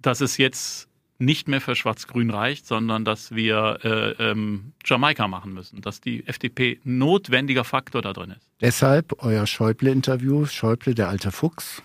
dass 0.00 0.20
es 0.20 0.36
jetzt 0.36 0.88
nicht 1.18 1.48
mehr 1.48 1.60
für 1.60 1.74
Schwarz-Grün 1.74 2.30
reicht, 2.30 2.66
sondern 2.66 3.04
dass 3.04 3.34
wir 3.34 3.78
äh, 3.82 4.10
ähm, 4.22 4.72
Jamaika 4.84 5.28
machen 5.28 5.54
müssen, 5.54 5.80
dass 5.80 6.00
die 6.00 6.26
FDP 6.26 6.78
notwendiger 6.84 7.64
Faktor 7.64 8.02
da 8.02 8.12
drin 8.12 8.32
ist. 8.32 8.50
Deshalb 8.60 9.22
euer 9.22 9.46
Schäuble-Interview, 9.46 10.46
Schäuble, 10.46 10.94
der 10.94 11.08
alte 11.08 11.32
Fuchs, 11.32 11.82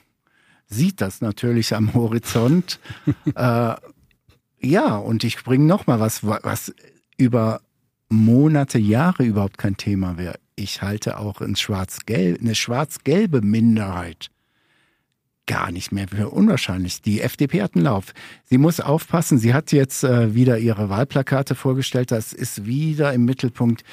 sieht 0.68 1.02
das 1.02 1.22
natürlich 1.22 1.74
am 1.74 1.94
Horizont. 1.94 2.80
äh, 3.36 3.76
ja, 4.60 4.96
und 4.96 5.24
ich 5.24 5.44
bringe 5.44 5.66
noch 5.66 5.88
mal 5.88 6.00
was, 6.00 6.26
was 6.26 6.74
über 7.18 7.62
Monate, 8.10 8.78
Jahre 8.78 9.24
überhaupt 9.24 9.58
kein 9.58 9.78
Thema 9.78 10.18
wäre. 10.18 10.36
Ich 10.56 10.82
halte 10.82 11.18
auch 11.18 11.40
ein 11.40 11.56
schwarz-gelb, 11.56 12.42
eine 12.42 12.56
schwarz-gelbe 12.56 13.42
Minderheit 13.42 14.30
gar 15.48 15.72
nicht 15.72 15.92
mehr 15.92 16.08
für 16.08 16.30
unwahrscheinlich. 16.30 17.02
Die 17.02 17.22
FDP 17.22 17.62
hat 17.62 17.76
einen 17.76 17.86
Lauf. 17.86 18.14
Sie 18.46 18.58
muss 18.58 18.80
aufpassen. 18.80 19.38
Sie 19.38 19.54
hat 19.54 19.72
jetzt 19.72 20.04
äh, 20.04 20.34
wieder 20.34 20.58
ihre 20.58 20.90
Wahlplakate 20.90 21.56
vorgestellt. 21.56 22.12
Das 22.12 22.34
ist 22.34 22.66
wieder 22.66 23.14
im 23.14 23.26
Mittelpunkt 23.26 23.84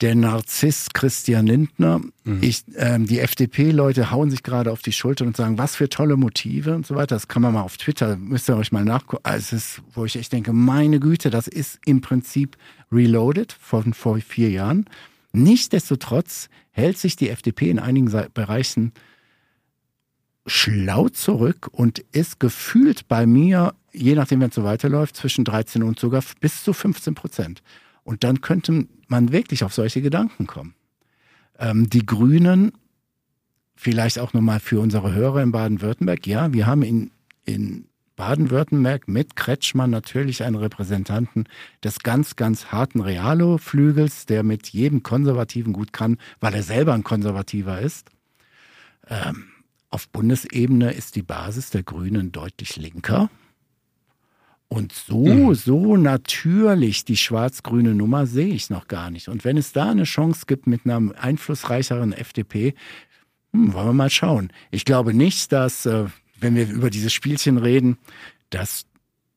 der 0.00 0.14
Narziss 0.14 0.88
Christian 0.92 1.46
Lindner. 1.46 2.00
Ich, 2.42 2.64
ähm, 2.76 3.06
die 3.06 3.20
FDP-Leute 3.20 4.10
hauen 4.10 4.30
sich 4.30 4.42
gerade 4.42 4.70
auf 4.70 4.82
die 4.82 4.92
Schulter 4.92 5.24
und 5.24 5.36
sagen, 5.36 5.56
was 5.56 5.76
für 5.76 5.88
tolle 5.88 6.16
Motive 6.16 6.74
und 6.74 6.86
so 6.86 6.94
weiter. 6.96 7.14
Das 7.14 7.28
kann 7.28 7.42
man 7.42 7.54
mal 7.54 7.62
auf 7.62 7.78
Twitter, 7.78 8.16
müsst 8.16 8.48
ihr 8.50 8.56
euch 8.56 8.72
mal 8.72 8.84
nachgucken. 8.84 9.22
Also 9.24 9.56
es 9.56 9.78
ist, 9.78 9.82
wo 9.94 10.04
ich 10.04 10.16
echt 10.16 10.32
denke, 10.32 10.52
meine 10.52 11.00
Güte, 11.00 11.30
das 11.30 11.48
ist 11.48 11.80
im 11.86 12.02
Prinzip 12.02 12.58
reloaded 12.92 13.52
von 13.52 13.94
vor 13.94 14.18
vier 14.18 14.50
Jahren. 14.50 14.84
Nichtsdestotrotz 15.32 16.50
hält 16.72 16.98
sich 16.98 17.16
die 17.16 17.30
FDP 17.30 17.70
in 17.70 17.78
einigen 17.78 18.10
Bereichen 18.34 18.92
schlau 20.46 21.08
zurück 21.08 21.68
und 21.72 21.98
ist 22.12 22.40
gefühlt 22.40 23.08
bei 23.08 23.26
mir, 23.26 23.74
je 23.92 24.14
nachdem, 24.14 24.40
wenn 24.40 24.50
es 24.50 24.54
so 24.54 24.64
weiterläuft, 24.64 25.16
zwischen 25.16 25.44
13 25.44 25.82
und 25.82 25.98
sogar 25.98 26.22
bis 26.40 26.62
zu 26.62 26.72
15 26.72 27.14
Prozent. 27.14 27.62
Und 28.04 28.22
dann 28.22 28.40
könnte 28.40 28.86
man 29.08 29.32
wirklich 29.32 29.64
auf 29.64 29.74
solche 29.74 30.00
Gedanken 30.00 30.46
kommen. 30.46 30.74
Ähm, 31.58 31.90
die 31.90 32.06
Grünen, 32.06 32.72
vielleicht 33.74 34.18
auch 34.18 34.32
nochmal 34.32 34.60
für 34.60 34.80
unsere 34.80 35.12
Hörer 35.12 35.42
in 35.42 35.52
Baden-Württemberg, 35.52 36.26
ja, 36.26 36.52
wir 36.52 36.66
haben 36.66 36.82
in, 36.82 37.10
in 37.44 37.86
Baden-Württemberg 38.14 39.08
mit 39.08 39.36
Kretschmann 39.36 39.90
natürlich 39.90 40.42
einen 40.42 40.56
Repräsentanten 40.56 41.48
des 41.84 41.98
ganz, 42.00 42.36
ganz 42.36 42.66
harten 42.66 43.00
Realo-Flügels, 43.00 44.26
der 44.26 44.42
mit 44.42 44.68
jedem 44.68 45.02
Konservativen 45.02 45.72
gut 45.72 45.92
kann, 45.92 46.18
weil 46.40 46.54
er 46.54 46.62
selber 46.62 46.94
ein 46.94 47.04
Konservativer 47.04 47.80
ist. 47.80 48.08
Ähm, 49.08 49.48
auf 49.90 50.08
Bundesebene 50.08 50.92
ist 50.92 51.16
die 51.16 51.22
Basis 51.22 51.70
der 51.70 51.82
Grünen 51.82 52.32
deutlich 52.32 52.76
linker. 52.76 53.30
Und 54.68 54.92
so, 54.92 55.54
so 55.54 55.96
natürlich 55.96 57.04
die 57.04 57.16
schwarz-grüne 57.16 57.94
Nummer 57.94 58.26
sehe 58.26 58.52
ich 58.52 58.68
noch 58.68 58.88
gar 58.88 59.10
nicht. 59.10 59.28
Und 59.28 59.44
wenn 59.44 59.56
es 59.56 59.72
da 59.72 59.90
eine 59.90 60.04
Chance 60.04 60.44
gibt 60.46 60.66
mit 60.66 60.84
einer 60.84 61.14
einflussreicheren 61.16 62.12
FDP, 62.12 62.74
hm, 63.52 63.72
wollen 63.72 63.86
wir 63.86 63.92
mal 63.92 64.10
schauen. 64.10 64.50
Ich 64.72 64.84
glaube 64.84 65.14
nicht, 65.14 65.52
dass, 65.52 65.86
äh, 65.86 66.06
wenn 66.40 66.56
wir 66.56 66.68
über 66.68 66.90
dieses 66.90 67.12
Spielchen 67.12 67.58
reden, 67.58 67.96
dass 68.50 68.86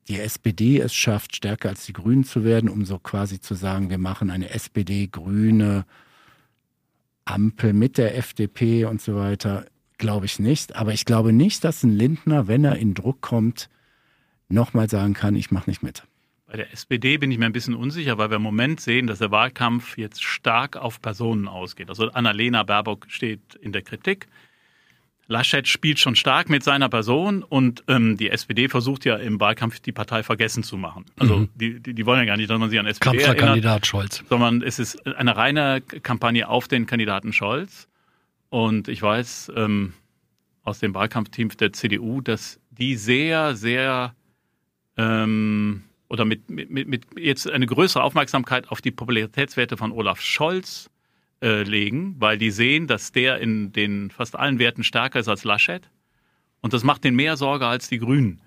die 0.07 0.19
SPD 0.19 0.79
es 0.79 0.95
schafft, 0.95 1.35
stärker 1.35 1.69
als 1.69 1.85
die 1.85 1.93
Grünen 1.93 2.23
zu 2.23 2.43
werden, 2.43 2.67
um 2.67 2.83
so 2.83 2.97
quasi 2.97 3.39
zu 3.39 3.53
sagen, 3.53 3.91
wir 3.91 3.99
machen 3.99 4.31
eine 4.31 4.49
SPD-grüne 4.49 5.85
Ampel 7.25 7.73
mit 7.73 7.99
der 7.99 8.17
FDP 8.17 8.85
und 8.85 8.99
so 8.99 9.15
weiter. 9.15 9.65
Glaube 9.99 10.25
ich 10.25 10.39
nicht. 10.39 10.75
Aber 10.75 10.93
ich 10.93 11.05
glaube 11.05 11.31
nicht, 11.31 11.63
dass 11.63 11.83
ein 11.83 11.95
Lindner, 11.95 12.47
wenn 12.47 12.63
er 12.65 12.77
in 12.77 12.95
Druck 12.95 13.21
kommt, 13.21 13.69
nochmal 14.47 14.89
sagen 14.89 15.13
kann, 15.13 15.35
ich 15.35 15.51
mache 15.51 15.69
nicht 15.69 15.83
mit. 15.83 16.03
Bei 16.47 16.57
der 16.57 16.73
SPD 16.73 17.17
bin 17.17 17.29
ich 17.29 17.37
mir 17.37 17.45
ein 17.45 17.51
bisschen 17.53 17.75
unsicher, 17.75 18.17
weil 18.17 18.31
wir 18.31 18.37
im 18.37 18.41
Moment 18.41 18.81
sehen, 18.81 19.05
dass 19.05 19.19
der 19.19 19.29
Wahlkampf 19.29 19.97
jetzt 19.99 20.23
stark 20.23 20.77
auf 20.77 20.99
Personen 20.99 21.47
ausgeht. 21.47 21.89
Also 21.89 22.09
Annalena 22.09 22.63
Baerbock 22.63 23.05
steht 23.09 23.41
in 23.61 23.71
der 23.71 23.83
Kritik. 23.83 24.27
Laschet 25.27 25.67
spielt 25.67 25.99
schon 25.99 26.15
stark 26.15 26.49
mit 26.49 26.63
seiner 26.63 26.89
Person 26.89 27.43
und 27.43 27.83
ähm, 27.87 28.17
die 28.17 28.31
SPD 28.31 28.67
versucht 28.67 29.05
ja 29.05 29.15
im 29.17 29.39
Wahlkampf 29.39 29.79
die 29.79 29.91
Partei 29.91 30.23
vergessen 30.23 30.63
zu 30.63 30.75
machen. 30.75 31.05
Also 31.19 31.39
Mhm. 31.39 31.49
die, 31.53 31.79
die, 31.81 31.93
die 31.93 32.05
wollen 32.07 32.17
ja 32.19 32.25
gar 32.25 32.37
nicht, 32.37 32.49
dass 32.49 32.57
man 32.57 32.71
sich 32.71 32.79
an 32.79 32.87
SPD 32.87 33.09
erinnert, 33.17 33.27
Kanzlerkandidat 33.37 33.85
Scholz. 33.85 34.23
sondern 34.27 34.63
es 34.63 34.79
ist 34.79 35.05
eine 35.05 35.35
reine 35.37 35.81
Kampagne 35.81 36.47
auf 36.49 36.67
den 36.67 36.87
Kandidaten 36.87 37.31
Scholz. 37.31 37.88
Und 38.49 38.87
ich 38.87 39.01
weiß 39.01 39.51
ähm, 39.55 39.93
aus 40.63 40.79
dem 40.79 40.93
Wahlkampfteam 40.93 41.49
der 41.49 41.73
CDU, 41.73 42.21
dass 42.21 42.59
die 42.71 42.95
sehr, 42.95 43.55
sehr 43.55 44.15
ähm, 44.97 45.83
oder 46.09 46.25
mit, 46.25 46.49
mit, 46.49 46.69
mit- 46.87 47.05
jetzt 47.17 47.49
eine 47.49 47.67
größere 47.67 48.03
Aufmerksamkeit 48.03 48.69
auf 48.69 48.81
die 48.81 48.91
Popularitätswerte 48.91 49.77
von 49.77 49.91
Olaf 49.91 50.19
Scholz 50.21 50.89
äh, 51.43 51.61
legen, 51.63 52.15
weil 52.19 52.37
die 52.37 52.49
sehen, 52.51 52.87
dass 52.87 53.11
der 53.11 53.39
in 53.39 53.71
den 53.71 54.09
fast 54.09 54.35
allen 54.35 54.57
Werten 54.59 54.83
stärker 54.83 55.19
ist 55.19 55.27
als 55.27 55.43
Laschet. 55.43 55.87
Und 56.61 56.73
das 56.73 56.83
macht 56.83 57.03
denen 57.03 57.15
mehr 57.15 57.37
Sorge 57.37 57.67
als 57.67 57.87
die 57.87 57.99
Grünen. 57.99 58.41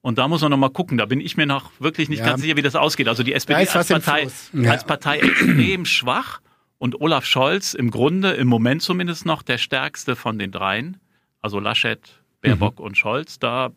Und 0.00 0.18
da 0.18 0.26
muss 0.26 0.40
man 0.40 0.50
noch 0.50 0.56
mal 0.56 0.70
gucken. 0.70 0.98
Da 0.98 1.06
bin 1.06 1.20
ich 1.20 1.36
mir 1.36 1.46
noch 1.46 1.70
wirklich 1.78 2.08
nicht 2.08 2.18
Ja. 2.20 2.24
ganz 2.26 2.40
sicher, 2.42 2.56
wie 2.56 2.62
das 2.62 2.74
ausgeht. 2.74 3.06
Also 3.06 3.22
die 3.22 3.34
SPD 3.34 3.62
ist 3.62 3.76
als 3.76 3.86
Partei. 3.88 4.26
Ja. 4.54 4.72
als 4.72 4.84
Partei 4.84 5.18
extrem 5.20 5.84
schwach 5.84 6.40
und 6.82 7.00
Olaf 7.00 7.24
Scholz 7.24 7.74
im 7.74 7.92
Grunde 7.92 8.32
im 8.32 8.48
Moment 8.48 8.82
zumindest 8.82 9.24
noch 9.24 9.42
der 9.42 9.56
stärkste 9.56 10.16
von 10.16 10.36
den 10.36 10.50
dreien. 10.50 10.96
Also 11.40 11.60
Laschet, 11.60 12.00
Baerbock 12.40 12.80
und 12.80 12.98
Scholz. 12.98 13.38
Da 13.38 13.70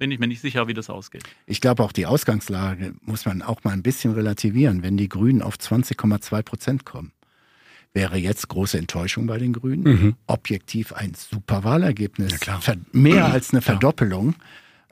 bin 0.00 0.10
ich 0.10 0.18
mir 0.18 0.26
nicht 0.26 0.40
sicher, 0.40 0.66
wie 0.66 0.74
das 0.74 0.90
ausgeht. 0.90 1.22
Ich 1.46 1.60
glaube, 1.60 1.84
auch 1.84 1.92
die 1.92 2.06
Ausgangslage 2.06 2.94
muss 3.02 3.24
man 3.24 3.40
auch 3.40 3.62
mal 3.62 3.70
ein 3.70 3.84
bisschen 3.84 4.14
relativieren. 4.14 4.82
Wenn 4.82 4.96
die 4.96 5.08
Grünen 5.08 5.42
auf 5.42 5.58
20,2 5.58 6.42
Prozent 6.42 6.84
kommen, 6.84 7.12
wäre 7.92 8.16
jetzt 8.16 8.48
große 8.48 8.76
Enttäuschung 8.78 9.28
bei 9.28 9.38
den 9.38 9.52
Grünen. 9.52 9.84
Mhm. 9.84 10.16
Objektiv 10.26 10.92
ein 10.92 11.14
super 11.14 11.62
Wahlergebnis. 11.62 12.32
Ja, 12.44 12.58
Mehr 12.90 13.26
als 13.26 13.52
eine 13.52 13.62
Verdoppelung. 13.62 14.34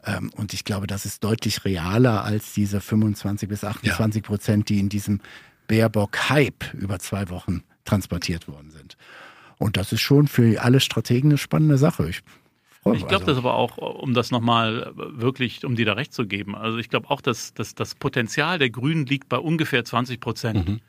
Ähm, 0.05 0.31
und 0.37 0.55
ich 0.55 0.63
glaube, 0.63 0.87
das 0.87 1.05
ist 1.05 1.25
deutlich 1.25 1.65
realer 1.65 2.23
als 2.23 2.53
diese 2.53 2.81
25 2.81 3.49
bis 3.49 3.65
28 3.65 4.23
Prozent, 4.23 4.69
die 4.69 4.79
in 4.79 4.89
diesem 4.89 5.21
Baerbock-Hype 5.67 6.75
über 6.75 6.99
zwei 6.99 7.29
Wochen 7.31 7.63
transportiert 7.85 8.49
worden 8.49 8.71
sind. 8.71 8.97
Und 9.59 9.77
das 9.77 9.93
ist 9.93 10.01
schon 10.01 10.29
für 10.29 10.63
alle 10.63 10.81
Strategen 10.81 11.31
eine 11.31 11.39
spannende 11.39 11.79
Sache. 11.79 12.09
Ich, 12.09 12.23
ich 12.95 13.07
glaube 13.07 13.15
also. 13.15 13.27
das 13.27 13.39
aber 13.39 13.55
auch, 13.55 13.79
um 13.79 14.15
das 14.15 14.31
nochmal 14.31 14.93
wirklich, 14.95 15.65
um 15.65 15.77
dir 15.77 15.87
da 15.87 15.95
recht 15.95 16.13
zu 16.13 16.27
geben. 16.27 16.55
Also 16.55 16.79
ich 16.79 16.89
glaube 16.89 17.11
auch, 17.11 17.21
dass, 17.21 17.55
dass 17.55 17.75
das 17.75 17.95
Potenzial 17.95 18.59
der 18.59 18.71
Grünen 18.71 19.07
liegt 19.07 19.29
bei 19.29 19.39
ungefähr 19.39 19.85
20 19.85 20.21
Prozent. 20.21 20.69
Mhm. 20.69 20.81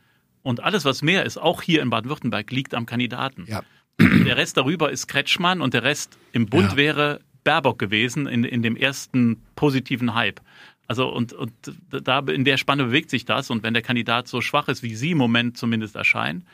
Und 0.43 0.63
alles, 0.63 0.85
was 0.85 1.01
mehr 1.01 1.25
ist, 1.25 1.37
auch 1.37 1.61
hier 1.61 1.81
in 1.81 1.89
Baden-Württemberg, 1.89 2.51
liegt 2.51 2.73
am 2.73 2.85
Kandidaten. 2.85 3.45
Ja. 3.47 3.63
Der 3.99 4.37
Rest 4.37 4.57
darüber 4.57 4.91
ist 4.91 5.07
Kretschmann 5.07 5.59
und 5.59 5.73
der 5.73 5.81
Rest 5.81 6.19
im 6.31 6.45
Bund 6.45 6.71
ja. 6.71 6.77
wäre 6.77 7.19
Baerbock 7.43 7.79
gewesen 7.79 8.27
in, 8.27 8.43
in 8.43 8.61
dem 8.61 8.75
ersten 8.75 9.41
positiven 9.55 10.13
Hype. 10.13 10.39
Also 10.87 11.09
und, 11.09 11.33
und 11.33 11.51
da 11.89 12.19
in 12.19 12.45
der 12.45 12.57
Spanne 12.57 12.85
bewegt 12.85 13.09
sich 13.09 13.25
das 13.25 13.49
und 13.49 13.63
wenn 13.63 13.73
der 13.73 13.83
Kandidat 13.83 14.27
so 14.27 14.41
schwach 14.41 14.67
ist, 14.69 14.83
wie 14.83 14.95
sie 14.95 15.11
im 15.11 15.17
Moment 15.17 15.57
zumindest 15.57 15.95
erscheinen, 15.95 16.45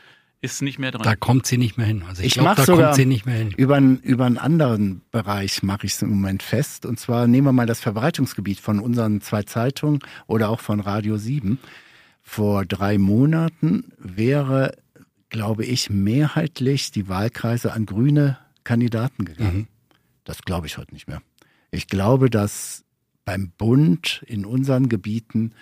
ist 0.44 0.62
nicht 0.62 0.78
mehr 0.78 0.92
dran. 0.92 1.04
Da 1.04 1.16
kommt 1.16 1.46
sie 1.46 1.58
nicht 1.58 1.78
mehr 1.78 1.88
hin. 1.88 2.04
Also 2.08 2.22
ich, 2.22 2.28
ich 2.28 2.34
glaube, 2.34 2.62
da 2.62 2.66
kommt 2.66 2.96
sie 2.96 3.06
nicht 3.06 3.26
mehr 3.26 3.36
hin. 3.36 3.52
Über, 3.56 3.78
über 3.80 4.26
einen 4.26 4.38
anderen 4.38 5.02
Bereich 5.10 5.64
mache 5.64 5.86
ich 5.86 5.94
es 5.94 6.02
im 6.02 6.10
Moment 6.10 6.44
fest. 6.44 6.86
Und 6.86 7.00
zwar 7.00 7.28
nehmen 7.28 7.48
wir 7.48 7.54
mal 7.54 7.66
das 7.66 7.80
Verbreitungsgebiet 7.80 8.60
von 8.60 8.80
unseren 8.80 9.22
zwei 9.22 9.44
Zeitungen 9.44 10.00
oder 10.28 10.50
auch 10.50 10.60
von 10.60 10.82
Radio 10.82 11.16
7. 11.16 11.60
Vor 12.22 12.66
drei 12.66 12.98
Monaten 12.98 13.94
wäre, 13.98 14.76
glaube 15.30 15.64
ich, 15.64 15.90
mehrheitlich 15.90 16.92
die 16.92 17.08
Wahlkreise 17.08 17.72
an 17.72 17.86
grüne 17.86 18.38
Kandidaten 18.66 19.24
gegangen. 19.24 19.58
Mhm. 19.58 19.68
Das 20.26 20.42
glaube 20.42 20.68
ich 20.68 20.78
heute 20.78 20.94
nicht 20.94 21.08
mehr. 21.08 21.22
Ich 21.72 21.88
glaube, 21.88 22.30
dass 22.30 22.84
beim 23.26 23.52
Bund 23.52 24.24
in 24.28 24.46
unseren 24.46 24.90
Gebieten 24.90 25.54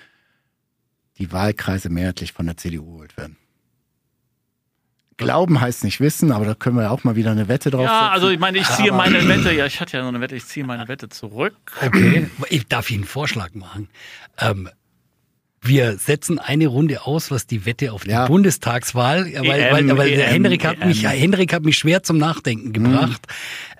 die 1.18 1.32
Wahlkreise 1.32 1.90
mehrheitlich 1.90 2.34
von 2.34 2.46
der 2.46 2.58
CDU 2.58 2.86
geholt 2.86 3.18
werden. 3.18 3.38
Glauben 5.18 5.62
heißt 5.62 5.84
nicht 5.84 6.00
wissen, 6.00 6.32
aber 6.32 6.46
da 6.46 6.56
können 6.56 6.78
wir 6.78 6.84
ja 6.84 6.90
auch 6.90 7.04
mal 7.04 7.16
wieder 7.16 7.32
eine 7.32 7.48
Wette 7.48 7.70
drauf 7.70 7.84
Ja, 7.84 8.10
also 8.10 8.30
ich 8.30 8.40
meine, 8.40 8.58
ich 8.58 8.68
ziehe 8.68 8.92
aber 8.92 9.04
meine 9.04 9.28
Wette, 9.28 9.54
ja, 9.54 9.68
ich 9.68 9.80
hatte 9.80 9.98
ja 9.98 10.04
noch 10.04 10.10
eine 10.10 10.20
Wette, 10.20 10.36
ich 10.36 10.46
ziehe 10.46 10.66
meine 10.66 10.88
Wette 10.88 11.10
zurück. 11.10 11.56
Okay, 11.80 12.28
ich 12.50 12.68
darf 12.68 12.90
Ihnen 12.90 13.02
einen 13.02 13.08
Vorschlag 13.08 13.54
machen. 13.54 13.88
Ähm, 14.40 14.68
wir 15.62 15.98
setzen 16.00 16.40
eine 16.40 16.66
Runde 16.66 17.06
aus, 17.06 17.30
was 17.30 17.46
die 17.46 17.68
Wette 17.68 17.94
auf 17.94 18.04
die 18.04 18.10
ja. 18.10 18.26
Bundestagswahl, 18.26 19.26
weil, 19.26 19.36
EM, 19.36 19.90
weil, 19.90 19.98
weil 19.98 20.10
EM, 20.10 20.20
Henrik, 20.20 20.66
hat 20.66 20.80
EM. 20.82 20.88
mich, 20.88 21.08
Henrik 21.08 21.54
hat 21.54 21.64
mich 21.64 21.78
schwer 21.78 22.02
zum 22.02 22.18
Nachdenken 22.18 22.74
gebracht. 22.74 23.28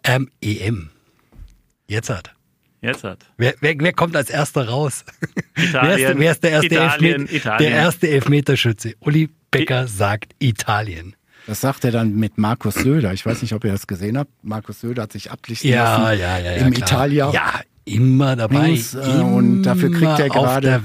Mhm. 0.06 0.12
Ähm, 0.12 0.32
EM. 0.42 0.90
Jetzt 1.88 2.12
hat. 2.12 2.36
Jetzt 2.82 3.04
hat. 3.04 3.20
Wer, 3.38 3.54
wer, 3.60 3.76
wer 3.78 3.94
kommt 3.94 4.16
als 4.16 4.30
erster 4.30 4.68
raus? 4.68 5.06
Italien. 5.56 5.98
wer, 5.98 6.10
ist, 6.10 6.20
wer 6.20 6.32
ist 6.32 6.44
der 6.44 6.52
erste, 6.52 6.66
Italien, 6.68 7.22
Elfmet 7.22 7.34
Italien. 7.34 7.72
Der 7.72 7.82
erste 7.82 8.10
Elfmeterschütze. 8.10 8.94
Uli 9.00 9.30
Becker 9.52 9.84
I 9.86 9.88
sagt 9.88 10.34
Italien. 10.40 11.16
Das 11.48 11.62
sagt 11.62 11.84
er 11.86 11.92
dann 11.92 12.16
mit 12.16 12.38
Markus 12.38 12.76
Söder. 12.76 13.14
Ich 13.14 13.26
weiß 13.26 13.42
nicht, 13.42 13.54
ob 13.54 13.64
ihr 13.66 13.72
das 13.72 13.88
gesehen 13.88 14.18
habt. 14.18 14.32
Markus 14.44 14.82
Söder 14.82 15.04
hat 15.04 15.12
sich 15.12 15.32
ablichten 15.32 15.70
ja, 15.70 15.98
lassen 15.98 16.20
ja, 16.20 16.38
ja, 16.38 16.52
ja, 16.56 16.66
im 16.66 16.74
Italia. 16.74 17.32
Ja, 17.32 17.62
immer 17.86 18.36
dabei. 18.36 18.70
News, 18.70 18.94
äh, 18.94 19.00
und 19.00 19.64
dafür 19.64 19.92
kriegt 19.92 20.20
er 20.20 20.30
gerade 20.30 20.82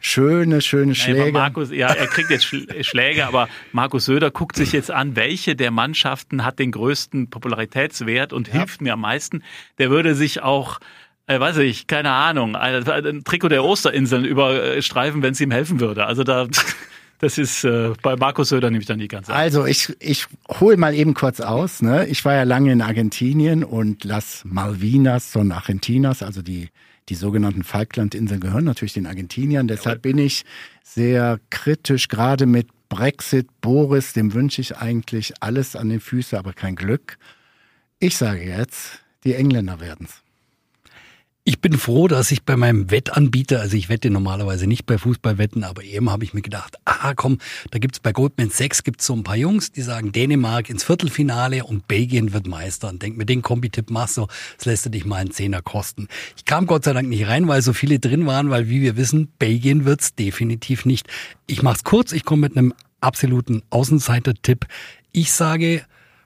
schöne, 0.00 0.60
schöne 0.60 0.94
Schläge. 0.94 1.20
Nein, 1.24 1.32
Markus, 1.32 1.70
ja, 1.70 1.88
er 1.88 2.06
kriegt 2.08 2.30
jetzt 2.30 2.44
Schläge, 2.44 3.26
aber 3.26 3.48
Markus 3.70 4.06
Söder 4.06 4.30
guckt 4.30 4.56
sich 4.56 4.72
jetzt 4.72 4.90
an, 4.90 5.14
welche 5.14 5.54
der 5.54 5.70
Mannschaften 5.70 6.44
hat 6.44 6.58
den 6.58 6.72
größten 6.72 7.30
Popularitätswert 7.30 8.32
und 8.32 8.48
ja. 8.48 8.54
hilft 8.54 8.80
mir 8.80 8.94
am 8.94 9.00
meisten. 9.00 9.42
Der 9.78 9.90
würde 9.90 10.14
sich 10.14 10.42
auch 10.42 10.80
äh, 11.34 11.40
weiß 11.40 11.58
ich, 11.58 11.86
keine 11.86 12.10
Ahnung, 12.10 12.56
ein, 12.56 12.88
ein 12.88 13.24
Trikot 13.24 13.48
der 13.48 13.64
Osterinseln 13.64 14.24
überstreifen, 14.24 15.22
wenn 15.22 15.32
es 15.32 15.40
ihm 15.40 15.50
helfen 15.50 15.80
würde. 15.80 16.06
Also 16.06 16.24
da 16.24 16.46
Das 17.22 17.38
ist 17.38 17.62
äh, 17.62 17.92
bei 18.02 18.16
Markus 18.16 18.48
Söder 18.48 18.68
nämlich 18.68 18.88
dann 18.88 18.98
die 18.98 19.06
ganze 19.06 19.32
Also 19.32 19.64
ich, 19.64 19.94
ich 20.00 20.26
hole 20.58 20.76
mal 20.76 20.92
eben 20.92 21.14
kurz 21.14 21.38
aus. 21.38 21.80
Ne? 21.80 22.04
Ich 22.08 22.24
war 22.24 22.34
ja 22.34 22.42
lange 22.42 22.72
in 22.72 22.82
Argentinien 22.82 23.62
und 23.62 24.02
Las 24.02 24.42
Malvinas 24.44 25.30
son 25.30 25.52
Argentinas, 25.52 26.24
also 26.24 26.42
die, 26.42 26.70
die 27.08 27.14
sogenannten 27.14 27.62
Falklandinseln 27.62 28.40
gehören 28.40 28.64
natürlich 28.64 28.94
den 28.94 29.06
Argentiniern. 29.06 29.68
Deshalb 29.68 30.02
bin 30.02 30.18
ich 30.18 30.44
sehr 30.82 31.38
kritisch, 31.50 32.08
gerade 32.08 32.46
mit 32.46 32.66
Brexit. 32.88 33.46
Boris, 33.60 34.14
dem 34.14 34.34
wünsche 34.34 34.60
ich 34.60 34.78
eigentlich 34.78 35.32
alles 35.38 35.76
an 35.76 35.90
den 35.90 36.00
Füßen, 36.00 36.36
aber 36.36 36.52
kein 36.52 36.74
Glück. 36.74 37.18
Ich 38.00 38.16
sage 38.16 38.42
jetzt, 38.42 38.98
die 39.22 39.34
Engländer 39.34 39.78
werden's. 39.78 40.21
Ich 41.44 41.60
bin 41.60 41.76
froh, 41.76 42.06
dass 42.06 42.30
ich 42.30 42.44
bei 42.44 42.56
meinem 42.56 42.92
Wettanbieter, 42.92 43.58
also 43.58 43.76
ich 43.76 43.88
wette 43.88 44.10
normalerweise 44.10 44.68
nicht 44.68 44.86
bei 44.86 44.96
Fußballwetten, 44.96 45.64
aber 45.64 45.82
eben 45.82 46.08
habe 46.08 46.22
ich 46.22 46.34
mir 46.34 46.40
gedacht, 46.40 46.76
ah 46.84 47.14
komm, 47.16 47.38
da 47.72 47.80
gibt's 47.80 47.98
bei 47.98 48.12
Goldman 48.12 48.50
Sachs 48.50 48.84
gibt's 48.84 49.06
so 49.06 49.12
ein 49.12 49.24
paar 49.24 49.34
Jungs, 49.34 49.72
die 49.72 49.82
sagen 49.82 50.12
Dänemark 50.12 50.70
ins 50.70 50.84
Viertelfinale 50.84 51.64
und 51.64 51.88
Belgien 51.88 52.32
wird 52.32 52.46
Meister. 52.46 52.90
Und 52.90 53.02
denk 53.02 53.16
mir, 53.16 53.26
den 53.26 53.42
Kombitipp 53.42 53.90
machst 53.90 54.18
du, 54.18 54.28
das 54.56 54.66
lässt 54.66 54.86
du 54.86 54.90
dich 54.90 55.04
mal 55.04 55.16
einen 55.16 55.32
Zehner 55.32 55.62
kosten. 55.62 56.06
Ich 56.36 56.44
kam 56.44 56.66
Gott 56.66 56.84
sei 56.84 56.92
Dank 56.92 57.08
nicht 57.08 57.26
rein, 57.26 57.48
weil 57.48 57.60
so 57.60 57.72
viele 57.72 57.98
drin 57.98 58.24
waren, 58.24 58.50
weil 58.50 58.68
wie 58.68 58.80
wir 58.80 58.96
wissen, 58.96 59.26
Belgien 59.40 59.84
wird's 59.84 60.14
definitiv 60.14 60.84
nicht. 60.84 61.08
Ich 61.48 61.64
mach's 61.64 61.82
kurz, 61.82 62.12
ich 62.12 62.24
komme 62.24 62.42
mit 62.42 62.56
einem 62.56 62.72
absoluten 63.00 63.64
Außenseiter-Tipp. 63.70 64.66
Ich 65.10 65.32
sage 65.32 65.82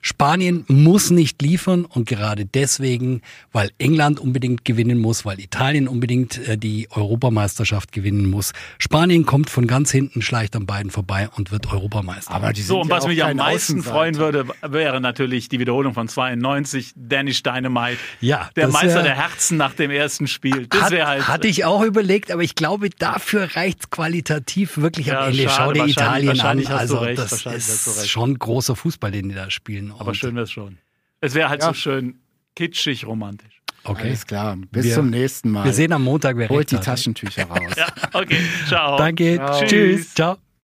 Spanien 0.07 0.65
muss 0.69 1.11
nicht 1.11 1.43
liefern 1.43 1.85
und 1.85 2.07
gerade 2.07 2.47
deswegen, 2.47 3.23
weil 3.51 3.73
England 3.79 4.21
unbedingt 4.21 4.65
gewinnen 4.65 5.01
muss, 5.01 5.25
weil 5.25 5.41
Italien 5.41 5.89
unbedingt 5.89 6.39
äh, 6.47 6.57
die 6.57 6.87
Europameisterschaft 6.93 7.91
gewinnen 7.91 8.31
muss. 8.31 8.53
Spanien 8.79 9.27
kommt 9.27 9.51
von 9.51 9.67
ganz 9.67 9.91
hinten, 9.91 10.23
schleicht 10.23 10.55
an 10.55 10.65
beiden 10.65 10.93
vorbei 10.93 11.29
und 11.35 11.51
wird 11.51 11.73
Europameister. 11.73 12.31
Aber 12.31 12.53
die 12.53 12.63
so, 12.63 12.83
und 12.83 12.89
was 12.89 13.09
mich 13.09 13.25
am 13.25 13.37
meisten 13.39 13.83
freuen 13.83 14.15
würde, 14.15 14.47
wäre 14.63 15.01
natürlich 15.01 15.49
die 15.49 15.59
Wiederholung 15.59 15.93
von 15.93 16.07
92, 16.07 16.93
Danish 16.95 17.43
Dynamite. 17.43 17.99
Ja, 18.21 18.49
der 18.55 18.69
Meister 18.69 19.03
der 19.03 19.17
Herzen 19.17 19.57
nach 19.57 19.75
dem 19.75 19.91
ersten 19.91 20.29
Spiel. 20.29 20.69
Das 20.69 20.93
wäre 20.93 21.09
halt. 21.09 21.27
Hatte 21.27 21.49
ich 21.49 21.65
auch 21.65 21.83
überlegt, 21.83 22.31
aber 22.31 22.45
ich 22.45 22.55
glaube, 22.55 22.91
dafür 22.91 23.57
reicht's 23.57 23.91
qualitativ 23.91 24.77
wirklich 24.77 25.09
ja, 25.09 25.23
am 25.23 25.31
Ende. 25.31 25.49
Schade, 25.49 25.57
Schau 25.57 25.73
dir 25.73 25.91
Italien 25.91 26.41
an. 26.41 26.65
Also, 26.69 26.99
recht, 26.99 27.19
das 27.19 27.45
ist 27.45 28.09
schon 28.09 28.39
großer 28.39 28.77
Fußball, 28.77 29.11
den 29.11 29.31
die 29.31 29.35
da 29.35 29.51
spielen. 29.51 29.95
Aber 30.01 30.15
schön 30.15 30.35
wäre 30.35 30.45
es 30.45 30.51
schon. 30.51 30.79
Es 31.21 31.35
wäre 31.35 31.49
halt 31.49 31.63
ja. 31.63 31.69
so 31.69 31.75
schön 31.75 32.21
kitschig 32.55 33.07
romantisch. 33.07 33.63
Okay. 33.85 34.09
Alles 34.09 34.27
klar. 34.27 34.57
Bis 34.71 34.85
wir, 34.85 34.95
zum 34.95 35.11
nächsten 35.11 35.51
Mal. 35.51 35.65
Wir 35.65 35.73
sehen 35.73 35.93
am 35.93 36.03
Montag, 36.03 36.37
wer 36.37 36.49
Holt 36.49 36.71
die 36.71 36.77
hat. 36.77 36.85
Taschentücher 36.85 37.45
raus. 37.49 37.73
ja, 37.77 37.87
okay. 38.13 38.39
Ciao. 38.67 38.97
Danke. 38.99 39.37
Ciao. 39.37 39.65
Tschüss. 39.65 40.15
Ciao. 40.15 40.37